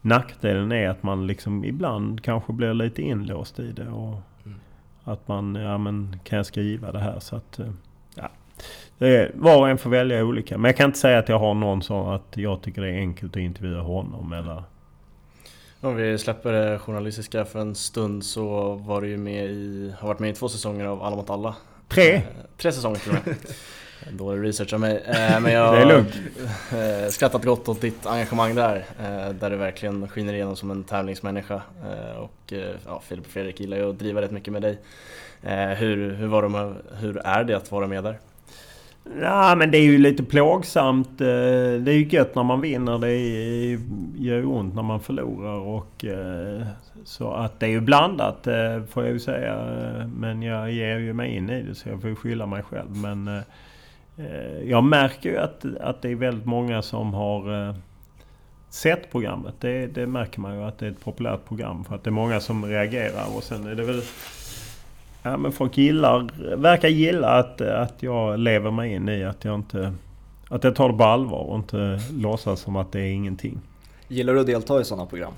nackdelen 0.00 0.72
är 0.72 0.88
att 0.88 1.02
man 1.02 1.26
liksom 1.26 1.64
ibland 1.64 2.22
kanske 2.22 2.52
blir 2.52 2.74
lite 2.74 3.02
inlåst 3.02 3.58
i 3.58 3.72
det. 3.72 3.88
Och 3.88 4.22
mm. 4.44 4.60
Att 5.04 5.28
man, 5.28 5.54
ja 5.54 5.78
men 5.78 6.20
kan 6.24 6.36
jag 6.36 6.46
skriva 6.46 6.92
det 6.92 6.98
här 6.98 7.20
så 7.20 7.36
att... 7.36 7.58
Eh, 7.58 7.70
ja. 8.14 8.30
Är, 8.98 9.32
var 9.34 9.58
och 9.58 9.68
en 9.68 9.78
får 9.78 9.90
välja 9.90 10.24
olika. 10.24 10.58
Men 10.58 10.68
jag 10.68 10.76
kan 10.76 10.86
inte 10.86 10.98
säga 10.98 11.18
att 11.18 11.28
jag 11.28 11.38
har 11.38 11.54
någon 11.54 11.82
så 11.82 12.10
att 12.10 12.36
jag 12.36 12.62
tycker 12.62 12.82
det 12.82 12.88
är 12.88 12.98
enkelt 12.98 13.36
att 13.36 13.42
intervjua 13.42 13.80
honom 13.80 14.32
eller 14.32 14.62
om 15.82 15.96
vi 15.96 16.18
släpper 16.18 16.52
det 16.52 16.78
journalistiska 16.78 17.44
för 17.44 17.58
en 17.58 17.74
stund 17.74 18.24
så 18.24 18.74
var 18.74 19.00
du 19.00 19.08
ju 19.08 19.16
med 19.16 19.44
i, 19.44 19.94
har 19.98 20.08
varit 20.08 20.18
med 20.18 20.30
i 20.30 20.34
två 20.34 20.48
säsonger 20.48 20.84
av 20.84 21.02
Alla 21.02 21.16
mot 21.16 21.30
alla. 21.30 21.56
Tre? 21.88 22.14
Eh, 22.14 22.22
tre 22.56 22.72
säsonger 22.72 22.96
till 22.96 23.10
och 23.10 23.26
med. 23.26 23.36
Dålig 24.08 24.48
research 24.48 24.72
av 24.74 24.80
mig. 24.80 25.02
Eh, 25.06 25.40
men 25.40 25.52
jag 25.52 25.66
har 25.66 25.90
eh, 25.92 27.08
skrattat 27.08 27.44
gott 27.44 27.68
åt 27.68 27.80
ditt 27.80 28.06
engagemang 28.06 28.54
där. 28.54 28.84
Eh, 29.00 29.34
där 29.34 29.50
du 29.50 29.56
verkligen 29.56 30.08
skiner 30.08 30.34
igenom 30.34 30.56
som 30.56 30.70
en 30.70 30.84
tävlingsmänniska. 30.84 31.62
Och 32.18 32.52
ja, 32.86 33.02
Filip 33.08 33.24
och 33.26 33.32
Fredrik 33.32 33.60
gillar 33.60 33.76
ju 33.76 33.90
att 33.90 33.98
driva 33.98 34.22
rätt 34.22 34.30
mycket 34.30 34.52
med 34.52 34.62
dig. 34.62 34.78
hur, 35.76 36.14
hur, 36.14 36.26
var 36.26 36.42
de, 36.42 36.74
hur 37.00 37.18
är 37.24 37.44
det 37.44 37.54
att 37.54 37.70
vara 37.72 37.86
med 37.86 38.04
där? 38.04 38.18
Ja, 39.20 39.54
men 39.54 39.70
det 39.70 39.78
är 39.78 39.82
ju 39.82 39.98
lite 39.98 40.22
plågsamt. 40.22 41.18
Det 41.18 41.90
är 41.90 41.98
ju 41.98 42.08
gött 42.08 42.34
när 42.34 42.42
man 42.42 42.60
vinner. 42.60 42.98
Det 42.98 43.16
gör 44.24 44.46
ont 44.46 44.74
när 44.74 44.82
man 44.82 45.00
förlorar. 45.00 45.58
Och, 45.58 46.04
så 47.04 47.32
att 47.32 47.60
det 47.60 47.66
är 47.66 47.70
ju 47.70 47.80
blandat 47.80 48.48
får 48.90 49.04
jag 49.04 49.12
ju 49.12 49.18
säga. 49.18 49.56
Men 50.16 50.42
jag 50.42 50.72
ger 50.72 50.98
ju 50.98 51.12
mig 51.12 51.36
in 51.36 51.50
i 51.50 51.62
det 51.62 51.74
så 51.74 51.88
jag 51.88 52.02
får 52.02 52.14
skylla 52.14 52.46
mig 52.46 52.62
själv. 52.62 52.96
Men 52.96 53.42
Eh, 54.20 54.70
jag 54.70 54.84
märker 54.84 55.30
ju 55.30 55.36
att, 55.36 55.64
att 55.80 56.02
det 56.02 56.10
är 56.10 56.14
väldigt 56.14 56.46
många 56.46 56.82
som 56.82 57.14
har 57.14 57.68
eh, 57.68 57.74
sett 58.68 59.10
programmet. 59.12 59.54
Det, 59.60 59.86
det 59.86 60.06
märker 60.06 60.40
man 60.40 60.54
ju 60.54 60.62
att 60.62 60.78
det 60.78 60.86
är 60.86 60.90
ett 60.90 61.04
populärt 61.04 61.44
program. 61.48 61.84
För 61.84 61.94
att 61.94 62.04
det 62.04 62.10
är 62.10 62.12
många 62.12 62.40
som 62.40 62.64
reagerar. 62.64 63.36
Och 63.36 63.42
sen 63.42 63.66
är 63.66 63.74
det 63.74 63.84
väl 63.84 64.02
Ja 65.22 65.36
men 65.36 65.52
folk 65.52 65.78
gillar, 65.78 66.28
verkar 66.56 66.88
gilla 66.88 67.28
att, 67.28 67.60
att 67.60 68.02
jag 68.02 68.38
lever 68.38 68.70
mig 68.70 68.92
in 68.92 69.08
i 69.08 69.24
att 69.24 69.44
jag 69.44 69.54
inte... 69.54 69.92
Att 70.48 70.64
jag 70.64 70.74
tar 70.74 70.88
det 70.88 70.98
på 70.98 71.04
allvar 71.04 71.38
och 71.38 71.56
inte 71.56 72.00
låtsas 72.12 72.60
som 72.60 72.76
att 72.76 72.92
det 72.92 73.00
är 73.00 73.12
ingenting. 73.12 73.60
Gillar 74.08 74.34
du 74.34 74.40
att 74.40 74.46
delta 74.46 74.80
i 74.80 74.84
sådana 74.84 75.06
program? 75.06 75.32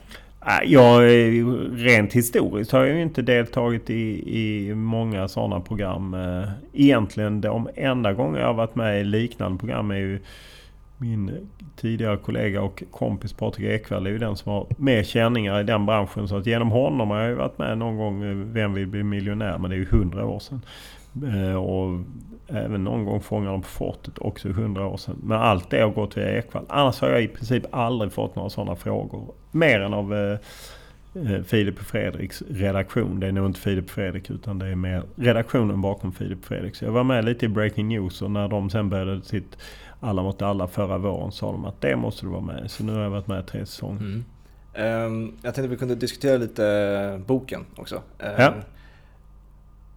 Äh, 0.47 0.71
jag, 0.73 1.05
eh, 1.05 1.45
rent 1.73 2.13
historiskt 2.13 2.73
har 2.73 2.85
jag 2.85 2.97
ju 2.97 3.03
inte 3.03 3.23
deltagit 3.23 3.91
i, 3.91 4.37
i 4.39 4.75
många 4.75 5.29
sådana 5.29 5.61
program. 5.61 6.15
Eh, 6.15 6.49
egentligen 6.73 7.41
de 7.41 7.69
enda 7.75 8.13
gånger 8.13 8.41
jag 8.41 8.47
har 8.47 8.55
varit 8.55 8.75
med 8.75 9.01
i 9.01 9.05
liknande 9.05 9.59
program 9.59 9.91
är 9.91 9.97
ju 9.97 10.21
min 10.99 11.49
tidigare 11.77 12.17
kollega 12.17 12.63
och 12.63 12.83
kompis 12.91 13.33
Patrik 13.33 13.67
Ekwall 13.67 14.07
är 14.07 14.11
ju 14.11 14.19
den 14.19 14.37
som 14.37 14.53
har 14.53 14.67
mer 14.77 15.03
känningar 15.03 15.61
i 15.61 15.65
den 15.65 15.87
branschen. 15.87 16.29
Så 16.29 16.37
att 16.37 16.47
genom 16.47 16.71
honom 16.71 17.11
har 17.11 17.19
jag 17.21 17.29
ju 17.29 17.35
varit 17.35 17.59
med 17.59 17.79
någon 17.79 17.97
gång 17.97 18.23
eh, 18.23 18.37
Vem 18.37 18.75
vill 18.75 18.87
bli 18.87 19.03
miljonär? 19.03 19.59
Men 19.59 19.71
det 19.71 19.77
är 19.77 19.79
ju 19.79 19.89
hundra 19.91 20.27
år 20.27 20.39
sedan. 20.39 20.63
Eh, 21.15 21.55
och 21.55 22.01
även 22.49 22.85
någon 22.85 23.05
gång 23.05 23.21
Fångarna 23.21 23.59
på 23.59 23.69
fortet, 23.69 24.19
också 24.19 24.49
hundra 24.49 24.87
år 24.87 24.97
sedan. 24.97 25.17
Men 25.23 25.39
allt 25.39 25.71
det 25.71 25.81
har 25.81 25.91
gått 25.91 26.17
via 26.17 26.39
Ekwall. 26.39 26.65
Annars 26.69 27.01
har 27.01 27.09
jag 27.09 27.23
i 27.23 27.29
princip 27.29 27.65
aldrig 27.71 28.13
fått 28.13 28.37
några 28.37 28.51
sådana 28.51 28.77
frågor. 28.77 29.35
Mer 29.51 29.81
än 29.81 29.95
av 29.95 30.15
eh, 30.15 30.39
eh 31.15 31.43
Filip 31.43 31.79
och 31.79 31.87
Fredriks 31.87 32.43
redaktion. 32.51 33.21
Det 33.21 33.27
är 33.27 33.33
nog 33.33 33.47
inte 33.47 33.61
Filip 33.61 33.85
och 33.85 33.91
Fredrik 33.91 34.31
utan 34.31 34.59
det 34.59 34.67
är 34.67 34.75
mer 34.75 35.03
redaktionen 35.17 35.81
bakom 35.81 36.13
Filip 36.13 36.39
och 36.39 36.45
Fredrik. 36.45 36.77
Så 36.77 36.85
jag 36.85 36.93
var 36.93 37.05
med 37.05 37.25
lite 37.25 37.47
i 37.47 37.49
Breaking 37.49 37.89
News 37.89 38.23
och 38.23 38.31
när 38.31 38.49
de 38.49 38.71
sen 38.71 38.89
började 38.89 39.23
sitt 39.23 39.57
alla 40.01 40.23
mot 40.23 40.43
alla 40.43 40.69
förra 40.69 40.99
våren 40.99 41.33
sa 41.33 41.53
de 41.53 41.65
att 41.65 41.81
det 41.81 41.97
måste 41.97 42.27
du 42.27 42.31
vara 42.31 42.41
med 42.41 42.71
Så 42.71 42.85
nu 42.85 42.93
har 42.93 43.03
jag 43.03 43.11
varit 43.11 43.27
med 43.27 43.41
i 43.41 43.47
tre 43.47 43.67
säsonger. 43.67 44.01
Mm. 44.01 44.25
Um, 44.75 45.39
jag 45.43 45.55
tänkte 45.55 45.63
att 45.63 45.71
vi 45.71 45.77
kunde 45.77 45.95
diskutera 45.95 46.37
lite 46.37 47.23
boken 47.27 47.65
också. 47.77 47.97
Um, 47.97 48.03
ja 48.39 48.55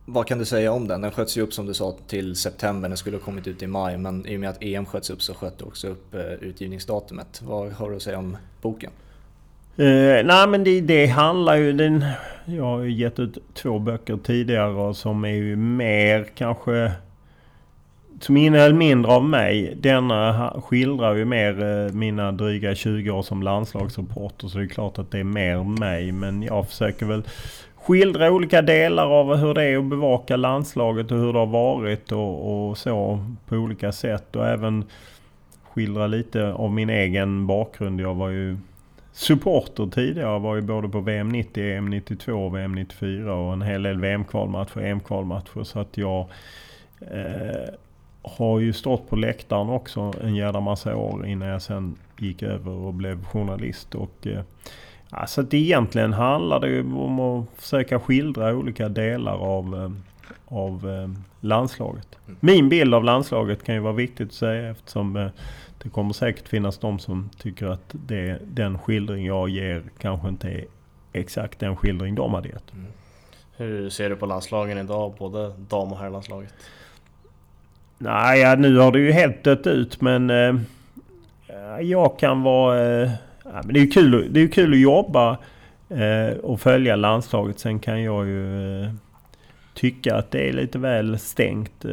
vad 0.05 0.27
kan 0.27 0.37
du 0.37 0.45
säga 0.45 0.71
om 0.71 0.87
den? 0.87 1.01
Den 1.01 1.11
sköts 1.11 1.37
ju 1.37 1.41
upp 1.41 1.53
som 1.53 1.65
du 1.65 1.73
sa 1.73 1.95
till 2.07 2.35
september, 2.35 2.89
den 2.89 2.97
skulle 2.97 3.17
ha 3.17 3.23
kommit 3.23 3.47
ut 3.47 3.63
i 3.63 3.67
maj 3.67 3.97
men 3.97 4.27
i 4.27 4.35
och 4.35 4.39
med 4.39 4.49
att 4.49 4.63
EM 4.63 4.85
sköts 4.85 5.09
upp 5.09 5.21
så 5.21 5.33
sköt 5.33 5.57
du 5.57 5.65
också 5.65 5.87
upp 5.87 6.15
eh, 6.15 6.21
utgivningsdatumet. 6.21 7.41
Vad 7.45 7.71
har 7.71 7.89
du 7.89 7.95
att 7.95 8.01
säga 8.01 8.17
om 8.17 8.37
boken? 8.61 8.91
Uh, 9.79 10.25
nej 10.25 10.47
men 10.47 10.63
det, 10.63 10.81
det, 10.81 11.05
handlar 11.05 11.55
ju... 11.55 11.73
Den, 11.73 12.05
jag 12.45 12.63
har 12.63 12.79
ju 12.79 12.91
gett 12.91 13.19
ut 13.19 13.37
två 13.53 13.79
böcker 13.79 14.17
tidigare 14.17 14.93
som 14.93 15.25
är 15.25 15.29
ju 15.29 15.55
mer 15.55 16.25
kanske... 16.35 16.91
Som 18.19 18.37
innehöll 18.37 18.73
mindre 18.73 19.11
av 19.11 19.23
mig. 19.23 19.77
Denna 19.77 20.53
skildrar 20.65 21.15
ju 21.15 21.25
mer 21.25 21.63
uh, 21.63 21.93
mina 21.93 22.31
dryga 22.31 22.75
20 22.75 23.11
år 23.11 23.23
som 23.23 23.43
landslagsreporter. 23.43 24.47
Så 24.47 24.57
det 24.57 24.63
är 24.63 24.67
klart 24.67 24.99
att 24.99 25.11
det 25.11 25.19
är 25.19 25.23
mer 25.23 25.63
mig. 25.79 26.11
Men 26.11 26.43
jag 26.43 26.67
försöker 26.67 27.05
väl 27.05 27.23
skildra 27.85 28.31
olika 28.31 28.61
delar 28.61 29.07
av 29.07 29.35
hur 29.35 29.53
det 29.53 29.63
är 29.63 29.77
att 29.77 29.85
bevaka 29.85 30.35
landslaget 30.35 31.11
och 31.11 31.17
hur 31.17 31.33
det 31.33 31.39
har 31.39 31.45
varit 31.45 32.11
och, 32.11 32.69
och 32.69 32.77
så 32.77 33.19
på 33.47 33.55
olika 33.55 33.91
sätt. 33.91 34.35
Och 34.35 34.47
även 34.47 34.85
skildra 35.63 36.07
lite 36.07 36.53
av 36.53 36.71
min 36.71 36.89
egen 36.89 37.47
bakgrund. 37.47 38.01
Jag 38.01 38.15
var 38.15 38.29
ju 38.29 38.57
supporter 39.11 39.87
tidigare. 39.87 40.29
Jag 40.29 40.39
var 40.39 40.55
ju 40.55 40.61
både 40.61 40.89
på 40.89 40.99
VM 40.99 41.29
90, 41.29 41.63
EM 41.63 41.89
92 41.89 42.33
och 42.33 42.55
VM 42.55 42.75
94 42.75 43.35
och 43.35 43.53
en 43.53 43.61
hel 43.61 43.83
del 43.83 43.99
VM-kvalmatcher, 43.99 44.81
EM-kvalmatcher. 44.81 45.63
Så 45.63 45.79
att 45.79 45.97
jag 45.97 46.27
eh, 46.99 47.73
har 48.21 48.59
ju 48.59 48.73
stått 48.73 49.09
på 49.09 49.15
läktaren 49.15 49.69
också 49.69 50.13
en 50.23 50.35
jävla 50.35 50.59
massa 50.59 50.95
år 50.95 51.25
innan 51.25 51.47
jag 51.47 51.61
sen 51.61 51.95
gick 52.17 52.43
över 52.43 52.71
och 52.71 52.93
blev 52.93 53.25
journalist. 53.25 53.95
Och, 53.95 54.27
eh, 54.27 54.41
alltså 55.09 55.41
det 55.41 55.57
egentligen 55.57 56.13
handlar 56.13 56.59
det 56.59 56.69
ju 56.69 56.81
om 56.81 57.19
att 57.19 57.45
försöka 57.57 57.99
skildra 57.99 58.55
olika 58.55 58.89
delar 58.89 59.37
av, 59.37 59.75
eh, 59.75 59.91
av 60.57 60.89
eh, 60.89 61.09
landslaget. 61.41 62.07
Mm. 62.27 62.37
Min 62.39 62.69
bild 62.69 62.93
av 62.93 63.03
landslaget 63.03 63.63
kan 63.63 63.75
ju 63.75 63.81
vara 63.81 63.93
viktigt 63.93 64.27
att 64.27 64.33
säga 64.33 64.71
eftersom 64.71 65.15
eh, 65.15 65.27
det 65.83 65.89
kommer 65.89 66.13
säkert 66.13 66.47
finnas 66.47 66.77
de 66.77 66.99
som 66.99 67.29
tycker 67.37 67.65
att 67.65 67.89
det, 67.91 68.39
den 68.43 68.79
skildring 68.79 69.25
jag 69.25 69.49
ger 69.49 69.83
kanske 69.99 70.27
inte 70.27 70.49
är 70.49 70.65
exakt 71.13 71.59
den 71.59 71.75
skildring 71.75 72.15
de 72.15 72.33
hade 72.33 72.49
gett. 72.49 72.73
Mm. 72.73 72.85
Hur 73.57 73.89
ser 73.89 74.09
du 74.09 74.15
på 74.15 74.25
landslagen 74.25 74.77
idag, 74.77 75.13
både 75.17 75.53
dam 75.69 75.91
och 75.91 75.99
herrlandslaget? 75.99 76.53
Nej, 77.97 78.39
ja, 78.39 78.55
nu 78.55 78.77
har 78.77 78.91
det 78.91 78.99
ju 78.99 79.11
helt 79.11 79.43
dött 79.43 79.67
ut 79.67 80.01
men 80.01 80.29
eh, 80.29 80.55
jag 81.81 82.19
kan 82.19 82.43
vara... 82.43 83.01
Eh, 83.03 83.11
ja, 83.45 83.61
men 83.63 83.73
det 83.73 83.79
är 83.79 83.81
ju 83.81 83.87
kul, 83.87 84.33
det 84.33 84.41
är 84.41 84.47
kul 84.47 84.73
att 84.73 84.79
jobba 84.79 85.37
eh, 85.89 86.37
och 86.37 86.59
följa 86.59 86.95
landslaget. 86.95 87.59
Sen 87.59 87.79
kan 87.79 88.03
jag 88.03 88.27
ju 88.27 88.81
eh, 88.83 88.89
tycka 89.73 90.15
att 90.15 90.31
det 90.31 90.49
är 90.49 90.53
lite 90.53 90.79
väl 90.79 91.19
stängt. 91.19 91.85
Eh, 91.85 91.91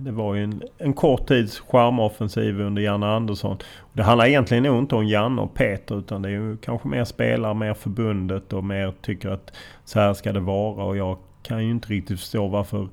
det 0.00 0.10
var 0.12 0.34
ju 0.34 0.44
en, 0.44 0.62
en 0.78 0.92
kort 0.92 1.26
tids 1.26 1.60
charmoffensiv 1.60 2.60
under 2.60 2.82
Janne 2.82 3.06
Andersson. 3.06 3.56
Det 3.92 4.02
handlar 4.02 4.26
egentligen 4.26 4.62
nog 4.62 4.78
inte 4.78 4.94
om 4.94 5.06
Janne 5.06 5.42
och 5.42 5.54
Peter 5.54 5.98
utan 5.98 6.22
det 6.22 6.28
är 6.28 6.32
ju 6.32 6.56
kanske 6.56 6.88
mer 6.88 7.04
spelare, 7.04 7.54
mer 7.54 7.74
förbundet 7.74 8.52
och 8.52 8.64
mer 8.64 8.92
tycker 9.02 9.28
att 9.30 9.52
så 9.84 10.00
här 10.00 10.14
ska 10.14 10.32
det 10.32 10.40
vara. 10.40 10.84
Och 10.84 10.96
jag 10.96 11.18
kan 11.42 11.64
ju 11.64 11.70
inte 11.70 11.88
riktigt 11.88 12.20
förstå 12.20 12.48
varför 12.48 12.88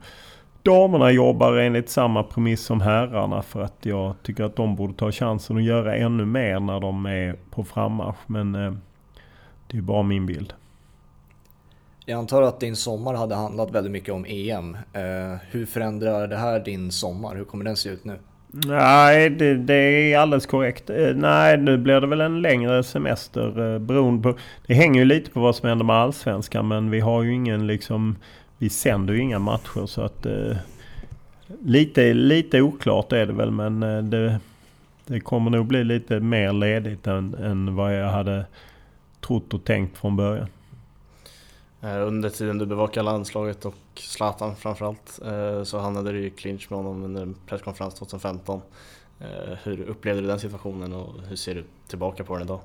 damerna 0.64 1.12
jobbar 1.12 1.53
enligt 1.57 1.89
samma 1.89 2.24
premiss 2.24 2.62
som 2.62 2.82
herrarna. 2.82 3.41
För 3.41 3.62
att 3.62 3.78
jag 3.82 4.16
tycker 4.24 4.43
att 4.43 4.55
de 4.55 4.76
borde 4.76 4.93
ta 4.93 5.12
chansen 5.12 5.57
att 5.57 5.64
göra 5.64 5.95
ännu 5.95 6.26
mer 6.26 6.60
när 6.60 6.80
de 6.80 7.05
är 7.05 7.36
på 7.51 7.64
frammarsch. 7.64 8.20
Men 8.28 8.55
eh, 8.55 8.74
det 9.68 9.78
är 9.78 9.82
bara 9.82 10.03
min 10.03 10.26
bild. 10.26 10.53
Jag 12.05 12.20
antar 12.20 12.41
att 12.41 12.60
din 12.60 12.76
sommar 12.76 13.14
hade 13.14 13.36
handlat 13.36 13.72
väldigt 13.72 13.91
mycket 13.91 14.14
om 14.14 14.26
EM. 14.28 14.76
Eh, 14.93 15.39
hur 15.51 15.66
förändrar 15.66 16.28
det 16.28 16.38
här 16.38 16.60
din 16.60 16.91
sommar? 16.91 17.36
Hur 17.36 17.43
kommer 17.43 17.66
den 17.66 17.78
se 17.78 17.89
ut 17.89 18.05
nu? 18.05 18.20
Nej, 18.51 19.30
det, 19.30 19.57
det 19.57 19.74
är 19.74 20.18
alldeles 20.18 20.45
korrekt. 20.45 20.89
Eh, 20.89 21.16
nej, 21.16 21.57
nu 21.57 21.78
blir 21.78 22.01
det 22.01 22.07
väl 22.07 22.22
en 22.22 22.41
längre 22.41 22.84
semester 22.84 23.74
eh, 23.74 23.80
beroende 23.80 24.24
på... 24.24 24.38
Det 24.68 24.74
hänger 24.74 24.99
ju 24.99 25.05
lite 25.05 25.32
på 25.32 25.39
vad 25.39 25.55
som 25.55 25.70
händer 25.70 25.86
med 25.86 25.95
Allsvenskan 25.95 26.68
men 26.68 26.91
vi 26.91 26.99
har 26.99 27.24
ju 27.24 27.34
ingen 27.34 27.68
liksom... 27.68 28.16
Vi 28.62 28.70
sänder 28.70 29.14
ju 29.14 29.22
inga 29.22 29.39
matcher 29.39 29.86
så 29.86 30.01
att... 30.01 30.26
Eh, 30.26 30.57
lite, 31.64 32.14
lite 32.14 32.62
oklart 32.62 33.12
är 33.12 33.26
det 33.26 33.34
väl 33.34 33.51
men 33.51 33.84
eh, 33.84 34.03
det, 34.03 34.39
det 35.05 35.20
kommer 35.20 35.51
nog 35.51 35.66
bli 35.66 35.84
lite 35.84 36.20
mer 36.20 36.53
ledigt 36.53 37.07
än, 37.07 37.34
än 37.34 37.76
vad 37.76 37.95
jag 37.95 38.10
hade 38.10 38.45
trott 39.22 39.53
och 39.53 39.64
tänkt 39.64 39.97
från 39.97 40.16
början. 40.16 40.47
Eh, 41.82 42.07
under 42.07 42.30
tiden 42.30 42.57
du 42.57 42.66
bevakar 42.66 43.03
landslaget 43.03 43.66
och 43.66 43.76
Zlatan 43.95 44.55
framförallt 44.55 45.20
eh, 45.26 45.64
så 45.64 45.80
hamnade 45.80 46.12
du 46.12 46.26
i 46.26 46.30
clinch 46.30 46.68
med 46.70 46.78
honom 46.80 47.03
under 47.03 47.22
en 47.22 47.36
presskonferens 47.47 47.93
2015. 47.93 48.62
Hur 49.64 49.82
upplevde 49.82 50.22
du 50.22 50.28
den 50.28 50.39
situationen 50.39 50.93
och 50.93 51.14
hur 51.28 51.36
ser 51.36 51.55
du 51.55 51.64
tillbaka 51.88 52.24
på 52.24 52.34
den 52.34 52.43
idag? 52.43 52.60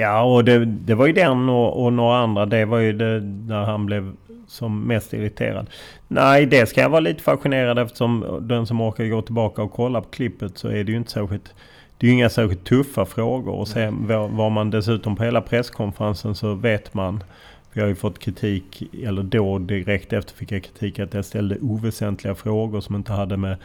Ja, 0.00 0.22
och 0.22 0.44
det, 0.44 0.64
det 0.64 0.94
var 0.94 1.06
ju 1.06 1.12
den 1.12 1.48
och, 1.48 1.84
och, 1.84 1.92
några 1.92 2.18
andra. 2.18 2.46
Det 2.46 2.64
var 2.64 2.78
ju 2.78 2.92
det 2.92 3.20
när 3.20 3.64
han 3.64 3.86
blev 3.86 4.12
som 4.46 4.80
mest 4.80 5.12
irriterad. 5.12 5.66
Nej, 6.08 6.46
det 6.46 6.66
ska 6.66 6.80
jag 6.80 6.88
vara 6.88 7.00
lite 7.00 7.22
fascinerad 7.22 7.78
eftersom 7.78 8.38
den 8.40 8.66
som 8.66 8.80
orkar 8.80 9.04
gå 9.04 9.22
tillbaka 9.22 9.62
och 9.62 9.72
kolla 9.72 10.00
på 10.00 10.08
klippet 10.08 10.58
så 10.58 10.68
är 10.68 10.84
det 10.84 10.92
ju 10.92 10.98
inte 10.98 11.10
särskilt 11.10 11.54
det 11.98 12.06
är 12.06 12.08
ju 12.08 12.14
inga 12.14 12.28
särskilt 12.28 12.64
tuffa 12.64 13.04
frågor 13.04 13.54
och 13.54 13.68
sen 13.68 14.06
var 14.36 14.50
man 14.50 14.70
dessutom 14.70 15.16
på 15.16 15.24
hela 15.24 15.40
presskonferensen 15.40 16.34
så 16.34 16.54
vet 16.54 16.94
man 16.94 17.22
vi 17.72 17.80
har 17.80 17.88
ju 17.88 17.94
fått 17.94 18.18
kritik, 18.18 18.82
eller 19.04 19.22
då 19.22 19.58
direkt 19.58 20.12
efter 20.12 20.34
fick 20.34 20.52
jag 20.52 20.62
kritik 20.62 20.98
att 20.98 21.14
jag 21.14 21.24
ställde 21.24 21.58
oväsentliga 21.58 22.34
frågor 22.34 22.80
som 22.80 22.94
inte 22.96 23.12
hade 23.12 23.36
med 23.36 23.56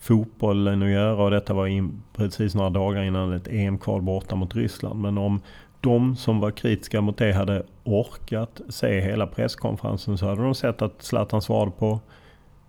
fotbollen 0.00 0.82
att 0.82 0.88
göra 0.88 1.24
och 1.24 1.30
detta 1.30 1.54
var 1.54 1.66
in, 1.66 2.02
precis 2.16 2.54
några 2.54 2.70
dagar 2.70 3.02
innan 3.02 3.32
ett 3.32 3.48
EM-kval 3.48 4.02
borta 4.02 4.34
mot 4.34 4.54
Ryssland. 4.54 5.00
Men 5.00 5.18
om 5.18 5.40
de 5.82 6.16
som 6.16 6.40
var 6.40 6.50
kritiska 6.50 7.00
mot 7.00 7.16
det 7.16 7.32
hade 7.32 7.62
orkat 7.84 8.60
se 8.68 9.00
hela 9.00 9.26
presskonferensen 9.26 10.18
så 10.18 10.26
hade 10.26 10.42
de 10.42 10.54
sett 10.54 10.82
att 10.82 11.02
Zlatan 11.02 11.42
svarade 11.42 11.70
på 11.70 12.00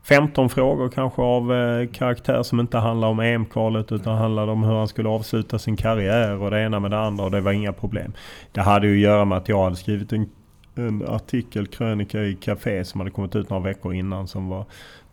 15 0.04 0.50
frågor 0.50 0.90
kanske 0.90 1.22
av 1.22 1.54
eh, 1.54 1.88
karaktär 1.88 2.44
som 2.44 2.60
inte 2.60 2.78
handlar 2.78 3.08
om 3.08 3.20
EM-kvalet 3.20 3.92
utan 3.92 4.18
handlade 4.18 4.52
om 4.52 4.64
hur 4.64 4.74
han 4.74 4.88
skulle 4.88 5.10
avsluta 5.10 5.60
sin 5.60 5.76
karriär 5.76 6.42
och 6.42 6.52
det 6.52 6.62
ena 6.62 6.80
med 6.80 6.92
det 6.92 7.00
andra 7.00 7.24
och 7.24 7.32
det 7.32 7.42
var 7.42 7.52
inga 7.52 7.74
problem. 7.74 8.14
Det 8.52 8.62
hade 8.62 8.88
ju 8.88 8.94
att 8.94 9.00
göra 9.00 9.26
med 9.26 9.38
att 9.38 9.50
jag 9.50 9.64
hade 9.64 9.76
skrivit 9.76 10.14
en, 10.14 10.30
en 10.76 11.08
artikel, 11.08 11.68
krönika 11.68 12.24
i 12.24 12.36
Café 12.36 12.86
som 12.86 13.00
hade 13.00 13.12
kommit 13.12 13.36
ut 13.36 13.50
några 13.50 13.64
veckor 13.64 13.94
innan 13.94 14.28
som 14.28 14.50
var 14.50 14.66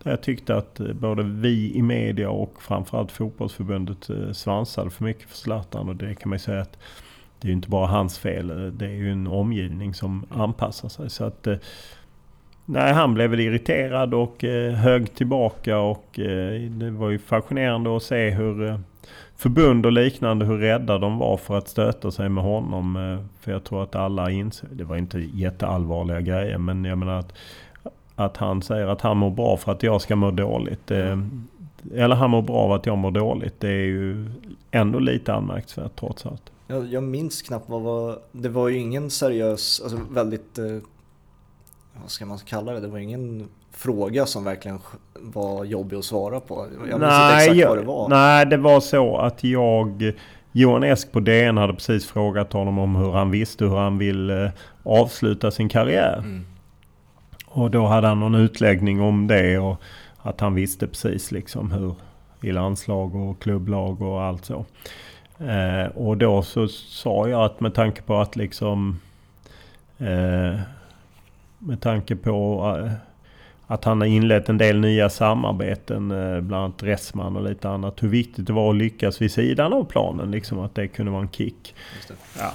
där 0.03 0.11
jag 0.11 0.21
tyckte 0.21 0.55
att 0.55 0.79
eh, 0.79 0.93
både 0.93 1.23
vi 1.23 1.75
i 1.75 1.81
media 1.81 2.29
och 2.29 2.61
framförallt 2.61 3.11
fotbollsförbundet 3.11 4.09
eh, 4.09 4.31
svansade 4.31 4.89
för 4.89 5.03
mycket 5.03 5.29
för 5.29 5.37
Zlatan 5.37 5.89
och 5.89 5.95
det 5.95 6.15
kan 6.15 6.29
man 6.29 6.35
ju 6.35 6.43
säga 6.43 6.61
att 6.61 6.77
det 7.41 7.45
är 7.45 7.49
ju 7.49 7.53
inte 7.55 7.69
bara 7.69 7.87
hans 7.87 8.19
fel. 8.19 8.77
Det 8.77 8.85
är 8.85 8.89
ju 8.89 9.11
en 9.11 9.27
omgivning 9.27 9.93
som 9.93 10.25
anpassar 10.29 10.89
sig. 10.89 11.09
Så 11.09 11.23
att 11.23 11.47
Nej, 12.65 12.93
han 12.93 13.13
blev 13.13 13.29
väl 13.29 13.39
irriterad 13.39 14.13
och 14.13 14.43
eh, 14.43 14.73
högg 14.73 15.13
tillbaka 15.13 15.77
och 15.79 16.19
eh, 16.19 16.61
det 16.61 16.91
var 16.91 17.09
ju 17.09 17.19
fascinerande 17.19 17.95
att 17.95 18.03
se 18.03 18.29
hur 18.29 18.67
eh, 18.67 18.79
förbund 19.35 19.85
och 19.85 19.91
liknande, 19.91 20.45
hur 20.45 20.57
rädda 20.57 20.97
de 20.97 21.17
var 21.17 21.37
för 21.37 21.57
att 21.57 21.67
stöta 21.67 22.11
sig 22.11 22.29
med 22.29 22.43
honom. 22.43 22.95
Eh, 22.95 23.25
för 23.39 23.51
jag 23.51 23.63
tror 23.63 23.83
att 23.83 23.95
alla 23.95 24.31
inser, 24.31 24.67
det 24.71 24.83
var 24.83 24.97
inte 24.97 25.19
jätteallvarliga 25.19 26.21
grejer, 26.21 26.57
men 26.57 26.85
jag 26.85 26.97
menar 26.97 27.19
att, 27.19 27.33
att 28.15 28.37
han 28.37 28.61
säger 28.61 28.87
att 28.87 29.01
han 29.01 29.17
mår 29.17 29.31
bra 29.31 29.57
för 29.57 29.71
att 29.71 29.83
jag 29.83 30.01
ska 30.01 30.15
må 30.15 30.31
dåligt. 30.31 30.91
Eh, 31.93 32.03
eller 32.03 32.15
han 32.15 32.29
mår 32.29 32.41
bra 32.41 32.57
av 32.57 32.71
att 32.71 32.85
jag 32.85 32.97
mår 32.97 33.11
dåligt. 33.11 33.59
Det 33.59 33.69
är 33.69 33.85
ju 33.85 34.31
ändå 34.71 34.99
lite 34.99 35.33
anmärkningsvärt 35.33 35.95
trots 35.95 36.25
allt. 36.25 36.51
Jag, 36.67 36.87
jag 36.87 37.03
minns 37.03 37.41
knappt 37.41 37.69
vad 37.69 37.81
var, 37.81 38.19
det 38.31 38.49
var 38.49 38.67
ju 38.67 38.77
ingen 38.77 39.09
seriös, 39.09 39.81
alltså 39.83 39.99
väldigt 40.11 40.57
eh, 40.57 40.65
vad 42.01 42.09
ska 42.09 42.25
man 42.25 42.37
kalla 42.37 42.71
det? 42.73 42.79
Det 42.79 42.87
var 42.87 42.99
ingen 42.99 43.47
fråga 43.71 44.25
som 44.25 44.43
verkligen 44.43 44.79
var 45.13 45.65
jobbig 45.65 45.97
att 45.97 46.05
svara 46.05 46.39
på. 46.39 46.67
Jag 46.89 46.99
minns 46.99 47.13
inte 47.13 47.35
exakt 47.37 47.55
jag, 47.55 47.69
vad 47.69 47.77
det 47.77 47.83
var. 47.83 48.09
Nej, 48.09 48.45
det 48.45 48.57
var 48.57 48.79
så 48.79 49.17
att 49.17 49.43
jag... 49.43 50.13
Johan 50.53 50.83
Esk 50.83 51.11
på 51.11 51.19
DN 51.19 51.57
hade 51.57 51.73
precis 51.73 52.05
frågat 52.05 52.53
honom 52.53 52.79
om 52.79 52.95
hur 52.95 53.11
han 53.11 53.31
visste 53.31 53.65
hur 53.65 53.77
han 53.77 53.97
vill 53.97 54.51
avsluta 54.83 55.51
sin 55.51 55.69
karriär. 55.69 56.17
Mm. 56.17 56.45
Och 57.45 57.71
då 57.71 57.85
hade 57.85 58.07
han 58.07 58.19
någon 58.19 58.35
utläggning 58.35 59.01
om 59.01 59.27
det 59.27 59.59
och 59.59 59.81
att 60.21 60.39
han 60.39 60.53
visste 60.53 60.87
precis 60.87 61.31
liksom 61.31 61.71
hur 61.71 61.95
i 62.41 62.51
landslag 62.51 63.15
och 63.15 63.41
klubblag 63.41 64.01
och 64.01 64.21
allt 64.23 64.45
så. 64.45 64.65
Eh, 65.39 65.85
och 65.85 66.17
då 66.17 66.41
så 66.41 66.67
sa 66.67 67.27
jag 67.27 67.43
att 67.43 67.59
med 67.59 67.73
tanke 67.73 68.01
på 68.01 68.17
att 68.17 68.35
liksom 68.35 68.99
eh, 69.97 70.59
med 71.59 71.81
tanke 71.81 72.15
på 72.15 72.65
eh, 72.77 72.91
att 73.67 73.83
han 73.83 74.01
har 74.01 74.07
inlett 74.07 74.49
en 74.49 74.57
del 74.57 74.79
nya 74.79 75.09
samarbeten, 75.09 76.11
eh, 76.11 76.41
bland 76.41 76.63
annat 76.63 76.77
Dressman 76.77 77.35
och 77.35 77.43
lite 77.43 77.69
annat. 77.69 78.03
Hur 78.03 78.07
viktigt 78.07 78.47
det 78.47 78.53
var 78.53 78.69
att 78.69 78.75
lyckas 78.75 79.21
vid 79.21 79.31
sidan 79.31 79.73
av 79.73 79.83
planen, 79.83 80.31
liksom 80.31 80.59
att 80.59 80.75
det 80.75 80.87
kunde 80.87 81.11
vara 81.11 81.21
en 81.21 81.29
kick. 81.29 81.75
Ja. 82.39 82.51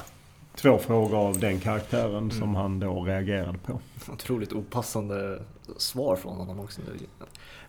Två 0.57 0.79
frågor 0.79 1.29
av 1.29 1.39
den 1.39 1.61
karaktären 1.61 2.17
mm. 2.17 2.31
som 2.31 2.55
han 2.55 2.81
då 2.81 3.03
reagerade 3.05 3.59
på. 3.59 3.81
Otroligt 4.13 4.53
opassande 4.53 5.39
svar 5.77 6.17
från 6.17 6.37
honom 6.37 6.61
också. 6.61 6.81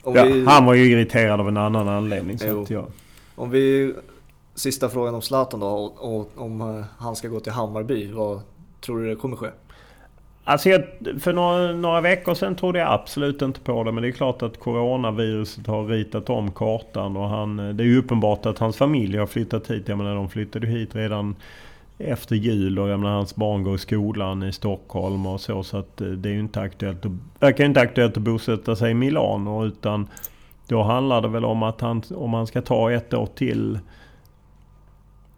Ja, 0.03 0.23
vi... 0.23 0.45
Han 0.45 0.65
var 0.65 0.73
ju 0.73 0.91
irriterad 0.91 1.39
av 1.39 1.47
en 1.47 1.57
annan 1.57 1.87
anledning. 1.87 2.39
Så 2.39 2.61
att, 2.61 2.69
ja. 2.69 2.85
Om 3.35 3.49
vi... 3.49 3.93
Sista 4.55 4.89
frågan 4.89 5.15
om 5.15 5.21
Zlatan 5.21 5.59
då, 5.59 5.67
och, 5.67 6.31
om 6.35 6.61
eh, 6.61 6.85
han 6.97 7.15
ska 7.15 7.27
gå 7.27 7.39
till 7.39 7.51
Hammarby. 7.51 8.11
Vad 8.11 8.41
tror 8.81 8.99
du 9.01 9.09
det 9.09 9.15
kommer 9.15 9.35
ske? 9.35 9.47
Alltså 10.43 10.69
jag, 10.69 10.83
för 11.19 11.33
några, 11.33 11.71
några, 11.71 12.01
veckor 12.01 12.33
sedan 12.33 12.55
trodde 12.55 12.79
jag 12.79 12.93
absolut 12.93 13.41
inte 13.41 13.59
på 13.59 13.83
det. 13.83 13.91
Men 13.91 14.01
det 14.01 14.09
är 14.09 14.11
klart 14.11 14.41
att 14.41 14.59
coronaviruset 14.59 15.67
har 15.67 15.85
ritat 15.85 16.29
om 16.29 16.51
kartan. 16.51 17.17
Och 17.17 17.29
han, 17.29 17.57
det 17.57 17.83
är 17.83 17.87
ju 17.87 17.99
uppenbart 17.99 18.45
att 18.45 18.59
hans 18.59 18.77
familj 18.77 19.17
har 19.17 19.27
flyttat 19.27 19.71
hit. 19.71 19.87
Jag 19.87 19.97
menar 19.97 20.15
de 20.15 20.29
flyttade 20.29 20.67
hit 20.67 20.95
redan 20.95 21.35
efter 21.97 22.35
jul 22.35 22.79
och 22.79 22.89
jag 22.89 22.99
menar, 22.99 23.15
hans 23.15 23.35
barn 23.35 23.63
går 23.63 23.75
i 23.75 23.77
skolan 23.77 24.43
i 24.43 24.51
Stockholm 24.51 25.25
och 25.25 25.41
så. 25.41 25.63
Så 25.63 25.77
att 25.77 26.01
eh, 26.01 26.07
det 26.07 26.29
är 26.29 26.33
ju 26.33 26.39
inte 26.39 26.61
aktuellt 26.61 27.05
att, 27.05 27.11
verkar 27.39 27.65
inte 27.65 27.81
aktuellt 27.81 28.17
att 28.17 28.23
bosätta 28.23 28.75
sig 28.75 28.91
i 28.91 28.93
Milano. 28.93 29.65
Utan 29.65 30.07
då 30.67 30.83
handlar 30.83 31.21
det 31.21 31.27
väl 31.27 31.45
om 31.45 31.63
att 31.63 31.81
han, 31.81 32.01
om 32.15 32.33
han 32.33 32.47
ska 32.47 32.61
ta 32.61 32.91
ett 32.91 33.13
år 33.13 33.25
till 33.25 33.79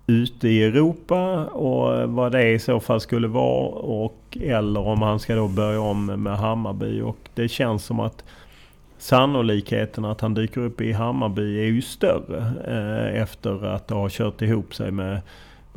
ute 0.07 0.47
i 0.47 0.63
Europa 0.63 1.45
och 1.45 2.09
vad 2.09 2.31
det 2.31 2.51
i 2.51 2.59
så 2.59 2.79
fall 2.79 3.01
skulle 3.01 3.27
vara. 3.27 3.67
Och, 3.69 4.37
eller 4.41 4.87
om 4.87 5.01
han 5.01 5.19
ska 5.19 5.35
då 5.35 5.47
börja 5.47 5.81
om 5.81 6.05
med 6.05 6.37
Hammarby. 6.37 7.01
Och 7.01 7.29
det 7.33 7.47
känns 7.47 7.85
som 7.85 7.99
att 7.99 8.23
sannolikheten 8.97 10.05
att 10.05 10.21
han 10.21 10.33
dyker 10.33 10.61
upp 10.61 10.81
i 10.81 10.91
Hammarby 10.91 11.59
är 11.59 11.65
ju 11.65 11.81
större 11.81 12.53
eh, 12.67 13.21
efter 13.21 13.65
att 13.65 13.89
ha 13.89 14.07
kört 14.11 14.41
ihop 14.41 14.75
sig 14.75 14.91
med, 14.91 15.21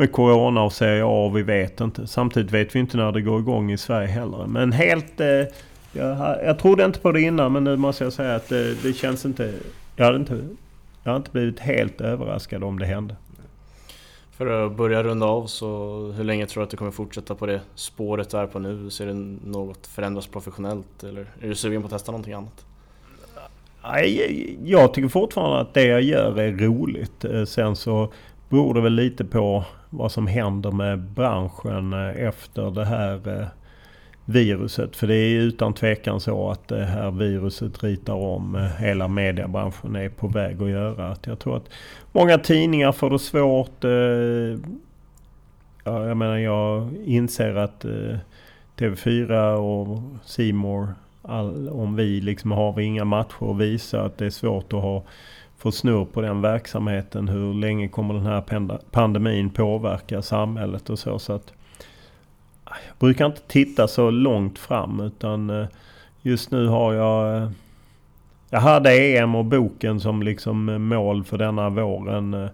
med 0.02 0.12
Corona 0.12 0.62
och 0.62 0.72
Serie 0.72 1.04
A. 1.06 1.28
Vi 1.34 1.42
vet 1.42 1.80
inte. 1.80 2.06
Samtidigt 2.06 2.52
vet 2.52 2.74
vi 2.74 2.78
inte 2.78 2.96
när 2.96 3.12
det 3.12 3.20
går 3.20 3.40
igång 3.40 3.72
i 3.72 3.78
Sverige 3.78 4.08
heller. 4.08 4.46
Men 4.46 4.72
helt... 4.72 5.20
Eh, 5.20 5.26
jag, 5.92 6.38
jag 6.44 6.58
trodde 6.58 6.84
inte 6.84 6.98
på 6.98 7.12
det 7.12 7.20
innan 7.20 7.52
men 7.52 7.64
nu 7.64 7.76
måste 7.76 8.04
jag 8.04 8.12
säga 8.12 8.34
att 8.34 8.48
det, 8.48 8.82
det 8.82 8.92
känns 8.92 9.24
inte... 9.24 9.54
Jag 9.96 10.04
hade 10.04 10.18
inte, 10.18 10.40
jag 11.02 11.12
hade 11.12 11.16
inte 11.16 11.30
blivit 11.30 11.60
helt 11.60 12.00
överraskad 12.00 12.64
om 12.64 12.78
det 12.78 12.86
hände. 12.86 13.16
För 14.30 14.66
att 14.66 14.76
börja 14.76 15.02
runda 15.02 15.26
av 15.26 15.46
så 15.46 15.66
hur 16.16 16.24
länge 16.24 16.46
tror 16.46 16.60
du 16.60 16.64
att 16.64 16.70
du 16.70 16.76
kommer 16.76 16.90
fortsätta 16.90 17.34
på 17.34 17.46
det 17.46 17.60
spåret 17.74 18.30
du 18.30 18.36
är 18.36 18.46
på 18.46 18.58
nu? 18.58 18.90
Ser 18.90 19.06
du 19.06 19.14
något 19.44 19.86
förändras 19.86 20.26
professionellt 20.26 21.04
eller 21.04 21.26
är 21.40 21.48
du 21.48 21.54
sugen 21.54 21.82
på 21.82 21.86
att 21.86 21.92
testa 21.92 22.12
någonting 22.12 22.34
annat? 22.34 22.64
Jag 24.64 24.94
tycker 24.94 25.08
fortfarande 25.08 25.60
att 25.60 25.74
det 25.74 25.84
jag 25.84 26.02
gör 26.02 26.40
är 26.40 26.52
roligt. 26.52 27.24
Eh, 27.24 27.44
sen 27.44 27.76
så 27.76 28.12
beror 28.52 28.74
det 28.74 28.80
väl 28.80 28.94
lite 28.94 29.24
på 29.24 29.64
vad 29.90 30.12
som 30.12 30.26
händer 30.26 30.70
med 30.70 30.98
branschen 30.98 31.92
eh, 31.92 32.26
efter 32.26 32.70
det 32.70 32.84
här 32.84 33.40
eh, 33.40 33.46
viruset. 34.24 34.96
För 34.96 35.06
det 35.06 35.14
är 35.14 35.40
utan 35.40 35.74
tvekan 35.74 36.20
så 36.20 36.50
att 36.50 36.68
det 36.68 36.84
här 36.84 37.10
viruset 37.10 37.84
ritar 37.84 38.14
om 38.14 38.54
eh, 38.54 38.62
hela 38.62 39.08
mediebranschen 39.08 39.96
är 39.96 40.08
på 40.08 40.28
väg 40.28 40.62
att 40.62 40.70
göra. 40.70 41.08
Att 41.08 41.26
jag 41.26 41.38
tror 41.38 41.56
att 41.56 41.68
många 42.12 42.38
tidningar 42.38 42.92
får 42.92 43.10
det 43.10 43.18
svårt. 43.18 43.84
Ja, 45.84 46.06
jag 46.08 46.16
menar 46.16 46.36
jag 46.36 46.88
inser 47.04 47.54
att 47.54 47.84
TV4 48.76 49.54
och 49.54 50.02
Simor 50.24 50.94
om 51.70 51.96
vi 51.96 52.20
liksom 52.20 52.52
har 52.52 52.72
vi 52.72 52.84
inga 52.84 53.04
matcher 53.04 53.50
att 53.50 53.56
visa 53.56 54.02
att 54.02 54.18
det 54.18 54.26
är 54.26 54.30
svårt 54.30 54.72
att 54.72 54.82
ha 54.82 55.02
få 55.62 55.72
snurr 55.72 56.04
på 56.04 56.20
den 56.20 56.40
verksamheten. 56.40 57.28
Hur 57.28 57.54
länge 57.54 57.88
kommer 57.88 58.14
den 58.14 58.26
här 58.26 58.42
pandemin 58.90 59.50
påverka 59.50 60.22
samhället 60.22 60.90
och 60.90 60.98
så. 60.98 61.18
så 61.18 61.32
att 61.32 61.52
ah, 62.64 62.74
jag 62.86 62.96
brukar 62.98 63.26
inte 63.26 63.40
titta 63.40 63.88
så 63.88 64.10
långt 64.10 64.58
fram 64.58 65.00
utan 65.00 65.50
eh, 65.50 65.66
just 66.22 66.50
nu 66.50 66.66
har 66.66 66.92
jag... 66.94 67.36
Eh, 67.36 67.50
jag 68.50 68.60
hade 68.60 68.92
EM 68.92 69.34
och 69.34 69.44
boken 69.44 70.00
som 70.00 70.22
liksom 70.22 70.68
eh, 70.68 70.78
mål 70.78 71.24
för 71.24 71.38
denna 71.38 71.70
våren 71.70 72.48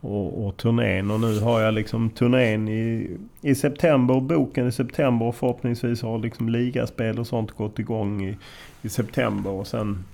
och, 0.00 0.46
och 0.46 0.56
turnén. 0.56 1.10
Och 1.10 1.20
nu 1.20 1.40
har 1.40 1.60
jag 1.60 1.74
liksom 1.74 2.10
turnén 2.10 2.68
i, 2.68 3.16
i 3.40 3.54
september, 3.54 4.20
boken 4.20 4.68
i 4.68 4.72
september 4.72 5.26
och 5.26 5.34
förhoppningsvis 5.34 6.02
har 6.02 6.18
liksom 6.18 6.48
ligaspel 6.48 7.18
och 7.18 7.26
sånt 7.26 7.50
gått 7.50 7.78
igång 7.78 8.24
i, 8.24 8.36
i 8.82 8.88
september. 8.88 9.50
Och 9.50 9.66
sen 9.66 10.04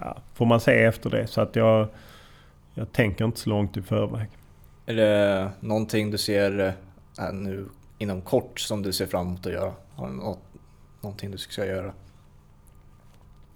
ja, 0.00 0.16
får 0.34 0.46
man 0.46 0.60
se 0.60 0.84
efter 0.84 1.10
det. 1.10 1.26
Så 1.26 1.40
att 1.40 1.56
jag, 1.56 1.88
jag 2.74 2.92
tänker 2.92 3.24
inte 3.24 3.40
så 3.40 3.50
långt 3.50 3.76
i 3.76 3.82
förväg. 3.82 4.28
Är 4.86 4.94
det 4.94 5.50
någonting 5.60 6.10
du 6.10 6.18
ser 6.18 6.74
äh, 7.18 7.32
nu 7.32 7.66
inom 7.98 8.20
kort 8.20 8.60
som 8.60 8.82
du 8.82 8.92
ser 8.92 9.06
fram 9.06 9.26
emot 9.26 9.46
att 9.46 9.52
göra? 9.52 9.72
Har 9.94 10.08
du 10.08 10.12
något, 10.12 10.38
någonting 11.00 11.30
du 11.30 11.38
ska 11.38 11.66
göra? 11.66 11.92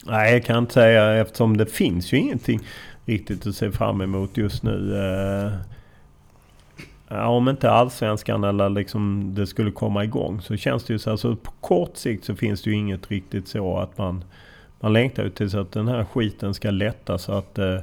Nej, 0.06 0.32
jag 0.32 0.44
kan 0.44 0.58
inte 0.58 0.74
säga 0.74 1.14
eftersom 1.14 1.56
det 1.56 1.66
finns 1.66 2.12
ju 2.12 2.16
ingenting 2.16 2.60
riktigt 3.04 3.46
att 3.46 3.54
se 3.54 3.72
fram 3.72 4.00
emot 4.00 4.36
just 4.36 4.62
nu. 4.62 4.96
Eh, 4.96 5.52
ja, 7.08 7.26
om 7.26 7.48
inte 7.48 7.70
allsvenskan 7.70 8.44
eller 8.44 8.68
liksom 8.68 9.34
det 9.34 9.46
skulle 9.46 9.70
komma 9.70 10.04
igång 10.04 10.40
så 10.40 10.56
känns 10.56 10.84
det 10.84 10.92
ju 10.92 10.98
så. 10.98 11.10
Alltså 11.10 11.36
på 11.36 11.50
kort 11.60 11.96
sikt 11.96 12.24
så 12.24 12.34
finns 12.34 12.62
det 12.62 12.70
ju 12.70 12.76
inget 12.76 13.10
riktigt 13.10 13.48
så 13.48 13.78
att 13.78 13.98
man, 13.98 14.24
man 14.84 14.92
längtar 14.92 15.24
ju 15.24 15.30
tills 15.30 15.54
att 15.54 15.72
den 15.72 15.88
här 15.88 16.04
skiten 16.04 16.54
ska 16.54 16.70
lätta 16.70 17.18
så 17.18 17.32
att 17.32 17.58
eh, 17.58 17.78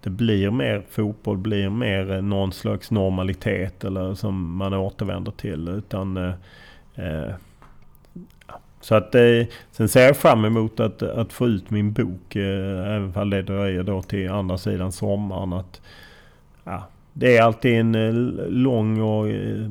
det 0.00 0.10
blir 0.10 0.50
mer 0.50 0.82
fotboll, 0.90 1.38
blir 1.38 1.70
mer 1.70 2.12
eh, 2.12 2.22
någon 2.22 2.52
slags 2.52 2.90
normalitet 2.90 3.84
eller 3.84 4.14
som 4.14 4.56
man 4.56 4.74
återvänder 4.74 5.32
till. 5.32 5.68
Utan, 5.68 6.16
eh, 6.16 6.32
eh 6.94 7.34
så 8.80 8.94
att, 8.94 9.14
eh, 9.14 9.46
sen 9.72 9.88
ser 9.88 10.02
jag 10.06 10.16
fram 10.16 10.44
emot 10.44 10.80
att, 10.80 11.02
att 11.02 11.32
få 11.32 11.46
ut 11.46 11.70
min 11.70 11.92
bok, 11.92 12.36
eh, 12.36 12.94
även 12.94 13.12
om 13.14 13.30
det 13.30 13.42
dröjer 13.42 13.82
då 13.82 14.02
till 14.02 14.30
andra 14.30 14.58
sidan 14.58 14.92
sommaren. 14.92 15.52
Att, 15.52 15.80
ja, 16.64 16.88
det 17.12 17.36
är 17.36 17.42
alltid 17.42 17.80
en 17.80 17.94
eh, 17.94 18.12
lång 18.48 19.00
och 19.00 19.28
eh, 19.28 19.70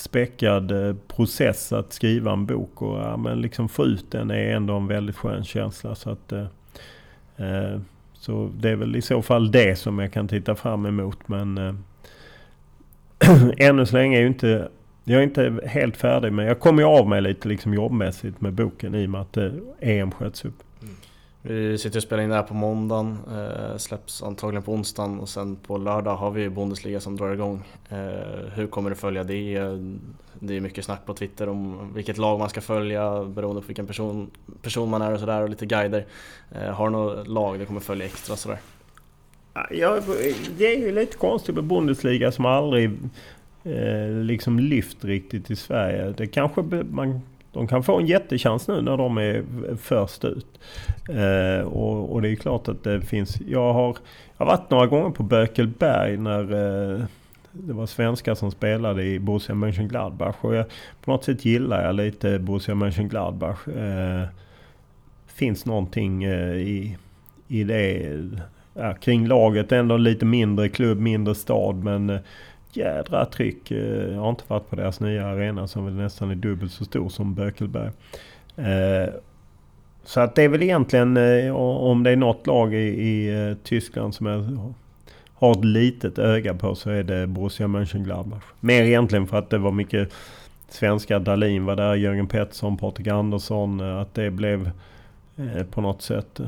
späckad 0.00 0.88
eh, 0.88 0.94
process 1.08 1.72
att 1.72 1.92
skriva 1.92 2.32
en 2.32 2.46
bok. 2.46 2.82
Och 2.82 2.98
ja, 2.98 3.16
men 3.16 3.40
liksom 3.40 3.68
få 3.68 3.84
ut 3.84 4.10
den 4.10 4.30
är 4.30 4.54
ändå 4.54 4.76
en 4.76 4.86
väldigt 4.86 5.16
skön 5.16 5.44
känsla. 5.44 5.94
Så 5.94 6.10
att, 6.10 6.32
eh, 6.32 6.46
eh, 7.36 7.80
så 8.12 8.50
det 8.58 8.70
är 8.70 8.76
väl 8.76 8.96
i 8.96 9.02
så 9.02 9.22
fall 9.22 9.50
det 9.50 9.78
som 9.78 9.98
jag 9.98 10.12
kan 10.12 10.28
titta 10.28 10.54
fram 10.54 10.86
emot. 10.86 11.18
Men 11.28 11.58
eh, 11.58 11.74
ännu 13.58 13.86
så 13.86 13.96
länge 13.96 14.16
är 14.16 14.20
ju 14.20 14.26
inte... 14.26 14.68
Jag 15.04 15.18
är 15.18 15.24
inte 15.24 15.60
helt 15.66 15.96
färdig 15.96 16.32
men 16.32 16.46
jag 16.46 16.60
kommer 16.60 16.82
ju 16.82 16.88
av 16.88 17.08
mig 17.08 17.20
lite 17.20 17.48
liksom 17.48 17.74
jobbmässigt 17.74 18.40
med 18.40 18.52
boken 18.52 18.94
i 18.94 19.06
och 19.06 19.10
med 19.10 19.20
att 19.20 19.36
eh, 19.36 19.50
EM 19.80 20.10
sköts 20.10 20.44
upp. 20.44 20.62
Vi 21.42 21.78
sitter 21.78 21.98
och 21.98 22.02
spelar 22.02 22.22
in 22.22 22.28
det 22.28 22.34
här 22.34 22.42
på 22.42 22.54
måndagen, 22.54 23.18
eh, 23.32 23.76
släpps 23.76 24.22
antagligen 24.22 24.62
på 24.62 24.72
onsdagen 24.72 25.20
och 25.20 25.28
sen 25.28 25.56
på 25.56 25.78
lördag 25.78 26.16
har 26.16 26.30
vi 26.30 26.50
Bundesliga 26.50 27.00
som 27.00 27.16
drar 27.16 27.32
igång. 27.32 27.62
Eh, 27.88 27.98
hur 28.54 28.66
kommer 28.66 28.90
du 28.90 28.96
följa 28.96 29.24
det? 29.24 29.58
Det 30.38 30.56
är 30.56 30.60
mycket 30.60 30.84
snack 30.84 31.06
på 31.06 31.14
Twitter 31.14 31.48
om 31.48 31.92
vilket 31.94 32.18
lag 32.18 32.38
man 32.38 32.48
ska 32.48 32.60
följa 32.60 33.24
beroende 33.24 33.60
på 33.60 33.66
vilken 33.66 33.86
person, 33.86 34.30
person 34.62 34.90
man 34.90 35.02
är 35.02 35.12
och 35.12 35.20
sådär 35.20 35.42
och 35.42 35.48
lite 35.48 35.66
guider. 35.66 36.06
Eh, 36.52 36.72
har 36.72 36.86
du 36.86 36.92
något 36.92 37.28
lag 37.28 37.58
du 37.58 37.66
kommer 37.66 37.80
följa 37.80 38.06
extra 38.06 38.36
sådär? 38.36 38.58
Ja, 39.70 40.00
det 40.58 40.74
är 40.74 40.78
ju 40.78 40.92
lite 40.92 41.16
konstigt 41.16 41.54
med 41.54 41.64
Bundesliga 41.64 42.32
som 42.32 42.46
aldrig 42.46 42.90
eh, 43.64 44.10
liksom 44.10 44.58
lyft 44.58 45.04
riktigt 45.04 45.50
i 45.50 45.56
Sverige. 45.56 46.14
Det 46.16 46.26
kanske 46.26 46.62
man 46.90 47.20
de 47.52 47.66
kan 47.66 47.82
få 47.82 47.98
en 47.98 48.06
jättechans 48.06 48.68
nu 48.68 48.82
när 48.82 48.96
de 48.96 49.18
är 49.18 49.44
först 49.76 50.24
ut. 50.24 50.46
Eh, 51.08 51.66
och, 51.66 52.12
och, 52.12 52.22
det 52.22 52.30
är 52.30 52.34
klart 52.34 52.68
att 52.68 52.84
det 52.84 53.00
finns... 53.00 53.40
Jag 53.40 53.72
har, 53.72 53.96
jag 54.36 54.46
har 54.46 54.56
varit 54.56 54.70
några 54.70 54.86
gånger 54.86 55.10
på 55.10 55.22
Bökelberg 55.22 56.16
när 56.16 56.42
eh, 56.42 57.04
det 57.52 57.72
var 57.72 57.86
svenskar 57.86 58.34
som 58.34 58.50
spelade 58.50 59.04
i 59.04 59.18
Borussia 59.18 59.54
Mönchengladbach. 59.54 60.36
Och 60.40 60.54
jag, 60.54 60.66
på 61.04 61.10
något 61.10 61.24
sätt 61.24 61.44
gillar 61.44 61.86
jag 61.86 61.94
lite 61.94 62.38
Borussia 62.38 62.74
Mönchengladbach. 62.74 63.68
Eh, 63.68 64.22
finns 65.26 65.66
någonting 65.66 66.24
eh, 66.24 66.54
i, 66.54 66.96
i 67.48 67.64
det 67.64 68.16
ja, 68.74 68.94
kring 68.94 69.26
laget. 69.26 69.72
Ändå 69.72 69.96
lite 69.96 70.24
mindre 70.24 70.68
klubb, 70.68 70.98
mindre 70.98 71.34
stad. 71.34 71.84
Men 71.84 72.10
eh, 72.10 72.20
jädra 72.72 73.24
tryck. 73.26 73.70
Eh, 73.70 74.12
jag 74.12 74.20
har 74.20 74.30
inte 74.30 74.44
varit 74.46 74.70
på 74.70 74.76
deras 74.76 75.00
nya 75.00 75.26
arena 75.26 75.66
som 75.66 75.84
väl 75.84 75.94
nästan 75.94 76.30
är 76.30 76.34
dubbelt 76.34 76.72
så 76.72 76.84
stor 76.84 77.08
som 77.08 77.34
Bökelberg. 77.34 77.90
Eh, 78.56 79.14
så 80.04 80.20
att 80.20 80.34
det 80.34 80.42
är 80.42 80.48
väl 80.48 80.62
egentligen 80.62 81.16
eh, 81.16 81.56
om 81.56 82.02
det 82.02 82.10
är 82.10 82.16
något 82.16 82.46
lag 82.46 82.74
i, 82.74 82.78
i 82.78 83.56
Tyskland 83.62 84.14
som 84.14 84.26
jag 84.26 84.72
har 85.34 85.52
ett 85.52 85.64
litet 85.64 86.18
öga 86.18 86.54
på 86.54 86.74
så 86.74 86.90
är 86.90 87.02
det 87.02 87.26
Borussia 87.26 87.68
Mönchengladbach. 87.68 88.42
Mer 88.60 88.82
egentligen 88.82 89.26
för 89.26 89.38
att 89.38 89.50
det 89.50 89.58
var 89.58 89.72
mycket 89.72 90.12
svenska. 90.68 91.18
Dalin 91.18 91.64
var 91.64 91.76
där, 91.76 91.94
Jörgen 91.94 92.26
Pettersson, 92.26 92.76
Patrik 92.76 93.06
Andersson. 93.06 93.80
Att 93.80 94.14
det 94.14 94.30
blev 94.30 94.70
på 95.70 95.80
något 95.80 96.02
sätt. 96.02 96.40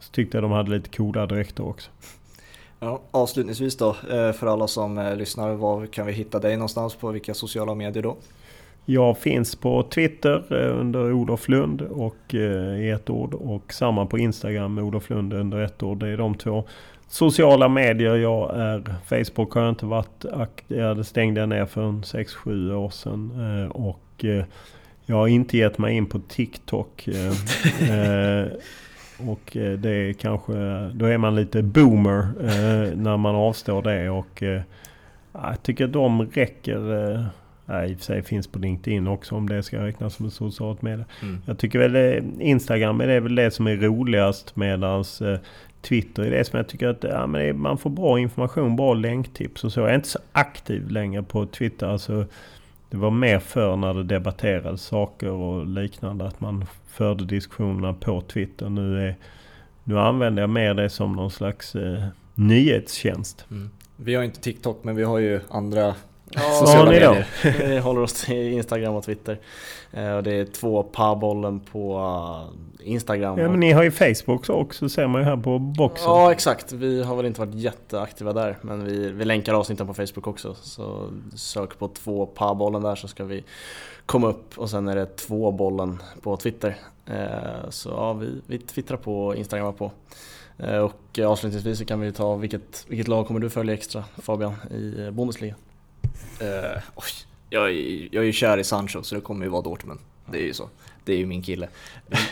Så 0.00 0.12
tyckte 0.12 0.36
jag 0.36 0.44
de 0.44 0.50
hade 0.50 0.70
lite 0.70 0.96
coola 0.96 1.26
dräkter 1.26 1.68
också. 1.68 1.90
Ja, 2.82 3.00
avslutningsvis 3.10 3.76
då, 3.76 3.88
eh, 3.88 4.32
för 4.32 4.46
alla 4.46 4.68
som 4.68 4.98
eh, 4.98 5.16
lyssnar, 5.16 5.54
var 5.54 5.86
kan 5.86 6.06
vi 6.06 6.12
hitta 6.12 6.38
dig 6.38 6.56
någonstans 6.56 6.94
på 6.94 7.10
vilka 7.10 7.34
sociala 7.34 7.74
medier 7.74 8.02
då? 8.02 8.16
Jag 8.84 9.18
finns 9.18 9.56
på 9.56 9.82
Twitter 9.82 10.44
eh, 10.50 10.80
under 10.80 11.12
Olof 11.12 11.48
Lund 11.48 11.82
och 11.82 12.34
i 12.34 12.90
ett 12.90 13.10
ord 13.10 13.34
och 13.34 13.72
samma 13.72 14.06
på 14.06 14.18
Instagram 14.18 14.74
med 14.74 14.84
Olof 14.84 15.10
Lund 15.10 15.32
under 15.32 15.60
ett 15.60 15.82
ord. 15.82 15.98
Det 15.98 16.08
är 16.08 16.16
de 16.16 16.34
två 16.34 16.64
sociala 17.08 17.68
medier 17.68 18.16
jag 18.16 18.56
är. 18.56 18.94
Facebook 19.06 19.52
har 19.52 19.62
jag 19.62 19.70
inte 19.70 19.86
varit 19.86 20.24
aktiv. 20.32 20.78
Det 20.78 21.04
stängde 21.04 21.40
jag 21.40 21.48
ner 21.48 21.66
för 21.66 21.82
6-7 21.82 22.74
år 22.74 22.90
sedan. 22.90 23.30
Och 23.70 24.24
jag 25.06 25.16
har 25.16 25.28
inte 25.28 25.58
gett 25.58 25.78
mig 25.78 25.96
in 25.96 26.06
på 26.06 26.20
TikTok. 26.28 27.08
Och 29.26 29.56
eh, 29.56 29.72
det 29.72 29.90
är 29.90 30.12
kanske, 30.12 30.52
då 30.94 31.06
är 31.06 31.18
man 31.18 31.34
lite 31.34 31.62
boomer 31.62 32.28
eh, 32.40 32.96
när 32.96 33.16
man 33.16 33.34
avstår 33.34 33.82
det. 33.82 34.10
Och 34.10 34.42
eh, 34.42 34.62
jag 35.32 35.62
tycker 35.62 35.86
de 35.86 36.22
räcker. 36.22 37.10
Eh, 37.10 37.26
i 37.90 37.94
och 37.94 37.98
för 37.98 38.04
sig 38.04 38.22
finns 38.22 38.46
på 38.46 38.58
LinkedIn 38.58 39.08
också 39.08 39.34
om 39.34 39.48
det 39.48 39.62
ska 39.62 39.84
räknas 39.84 40.14
som 40.14 40.26
ett 40.26 40.32
socialt 40.32 40.82
medie. 40.82 41.04
Mm. 41.22 41.38
Jag 41.46 41.58
tycker 41.58 41.78
väl 41.78 42.22
Instagram 42.40 43.00
är 43.00 43.20
väl 43.20 43.34
det 43.34 43.50
som 43.50 43.66
är 43.66 43.76
roligast 43.76 44.56
medans 44.56 45.22
Twitter 45.82 46.22
är 46.22 46.30
det 46.30 46.44
som 46.44 46.56
jag 46.56 46.68
tycker 46.68 46.88
att 46.88 47.04
ja, 47.04 47.26
man 47.54 47.78
får 47.78 47.90
bra 47.90 48.18
information, 48.18 48.76
bra 48.76 48.94
länktips 48.94 49.64
och 49.64 49.72
så. 49.72 49.80
Jag 49.80 49.90
är 49.90 49.94
inte 49.94 50.08
så 50.08 50.18
aktiv 50.32 50.90
längre 50.90 51.22
på 51.22 51.46
Twitter. 51.46 51.86
Alltså, 51.86 52.24
det 52.90 52.96
var 52.96 53.10
mer 53.10 53.38
för 53.38 53.76
när 53.76 53.94
det 53.94 54.04
debatterades 54.04 54.82
saker 54.82 55.30
och 55.30 55.66
liknande. 55.66 56.26
Att 56.26 56.40
man 56.40 56.66
förde 56.86 57.24
diskussionerna 57.24 57.94
på 57.94 58.20
Twitter. 58.20 58.68
Nu, 58.68 59.08
är, 59.08 59.16
nu 59.84 59.98
använder 59.98 60.42
jag 60.42 60.50
mer 60.50 60.74
det 60.74 60.90
som 60.90 61.12
någon 61.12 61.30
slags 61.30 61.74
eh, 61.74 62.04
nyhetstjänst. 62.34 63.46
Mm. 63.50 63.70
Vi 63.96 64.14
har 64.14 64.22
inte 64.22 64.40
TikTok 64.40 64.84
men 64.84 64.96
vi 64.96 65.02
har 65.02 65.18
ju 65.18 65.40
andra 65.48 65.94
Ja, 66.34 66.40
sociala 66.40 66.90
medier. 66.90 67.26
Vi 67.68 67.78
håller 67.78 68.00
oss 68.00 68.12
till 68.12 68.52
Instagram 68.52 68.94
och 68.94 69.04
Twitter. 69.04 69.38
Eh, 69.92 70.12
och 70.12 70.22
det 70.22 70.32
är 70.32 70.44
två 70.44 70.82
parbollen 70.82 71.60
på 71.60 71.98
eh, 72.82 72.90
Instagram. 72.92 73.38
Ja, 73.38 73.48
men 73.48 73.60
ni 73.60 73.72
har 73.72 73.82
ju 73.82 73.90
Facebook 73.90 74.50
också 74.50 74.88
ser 74.88 75.06
man 75.06 75.20
ju 75.20 75.24
här 75.24 75.36
på 75.36 75.58
boxen. 75.58 76.10
Ja 76.10 76.32
exakt, 76.32 76.72
vi 76.72 77.02
har 77.02 77.16
väl 77.16 77.26
inte 77.26 77.40
varit 77.40 77.54
jätteaktiva 77.54 78.32
där. 78.32 78.56
Men 78.62 78.84
vi, 78.84 79.10
vi 79.10 79.24
länkar 79.24 79.54
avsnitten 79.54 79.86
på 79.86 79.94
Facebook 79.94 80.26
också. 80.26 80.54
Så 80.54 81.10
sök 81.34 81.78
på 81.78 81.88
två 81.88 82.26
parbollen 82.26 82.82
där 82.82 82.94
så 82.94 83.08
ska 83.08 83.24
vi 83.24 83.44
komma 84.06 84.28
upp. 84.28 84.58
Och 84.58 84.70
sen 84.70 84.88
är 84.88 84.96
det 84.96 85.16
två 85.16 85.52
bollen 85.52 86.02
på 86.22 86.36
Twitter. 86.36 86.76
Eh, 87.06 87.70
så 87.70 87.88
ja, 87.88 88.12
vi, 88.12 88.40
vi 88.46 88.58
twittrar 88.58 88.96
på 88.96 89.34
Instagram 89.36 89.74
på. 89.74 89.90
Och 90.82 91.18
avslutningsvis 91.18 91.78
så 91.78 91.84
kan 91.84 92.00
vi 92.00 92.12
ta 92.12 92.36
vilket, 92.36 92.84
vilket 92.88 93.08
lag 93.08 93.26
kommer 93.26 93.40
du 93.40 93.50
följa 93.50 93.74
extra 93.74 94.04
Fabian 94.18 94.54
i 94.70 95.10
Bundesliga? 95.10 95.54
Uh, 96.42 96.78
oj, 96.94 97.04
jag, 97.50 97.70
är, 97.70 98.08
jag 98.12 98.22
är 98.22 98.26
ju 98.26 98.32
kär 98.32 98.58
i 98.58 98.64
Sancho 98.64 99.02
så 99.02 99.14
det 99.14 99.20
kommer 99.20 99.44
ju 99.44 99.50
vara 99.50 99.62
Dortmund. 99.62 100.00
Det 100.32 100.38
är 100.38 100.42
ju 100.42 100.54
så. 100.54 100.68
Det 101.04 101.12
är 101.12 101.16
ju 101.16 101.26
min 101.26 101.42
kille. 101.42 101.68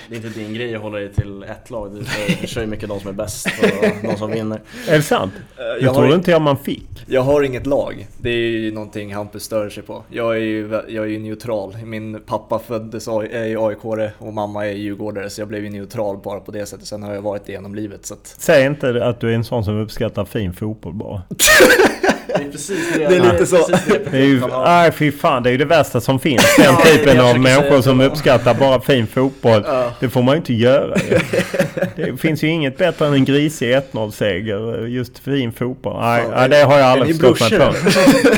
Det 0.09 0.14
är 0.14 0.16
inte 0.16 0.28
din 0.28 0.55
grej 0.55 0.74
att 0.74 0.82
hålla 0.82 0.99
dig 0.99 1.12
till 1.12 1.43
ett 1.43 1.70
lag. 1.70 2.05
Du 2.41 2.47
kör 2.47 2.61
ju 2.61 2.66
mycket 2.66 2.89
de 2.89 3.01
som 3.01 3.09
är 3.09 3.12
bäst 3.12 3.47
och 3.47 4.09
de 4.09 4.16
som 4.16 4.30
vinner. 4.30 4.61
Är 4.89 4.97
det 4.97 5.03
sant? 5.03 5.32
Uh, 5.34 5.84
jag 5.84 5.95
trodde 5.95 6.14
inte 6.14 6.30
jag 6.30 6.43
man 6.43 6.59
fick. 6.59 6.89
Jag 7.07 7.22
har 7.22 7.43
inget 7.43 7.66
lag. 7.66 8.07
Det 8.20 8.30
är 8.30 8.51
ju 8.51 8.72
någonting 8.72 9.14
Hampus 9.14 9.43
stör 9.43 9.70
sig 9.70 9.82
på. 9.82 10.03
Jag 10.09 10.36
är 10.36 10.41
ju, 10.41 10.82
jag 10.89 11.05
är 11.05 11.09
ju 11.09 11.18
neutral. 11.18 11.76
Min 11.84 12.20
pappa 12.26 12.59
föddes 12.59 13.09
är 13.09 13.45
ju 13.45 13.66
aik 13.66 13.78
och 14.18 14.32
mamma 14.32 14.66
är 14.66 14.72
djurgårdare 14.72 15.30
så 15.30 15.41
jag 15.41 15.49
blev 15.49 15.64
ju 15.64 15.70
neutral 15.70 16.18
bara 16.18 16.41
på 16.41 16.53
det 16.53 16.66
sättet. 16.66 16.86
Sen 16.86 17.03
har 17.03 17.14
jag 17.14 17.22
varit 17.22 17.45
det 17.47 17.53
genom 17.53 17.74
livet. 17.74 18.07
Så 18.07 18.14
att... 18.14 18.26
Säg 18.39 18.66
inte 18.66 19.05
att 19.05 19.20
du 19.20 19.30
är 19.30 19.34
en 19.34 19.45
sån 19.45 19.64
som 19.64 19.80
uppskattar 19.80 20.24
fin 20.24 20.53
fotboll 20.53 20.95
bara. 20.95 21.22
Det 22.39 22.45
är 22.45 22.51
precis 22.53 22.93
det 22.93 23.09
Det 23.09 23.16
är 23.16 23.32
lite 23.32 23.47
så. 23.47 23.68
Det, 24.11 24.18
är 24.18 24.24
ju, 24.24 24.41
nej 24.47 24.93
fy 24.93 25.12
fan, 25.12 25.43
det 25.43 25.49
är 25.49 25.53
ju 25.53 25.59
det 25.59 25.64
värsta 25.64 26.01
som 26.01 26.20
finns. 26.20 26.57
Den 26.57 26.66
ja, 26.66 26.80
typen 26.84 27.20
av 27.20 27.41
människor 27.41 27.82
som 27.82 28.01
uppskattar 28.01 28.55
bara 28.55 28.80
fin 28.80 29.07
fotboll. 29.07 29.62
Ja. 29.66 29.93
Det 30.01 30.09
får 30.09 30.22
man 30.22 30.34
ju 30.34 30.39
inte 30.39 30.55
göra. 30.55 30.97
det 31.97 32.20
finns 32.20 32.45
ju 32.45 32.49
inget 32.49 32.78
bättre 32.78 33.07
än 33.07 33.12
en 33.12 33.24
grisig 33.24 33.74
1-0-seger. 33.74 34.86
Just 34.86 35.18
fin 35.18 35.53
fotboll. 35.53 36.01
Nej, 36.01 36.24
ja, 36.32 36.49
det 36.49 36.62
har 36.62 36.78
jag 36.78 36.86
aldrig 36.89 37.20
förstått 37.20 37.51
mig 37.51 37.61
på. 37.61 37.74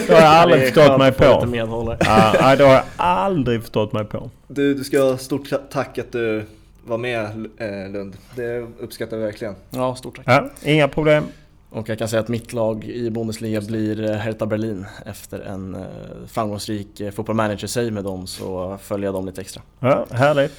Det 0.07 0.15
har 0.15 0.21
jag 0.21 0.35
aldrig 0.35 0.63
förstått 0.63 0.99
mig 0.99 1.13
på. 1.13 1.47
Nej, 1.47 2.57
det 2.57 2.65
har 2.65 2.73
jag 2.73 2.83
aldrig 2.97 3.61
förstått 3.61 3.93
mig 3.93 4.05
på. 4.05 4.31
Du, 4.49 4.75
du 4.75 4.85
ska 4.85 5.01
ha 5.03 5.17
stort 5.19 5.49
tack 5.73 5.99
att 5.99 6.13
du 6.13 6.45
var 6.85 6.99
med 6.99 7.25
eh, 7.57 7.93
Lund. 7.93 8.17
Det 8.37 8.67
uppskattar 8.81 9.17
vi 9.17 9.23
verkligen. 9.23 9.55
Ja, 9.71 9.95
stort 9.95 10.17
tack. 10.17 10.25
Ja, 10.29 10.51
inga 10.71 10.89
problem. 10.89 11.25
Och 11.71 11.89
jag 11.89 11.99
kan 11.99 12.09
säga 12.09 12.21
att 12.21 12.29
mitt 12.29 12.53
lag 12.53 12.85
i 12.85 13.11
Bundesliga 13.11 13.61
blir 13.61 14.11
eh, 14.11 14.17
Hertha 14.17 14.47
Berlin. 14.47 14.87
Efter 15.07 15.41
en 15.41 15.75
eh, 15.75 15.81
framgångsrik 16.27 17.01
eh, 17.01 17.11
fotboll 17.11 17.37
manager-save 17.37 17.91
med 17.91 18.05
dem 18.05 18.27
så 18.27 18.79
följer 18.83 19.07
jag 19.07 19.15
dem 19.15 19.27
lite 19.27 19.41
extra. 19.41 19.63
Ja, 19.81 20.07
härligt. 20.11 20.53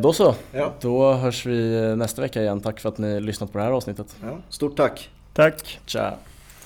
Då 0.00 0.12
så, 0.12 0.34
ja. 0.52 0.72
då 0.80 1.12
hörs 1.12 1.46
vi 1.46 1.96
nästa 1.96 2.22
vecka 2.22 2.42
igen. 2.42 2.60
Tack 2.60 2.80
för 2.80 2.88
att 2.88 2.98
ni 2.98 3.20
lyssnat 3.20 3.52
på 3.52 3.58
det 3.58 3.64
här 3.64 3.70
avsnittet. 3.70 4.16
Ja, 4.22 4.38
stort 4.48 4.76
tack. 4.76 5.10
Tack. 5.32 5.80
Tja. 5.86 6.14